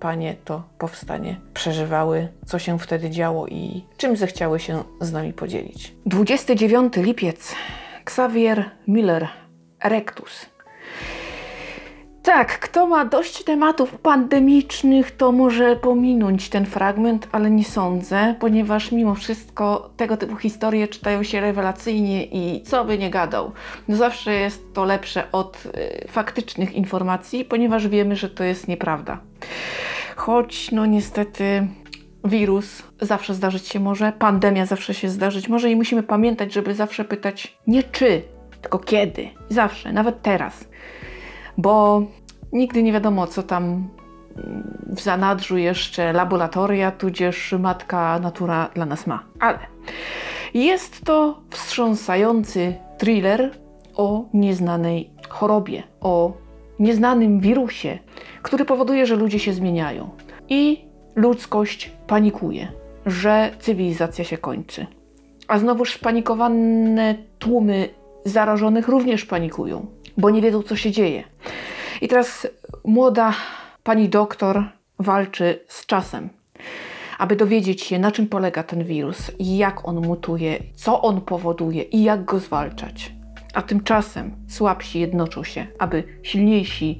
panie 0.00 0.36
to 0.44 0.62
powstanie 0.78 1.40
przeżywały, 1.54 2.28
co 2.46 2.58
się 2.58 2.78
wtedy 2.78 3.10
działo 3.10 3.46
i 3.46 3.84
czym 3.96 4.16
zechciały 4.16 4.60
się 4.60 4.84
z 5.00 5.12
nami 5.12 5.32
podzielić. 5.32 5.94
29 6.06 6.96
lipiec. 6.96 7.54
Xavier 8.02 8.70
Miller, 8.88 9.28
Erectus. 9.80 10.46
Tak, 12.22 12.58
kto 12.58 12.86
ma 12.86 13.04
dość 13.04 13.44
tematów 13.44 13.98
pandemicznych, 13.98 15.10
to 15.10 15.32
może 15.32 15.76
pominąć 15.76 16.48
ten 16.48 16.66
fragment, 16.66 17.28
ale 17.32 17.50
nie 17.50 17.64
sądzę, 17.64 18.34
ponieważ 18.40 18.92
mimo 18.92 19.14
wszystko 19.14 19.90
tego 19.96 20.16
typu 20.16 20.36
historie 20.36 20.88
czytają 20.88 21.22
się 21.22 21.40
rewelacyjnie 21.40 22.24
i 22.24 22.62
co 22.62 22.84
by 22.84 22.98
nie 22.98 23.10
gadał, 23.10 23.52
no 23.88 23.96
zawsze 23.96 24.34
jest 24.34 24.74
to 24.74 24.84
lepsze 24.84 25.32
od 25.32 25.66
y, 25.66 26.08
faktycznych 26.08 26.72
informacji, 26.72 27.44
ponieważ 27.44 27.88
wiemy, 27.88 28.16
że 28.16 28.30
to 28.30 28.44
jest 28.44 28.68
nieprawda. 28.68 29.20
Choć, 30.16 30.72
no 30.72 30.86
niestety, 30.86 31.68
wirus 32.24 32.82
zawsze 33.00 33.34
zdarzyć 33.34 33.68
się 33.68 33.80
może, 33.80 34.12
pandemia 34.12 34.66
zawsze 34.66 34.94
się 34.94 35.08
zdarzyć 35.08 35.48
może 35.48 35.70
i 35.70 35.76
musimy 35.76 36.02
pamiętać, 36.02 36.52
żeby 36.52 36.74
zawsze 36.74 37.04
pytać 37.04 37.58
nie 37.66 37.82
czy, 37.82 38.22
tylko 38.60 38.78
kiedy. 38.78 39.28
Zawsze, 39.48 39.92
nawet 39.92 40.22
teraz. 40.22 40.64
Bo 41.60 42.02
nigdy 42.52 42.82
nie 42.82 42.92
wiadomo, 42.92 43.26
co 43.26 43.42
tam 43.42 43.88
w 44.86 45.00
zanadrzu 45.00 45.56
jeszcze 45.56 46.12
laboratoria, 46.12 46.90
tudzież 46.90 47.54
matka 47.58 48.18
natura 48.18 48.70
dla 48.74 48.86
nas 48.86 49.06
ma. 49.06 49.24
Ale 49.40 49.58
jest 50.54 51.04
to 51.04 51.40
wstrząsający 51.50 52.74
thriller 52.98 53.50
o 53.94 54.24
nieznanej 54.34 55.10
chorobie, 55.28 55.82
o 56.00 56.32
nieznanym 56.78 57.40
wirusie, 57.40 57.98
który 58.42 58.64
powoduje, 58.64 59.06
że 59.06 59.16
ludzie 59.16 59.38
się 59.38 59.52
zmieniają. 59.52 60.10
I 60.48 60.84
ludzkość 61.14 61.92
panikuje, 62.06 62.72
że 63.06 63.50
cywilizacja 63.58 64.24
się 64.24 64.38
kończy. 64.38 64.86
A 65.48 65.58
znowuż 65.58 65.94
spanikowane 65.94 67.14
tłumy 67.38 67.88
zarażonych 68.24 68.88
również 68.88 69.24
panikują, 69.24 69.86
bo 70.16 70.30
nie 70.30 70.42
wiedzą, 70.42 70.62
co 70.62 70.76
się 70.76 70.90
dzieje. 70.90 71.24
I 72.00 72.08
teraz 72.08 72.46
młoda 72.84 73.32
pani 73.82 74.08
doktor 74.08 74.64
walczy 74.98 75.64
z 75.68 75.86
czasem, 75.86 76.28
aby 77.18 77.36
dowiedzieć 77.36 77.82
się, 77.82 77.98
na 77.98 78.12
czym 78.12 78.26
polega 78.26 78.62
ten 78.62 78.84
wirus, 78.84 79.30
jak 79.38 79.88
on 79.88 80.06
mutuje, 80.06 80.58
co 80.74 81.02
on 81.02 81.20
powoduje 81.20 81.82
i 81.82 82.02
jak 82.02 82.24
go 82.24 82.38
zwalczać. 82.38 83.12
A 83.54 83.62
tymczasem 83.62 84.36
słabsi 84.48 85.00
jednoczą 85.00 85.44
się, 85.44 85.66
aby 85.78 86.04
silniejsi 86.22 86.98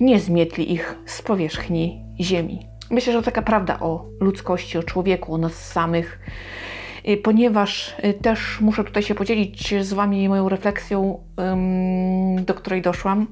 nie 0.00 0.20
zmietli 0.20 0.72
ich 0.72 0.98
z 1.06 1.22
powierzchni 1.22 2.02
ziemi. 2.20 2.66
Myślę, 2.90 3.12
że 3.12 3.18
to 3.18 3.24
taka 3.24 3.42
prawda 3.42 3.80
o 3.80 4.04
ludzkości, 4.20 4.78
o 4.78 4.82
człowieku, 4.82 5.34
o 5.34 5.38
nas 5.38 5.72
samych, 5.72 6.18
ponieważ 7.22 7.94
y, 8.04 8.14
też 8.14 8.60
muszę 8.60 8.84
tutaj 8.84 9.02
się 9.02 9.14
podzielić 9.14 9.74
z 9.80 9.92
Wami 9.92 10.28
moją 10.28 10.48
refleksją, 10.48 11.20
do 12.40 12.54
której 12.54 12.82
doszłam 12.82 13.26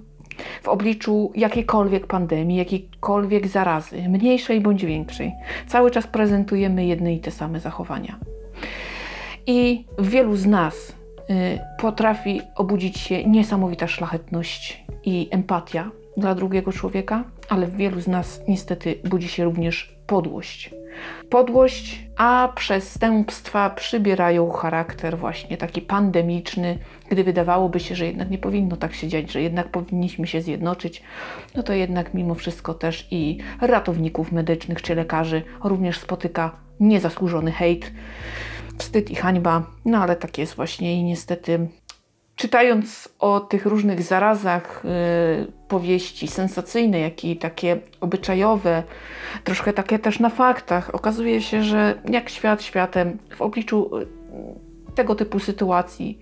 w 0.62 0.68
obliczu 0.68 1.32
jakiejkolwiek 1.34 2.06
pandemii, 2.06 2.56
jakiejkolwiek 2.56 3.48
zarazy, 3.48 4.08
mniejszej 4.08 4.60
bądź 4.60 4.84
większej. 4.84 5.32
Cały 5.66 5.90
czas 5.90 6.06
prezentujemy 6.06 6.86
jedne 6.86 7.14
i 7.14 7.20
te 7.20 7.30
same 7.30 7.60
zachowania. 7.60 8.18
I 9.46 9.84
wielu 9.98 10.36
z 10.36 10.46
nas 10.46 10.94
Y, 11.30 11.58
potrafi 11.78 12.40
obudzić 12.54 12.98
się 12.98 13.24
niesamowita 13.24 13.86
szlachetność 13.86 14.84
i 15.04 15.28
empatia 15.30 15.90
dla 16.16 16.34
drugiego 16.34 16.72
człowieka, 16.72 17.24
ale 17.48 17.66
w 17.66 17.76
wielu 17.76 18.00
z 18.00 18.08
nas 18.08 18.40
niestety 18.48 18.94
budzi 19.04 19.28
się 19.28 19.44
również 19.44 19.96
podłość. 20.06 20.70
Podłość, 21.30 22.04
a 22.16 22.52
przestępstwa 22.56 23.70
przybierają 23.70 24.50
charakter 24.50 25.18
właśnie 25.18 25.56
taki 25.56 25.80
pandemiczny, 25.80 26.78
gdy 27.08 27.24
wydawałoby 27.24 27.80
się, 27.80 27.94
że 27.94 28.06
jednak 28.06 28.30
nie 28.30 28.38
powinno 28.38 28.76
tak 28.76 28.94
się 28.94 29.08
dziać, 29.08 29.32
że 29.32 29.42
jednak 29.42 29.68
powinniśmy 29.68 30.26
się 30.26 30.42
zjednoczyć, 30.42 31.02
no 31.54 31.62
to 31.62 31.72
jednak 31.72 32.14
mimo 32.14 32.34
wszystko 32.34 32.74
też 32.74 33.08
i 33.10 33.38
ratowników 33.60 34.32
medycznych 34.32 34.82
czy 34.82 34.94
lekarzy 34.94 35.42
również 35.64 35.98
spotyka 35.98 36.56
niezasłużony 36.80 37.52
hejt, 37.52 37.92
wstyd 38.78 39.10
i 39.10 39.14
hańba, 39.14 39.66
no 39.84 39.98
ale 39.98 40.16
tak 40.16 40.38
jest 40.38 40.54
właśnie 40.54 40.94
i 40.94 41.04
niestety 41.04 41.68
czytając 42.36 43.08
o 43.18 43.40
tych 43.40 43.66
różnych 43.66 44.02
zarazach, 44.02 44.82
yy, 44.84 45.52
powieści 45.68 46.28
sensacyjne, 46.28 47.00
jak 47.00 47.24
i 47.24 47.36
takie 47.36 47.80
obyczajowe, 48.00 48.82
troszkę 49.44 49.72
takie 49.72 49.98
też 49.98 50.20
na 50.20 50.28
faktach, 50.28 50.94
okazuje 50.94 51.40
się, 51.42 51.62
że 51.62 52.02
jak 52.10 52.28
świat 52.28 52.62
światem 52.62 53.18
w 53.36 53.42
obliczu 53.42 53.90
yy, 53.98 54.06
tego 54.94 55.14
typu 55.14 55.38
sytuacji 55.38 56.18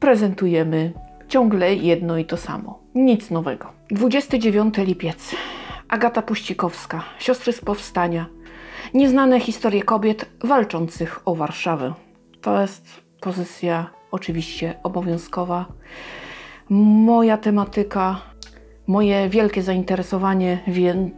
prezentujemy 0.00 0.92
ciągle 1.28 1.74
jedno 1.74 2.18
i 2.18 2.24
to 2.24 2.36
samo. 2.36 2.80
Nic 2.94 3.30
nowego. 3.30 3.72
29 3.90 4.74
lipiec. 4.78 5.34
Agata 5.88 6.22
Puścikowska, 6.22 7.04
siostry 7.18 7.52
z 7.52 7.60
powstania. 7.60 8.26
Nieznane 8.94 9.40
historie 9.40 9.82
kobiet 9.82 10.26
walczących 10.44 11.20
o 11.24 11.34
Warszawę. 11.34 11.94
To 12.40 12.60
jest 12.60 12.86
pozycja 13.20 13.95
oczywiście 14.10 14.74
obowiązkowa. 14.82 15.66
Moja 16.70 17.38
tematyka, 17.38 18.20
moje 18.86 19.28
wielkie 19.28 19.62
zainteresowanie, 19.62 20.58
więc 20.66 21.14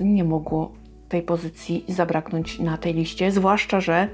nie 0.00 0.24
mogło 0.24 0.72
tej 1.08 1.22
pozycji 1.22 1.84
zabraknąć 1.88 2.58
na 2.58 2.76
tej 2.76 2.94
liście, 2.94 3.30
zwłaszcza, 3.30 3.80
że 3.80 4.08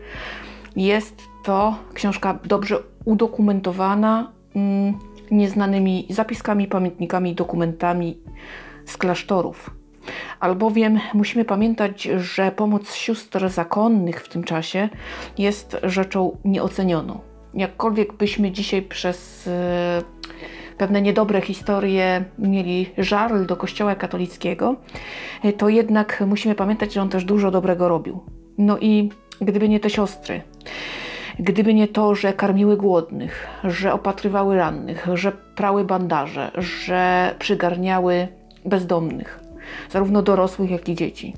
jest 0.77 1.23
to 1.45 1.77
książka 1.95 2.39
dobrze 2.45 2.79
udokumentowana 3.05 4.33
mm, 4.57 4.99
nieznanymi 5.31 6.07
zapiskami, 6.11 6.67
pamiętnikami, 6.67 7.35
dokumentami 7.35 8.19
z 8.87 8.97
klasztorów. 8.97 9.71
Albowiem 10.41 11.01
musimy 11.15 11.45
pamiętać, 11.45 12.03
że 12.17 12.53
pomoc 12.53 12.95
sióstr 12.95 13.49
zakonnych 13.49 14.25
w 14.25 14.29
tym 14.29 14.45
czasie 14.45 14.89
jest 15.39 15.77
rzeczą 15.83 16.37
nieocenioną. 16.45 17.34
Jakkolwiek 17.55 18.13
byśmy 18.13 18.51
dzisiaj 18.51 18.83
przez 18.83 19.47
e, 19.47 20.03
pewne 20.79 21.03
niedobre 21.03 21.41
historie 21.41 22.25
mieli 22.39 22.91
żarl 22.99 23.47
do 23.47 23.57
Kościoła 23.57 23.95
katolickiego, 23.95 24.77
e, 25.43 25.53
to 25.53 25.69
jednak 25.69 26.25
musimy 26.27 26.55
pamiętać, 26.55 26.93
że 26.93 27.03
on 27.03 27.09
też 27.09 27.25
dużo 27.25 27.51
dobrego 27.51 27.89
robił. 27.89 28.21
No 28.59 28.79
i 28.79 29.11
gdyby 29.41 29.69
nie 29.69 29.81
te 29.81 29.91
siostry, 29.91 30.43
Gdyby 31.39 31.75
nie 31.75 31.89
to, 31.89 32.15
że 32.15 32.33
karmiły 32.33 32.77
głodnych, 32.77 33.47
że 33.65 33.93
opatrywały 33.93 34.57
rannych, 34.57 35.07
że 35.15 35.33
prały 35.33 35.85
bandaże, 35.85 36.51
że 36.55 37.35
przygarniały 37.39 38.29
bezdomnych, 38.65 39.41
zarówno 39.91 40.23
dorosłych, 40.23 40.71
jak 40.71 40.89
i 40.89 40.95
dzieci, 40.95 41.35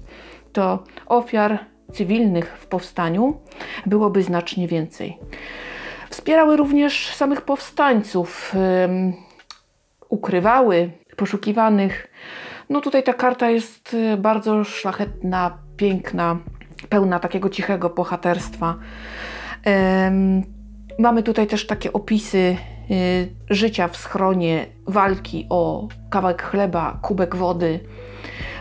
to 0.52 0.84
ofiar 1.06 1.58
cywilnych 1.92 2.58
w 2.58 2.66
powstaniu 2.66 3.40
byłoby 3.86 4.22
znacznie 4.22 4.68
więcej. 4.68 5.18
Wspierały 6.16 6.56
również 6.56 7.14
samych 7.14 7.42
powstańców, 7.42 8.54
ukrywały 10.08 10.90
poszukiwanych. 11.16 12.08
No 12.70 12.80
tutaj 12.80 13.02
ta 13.02 13.12
karta 13.12 13.50
jest 13.50 13.94
y, 13.94 14.16
bardzo 14.16 14.64
szlachetna, 14.64 15.58
piękna, 15.76 16.38
pełna 16.88 17.18
takiego 17.18 17.50
cichego 17.50 17.90
bohaterstwa. 17.90 18.74
Mamy 20.98 21.22
tutaj 21.22 21.46
też 21.46 21.66
takie 21.66 21.92
opisy 21.92 22.56
y, 22.90 23.28
życia 23.50 23.88
w 23.88 23.96
schronie, 23.96 24.66
walki 24.86 25.46
o 25.50 25.88
kawałek 26.10 26.42
chleba, 26.42 26.98
kubek 27.02 27.36
wody. 27.36 27.80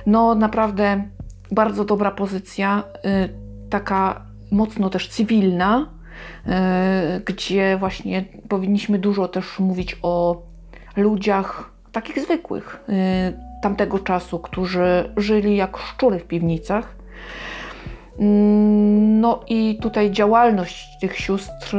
No 0.05 0.35
naprawdę 0.35 1.03
bardzo 1.51 1.85
dobra 1.85 2.11
pozycja, 2.11 2.83
y, 3.05 3.69
taka 3.69 4.25
mocno 4.51 4.89
też 4.89 5.07
cywilna, 5.09 5.94
gdzie 7.25 7.77
właśnie 7.77 8.25
powinniśmy 8.49 8.99
dużo 8.99 9.27
też 9.27 9.59
mówić 9.59 9.97
o 10.01 10.41
ludziach 10.95 11.71
takich 11.91 12.19
zwykłych 12.19 12.83
y, 12.89 13.61
tamtego 13.61 13.99
czasu, 13.99 14.39
którzy 14.39 15.13
żyli 15.17 15.55
jak 15.55 15.77
szczury 15.77 16.19
w 16.19 16.23
piwnicach. 16.23 16.95
Mm, 18.19 19.19
no 19.19 19.43
i 19.47 19.77
tutaj 19.81 20.11
działalność 20.11 20.99
tych 21.01 21.19
sióstr 21.19 21.77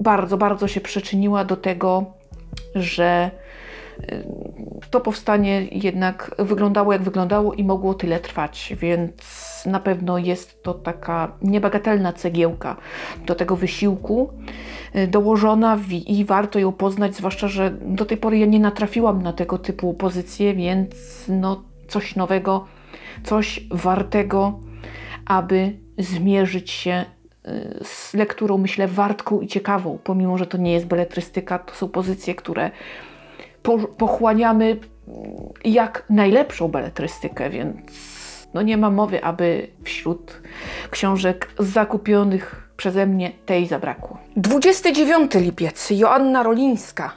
bardzo, 0.00 0.38
bardzo 0.38 0.68
się 0.68 0.80
przyczyniła 0.80 1.44
do 1.44 1.56
tego, 1.56 2.04
że 2.74 3.30
to 4.90 5.00
powstanie 5.00 5.66
jednak 5.72 6.34
wyglądało 6.38 6.92
jak 6.92 7.02
wyglądało 7.02 7.54
i 7.54 7.64
mogło 7.64 7.94
tyle 7.94 8.20
trwać, 8.20 8.74
więc 8.80 9.12
na 9.66 9.80
pewno 9.80 10.18
jest 10.18 10.62
to 10.62 10.74
taka 10.74 11.32
niebagatelna 11.42 12.12
cegiełka 12.12 12.76
do 13.26 13.34
tego 13.34 13.56
wysiłku 13.56 14.32
y, 14.96 15.06
dołożona 15.06 15.78
i 16.06 16.24
warto 16.24 16.58
ją 16.58 16.72
poznać, 16.72 17.16
zwłaszcza, 17.16 17.48
że 17.48 17.70
do 17.70 18.04
tej 18.04 18.16
pory 18.16 18.38
ja 18.38 18.46
nie 18.46 18.60
natrafiłam 18.60 19.22
na 19.22 19.32
tego 19.32 19.58
typu 19.58 19.94
pozycje, 19.94 20.54
więc 20.54 20.94
no 21.28 21.62
coś 21.88 22.16
nowego, 22.16 22.66
coś 23.24 23.66
wartego, 23.70 24.60
aby 25.26 25.72
zmierzyć 25.98 26.70
się 26.70 27.04
y, 27.48 27.84
z 27.84 28.14
lekturą, 28.14 28.58
myślę, 28.58 28.88
wartką 28.88 29.40
i 29.40 29.46
ciekawą, 29.46 29.98
pomimo, 30.04 30.38
że 30.38 30.46
to 30.46 30.58
nie 30.58 30.72
jest 30.72 30.86
beletrystyka, 30.86 31.58
to 31.58 31.74
są 31.74 31.88
pozycje, 31.88 32.34
które 32.34 32.70
pochłaniamy 33.76 34.76
jak 35.64 36.04
najlepszą 36.10 36.68
beletrystykę, 36.68 37.50
więc 37.50 37.76
no 38.54 38.62
nie 38.62 38.76
ma 38.76 38.90
mowy, 38.90 39.24
aby 39.24 39.68
wśród 39.84 40.42
książek 40.90 41.48
zakupionych 41.58 42.68
przeze 42.76 43.06
mnie 43.06 43.32
tej 43.46 43.66
zabrakło. 43.66 44.18
29 44.36 45.34
lipiec, 45.34 45.90
Joanna 45.90 46.42
Rolińska. 46.42 47.12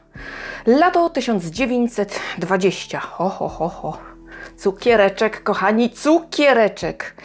Lato 0.65 1.09
1920. 1.09 2.99
Ho, 2.99 3.29
ho, 3.29 3.47
ho, 3.47 3.69
ho. 3.69 3.97
Cukiereczek, 4.57 5.43
kochani, 5.43 5.89
cukiereczek. 5.89 7.15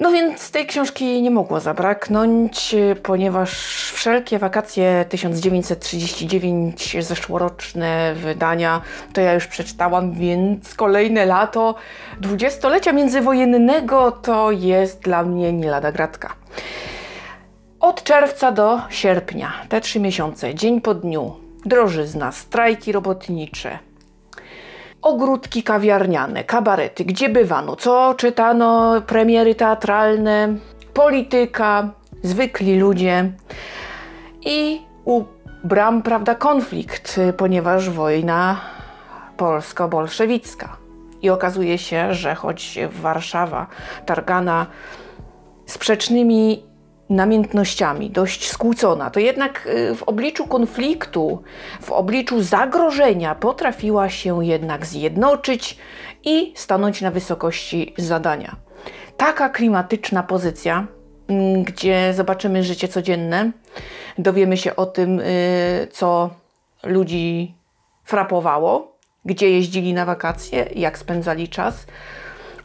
No 0.00 0.10
więc 0.12 0.50
tej 0.50 0.66
książki 0.66 1.22
nie 1.22 1.30
mogło 1.30 1.60
zabraknąć, 1.60 2.74
ponieważ 3.02 3.52
wszelkie 3.94 4.38
wakacje 4.38 5.04
1939, 5.08 6.96
zeszłoroczne 7.00 8.14
wydania, 8.14 8.82
to 9.12 9.20
ja 9.20 9.34
już 9.34 9.46
przeczytałam, 9.46 10.12
więc 10.12 10.74
kolejne 10.74 11.26
lato 11.26 11.74
dwudziestolecia 12.20 12.92
międzywojennego 12.92 14.12
to 14.12 14.50
jest 14.50 15.00
dla 15.00 15.22
mnie 15.22 15.52
nie 15.52 15.70
lada 15.70 15.92
gratka. 15.92 16.34
Od 17.80 18.02
czerwca 18.02 18.52
do 18.52 18.80
sierpnia, 18.90 19.52
te 19.68 19.80
trzy 19.80 20.00
miesiące, 20.00 20.54
dzień 20.54 20.80
po 20.80 20.94
dniu, 20.94 21.36
drożyzna, 21.64 22.32
strajki 22.32 22.92
robotnicze, 22.92 23.78
ogródki 25.02 25.62
kawiarniane, 25.62 26.44
kabarety, 26.44 27.04
gdzie 27.04 27.28
bywano, 27.28 27.76
co 27.76 28.14
czytano, 28.14 29.00
premiery 29.06 29.54
teatralne, 29.54 30.56
polityka, 30.94 31.90
zwykli 32.22 32.78
ludzie 32.78 33.32
i 34.44 34.82
u 35.04 35.24
bram, 35.64 36.02
prawda, 36.02 36.34
konflikt, 36.34 37.20
ponieważ 37.36 37.90
wojna 37.90 38.60
polsko-bolszewicka. 39.36 40.76
I 41.22 41.30
okazuje 41.30 41.78
się, 41.78 42.14
że 42.14 42.34
choć 42.34 42.78
Warszawa 42.90 43.66
targana 44.06 44.66
sprzecznymi 45.66 46.67
namiętnościami, 47.10 48.10
dość 48.10 48.50
skłócona, 48.50 49.10
to 49.10 49.20
jednak 49.20 49.66
y, 49.66 49.94
w 49.94 50.02
obliczu 50.02 50.46
konfliktu, 50.46 51.42
w 51.80 51.92
obliczu 51.92 52.42
zagrożenia 52.42 53.34
potrafiła 53.34 54.08
się 54.08 54.44
jednak 54.44 54.86
zjednoczyć 54.86 55.78
i 56.24 56.52
stanąć 56.56 57.00
na 57.00 57.10
wysokości 57.10 57.94
zadania. 57.98 58.56
Taka 59.16 59.48
klimatyczna 59.48 60.22
pozycja, 60.22 60.86
mm, 61.28 61.62
gdzie 61.62 62.14
zobaczymy 62.14 62.64
życie 62.64 62.88
codzienne, 62.88 63.50
dowiemy 64.18 64.56
się 64.56 64.76
o 64.76 64.86
tym, 64.86 65.20
y, 65.20 65.88
co 65.92 66.30
ludzi 66.84 67.54
frapowało, 68.04 68.98
gdzie 69.24 69.50
jeździli 69.50 69.94
na 69.94 70.04
wakacje, 70.04 70.68
jak 70.74 70.98
spędzali 70.98 71.48
czas, 71.48 71.86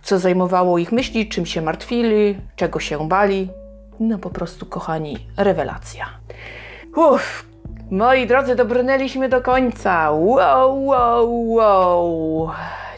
co 0.03 0.19
zajmowało 0.19 0.77
ich 0.77 0.91
myśli, 0.91 1.29
czym 1.29 1.45
się 1.45 1.61
martwili, 1.61 2.37
czego 2.55 2.79
się 2.79 3.07
bali, 3.07 3.49
no 3.99 4.17
po 4.17 4.29
prostu, 4.29 4.65
kochani, 4.65 5.27
rewelacja. 5.37 6.05
Uff, 6.95 7.45
moi 7.91 8.27
drodzy, 8.27 8.55
dobrnęliśmy 8.55 9.29
do 9.29 9.41
końca. 9.41 10.11
Wow, 10.11 10.85
wow, 10.85 11.49
wow. 11.49 12.49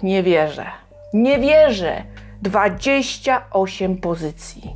Nie 0.03 0.23
wierzę. 0.23 0.65
Nie 1.13 1.39
wierzę. 1.39 2.03
28 2.41 3.97
pozycji. 3.97 4.75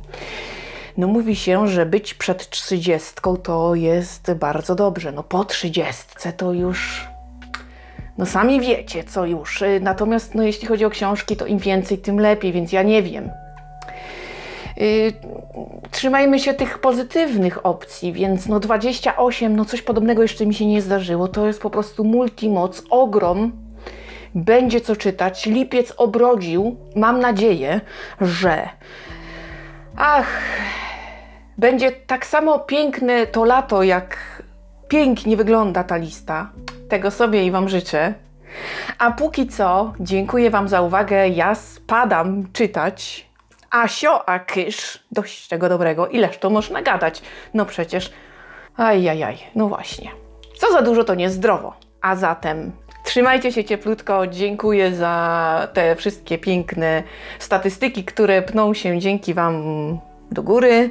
No 0.96 1.06
mówi 1.06 1.36
się, 1.36 1.68
że 1.68 1.86
być 1.86 2.14
przed 2.14 2.50
30 2.50 3.10
to 3.42 3.74
jest 3.74 4.32
bardzo 4.32 4.74
dobrze. 4.74 5.12
No 5.12 5.22
po 5.22 5.44
30 5.44 6.32
to 6.36 6.52
już 6.52 7.08
no 8.18 8.26
sami 8.26 8.60
wiecie, 8.60 9.04
co 9.04 9.26
już. 9.26 9.64
Natomiast 9.80 10.34
no, 10.34 10.42
jeśli 10.42 10.68
chodzi 10.68 10.84
o 10.84 10.90
książki, 10.90 11.36
to 11.36 11.46
im 11.46 11.58
więcej, 11.58 11.98
tym 11.98 12.20
lepiej, 12.20 12.52
więc 12.52 12.72
ja 12.72 12.82
nie 12.82 13.02
wiem. 13.02 13.30
Yy, 14.80 15.12
trzymajmy 15.90 16.38
się 16.38 16.54
tych 16.54 16.78
pozytywnych 16.78 17.66
opcji, 17.66 18.12
więc 18.12 18.46
no 18.46 18.60
28, 18.60 19.56
no 19.56 19.64
coś 19.64 19.82
podobnego 19.82 20.22
jeszcze 20.22 20.46
mi 20.46 20.54
się 20.54 20.66
nie 20.66 20.82
zdarzyło. 20.82 21.28
To 21.28 21.46
jest 21.46 21.62
po 21.62 21.70
prostu 21.70 22.04
multimoc, 22.04 22.82
ogrom. 22.90 23.52
Będzie 24.34 24.80
co 24.80 24.96
czytać. 24.96 25.46
Lipiec 25.46 25.92
obrodził. 25.96 26.76
Mam 26.96 27.20
nadzieję, 27.20 27.80
że. 28.20 28.68
Ach, 29.96 30.42
będzie 31.58 31.92
tak 31.92 32.26
samo 32.26 32.58
piękne 32.58 33.26
to 33.26 33.44
lato, 33.44 33.82
jak 33.82 34.42
pięknie 34.88 35.36
wygląda 35.36 35.84
ta 35.84 35.96
lista. 35.96 36.50
Tego 36.88 37.10
sobie 37.10 37.46
i 37.46 37.50
Wam 37.50 37.68
życzę. 37.68 38.14
A 38.98 39.10
póki 39.10 39.46
co, 39.48 39.92
dziękuję 40.00 40.50
Wam 40.50 40.68
za 40.68 40.82
uwagę. 40.82 41.28
Ja 41.28 41.54
spadam 41.54 42.52
czytać. 42.52 43.29
Asio, 43.70 44.28
a 44.28 44.38
kysz, 44.38 44.98
dość 45.12 45.48
tego 45.48 45.68
dobrego. 45.68 46.08
Ileż 46.08 46.38
to 46.38 46.50
można 46.50 46.82
gadać? 46.82 47.22
No 47.54 47.66
przecież, 47.66 48.12
ajajaj, 48.76 49.38
no 49.54 49.68
właśnie. 49.68 50.10
Co 50.58 50.72
za 50.72 50.82
dużo, 50.82 51.04
to 51.04 51.14
niezdrowo. 51.14 51.74
A 52.00 52.16
zatem 52.16 52.72
trzymajcie 53.04 53.52
się 53.52 53.64
cieplutko. 53.64 54.26
Dziękuję 54.26 54.94
za 54.94 55.68
te 55.72 55.96
wszystkie 55.96 56.38
piękne 56.38 57.02
statystyki, 57.38 58.04
które 58.04 58.42
pną 58.42 58.74
się 58.74 58.98
dzięki 58.98 59.34
Wam 59.34 59.98
do 60.30 60.42
góry. 60.42 60.90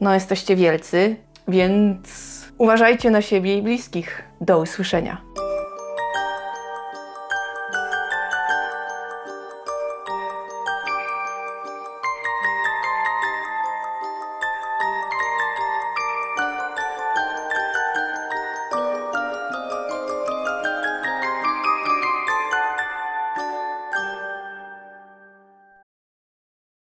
No, 0.00 0.14
jesteście 0.14 0.56
wielcy, 0.56 1.16
więc 1.48 2.08
uważajcie 2.58 3.10
na 3.10 3.22
siebie 3.22 3.58
i 3.58 3.62
bliskich. 3.62 4.22
Do 4.40 4.58
usłyszenia. 4.58 5.43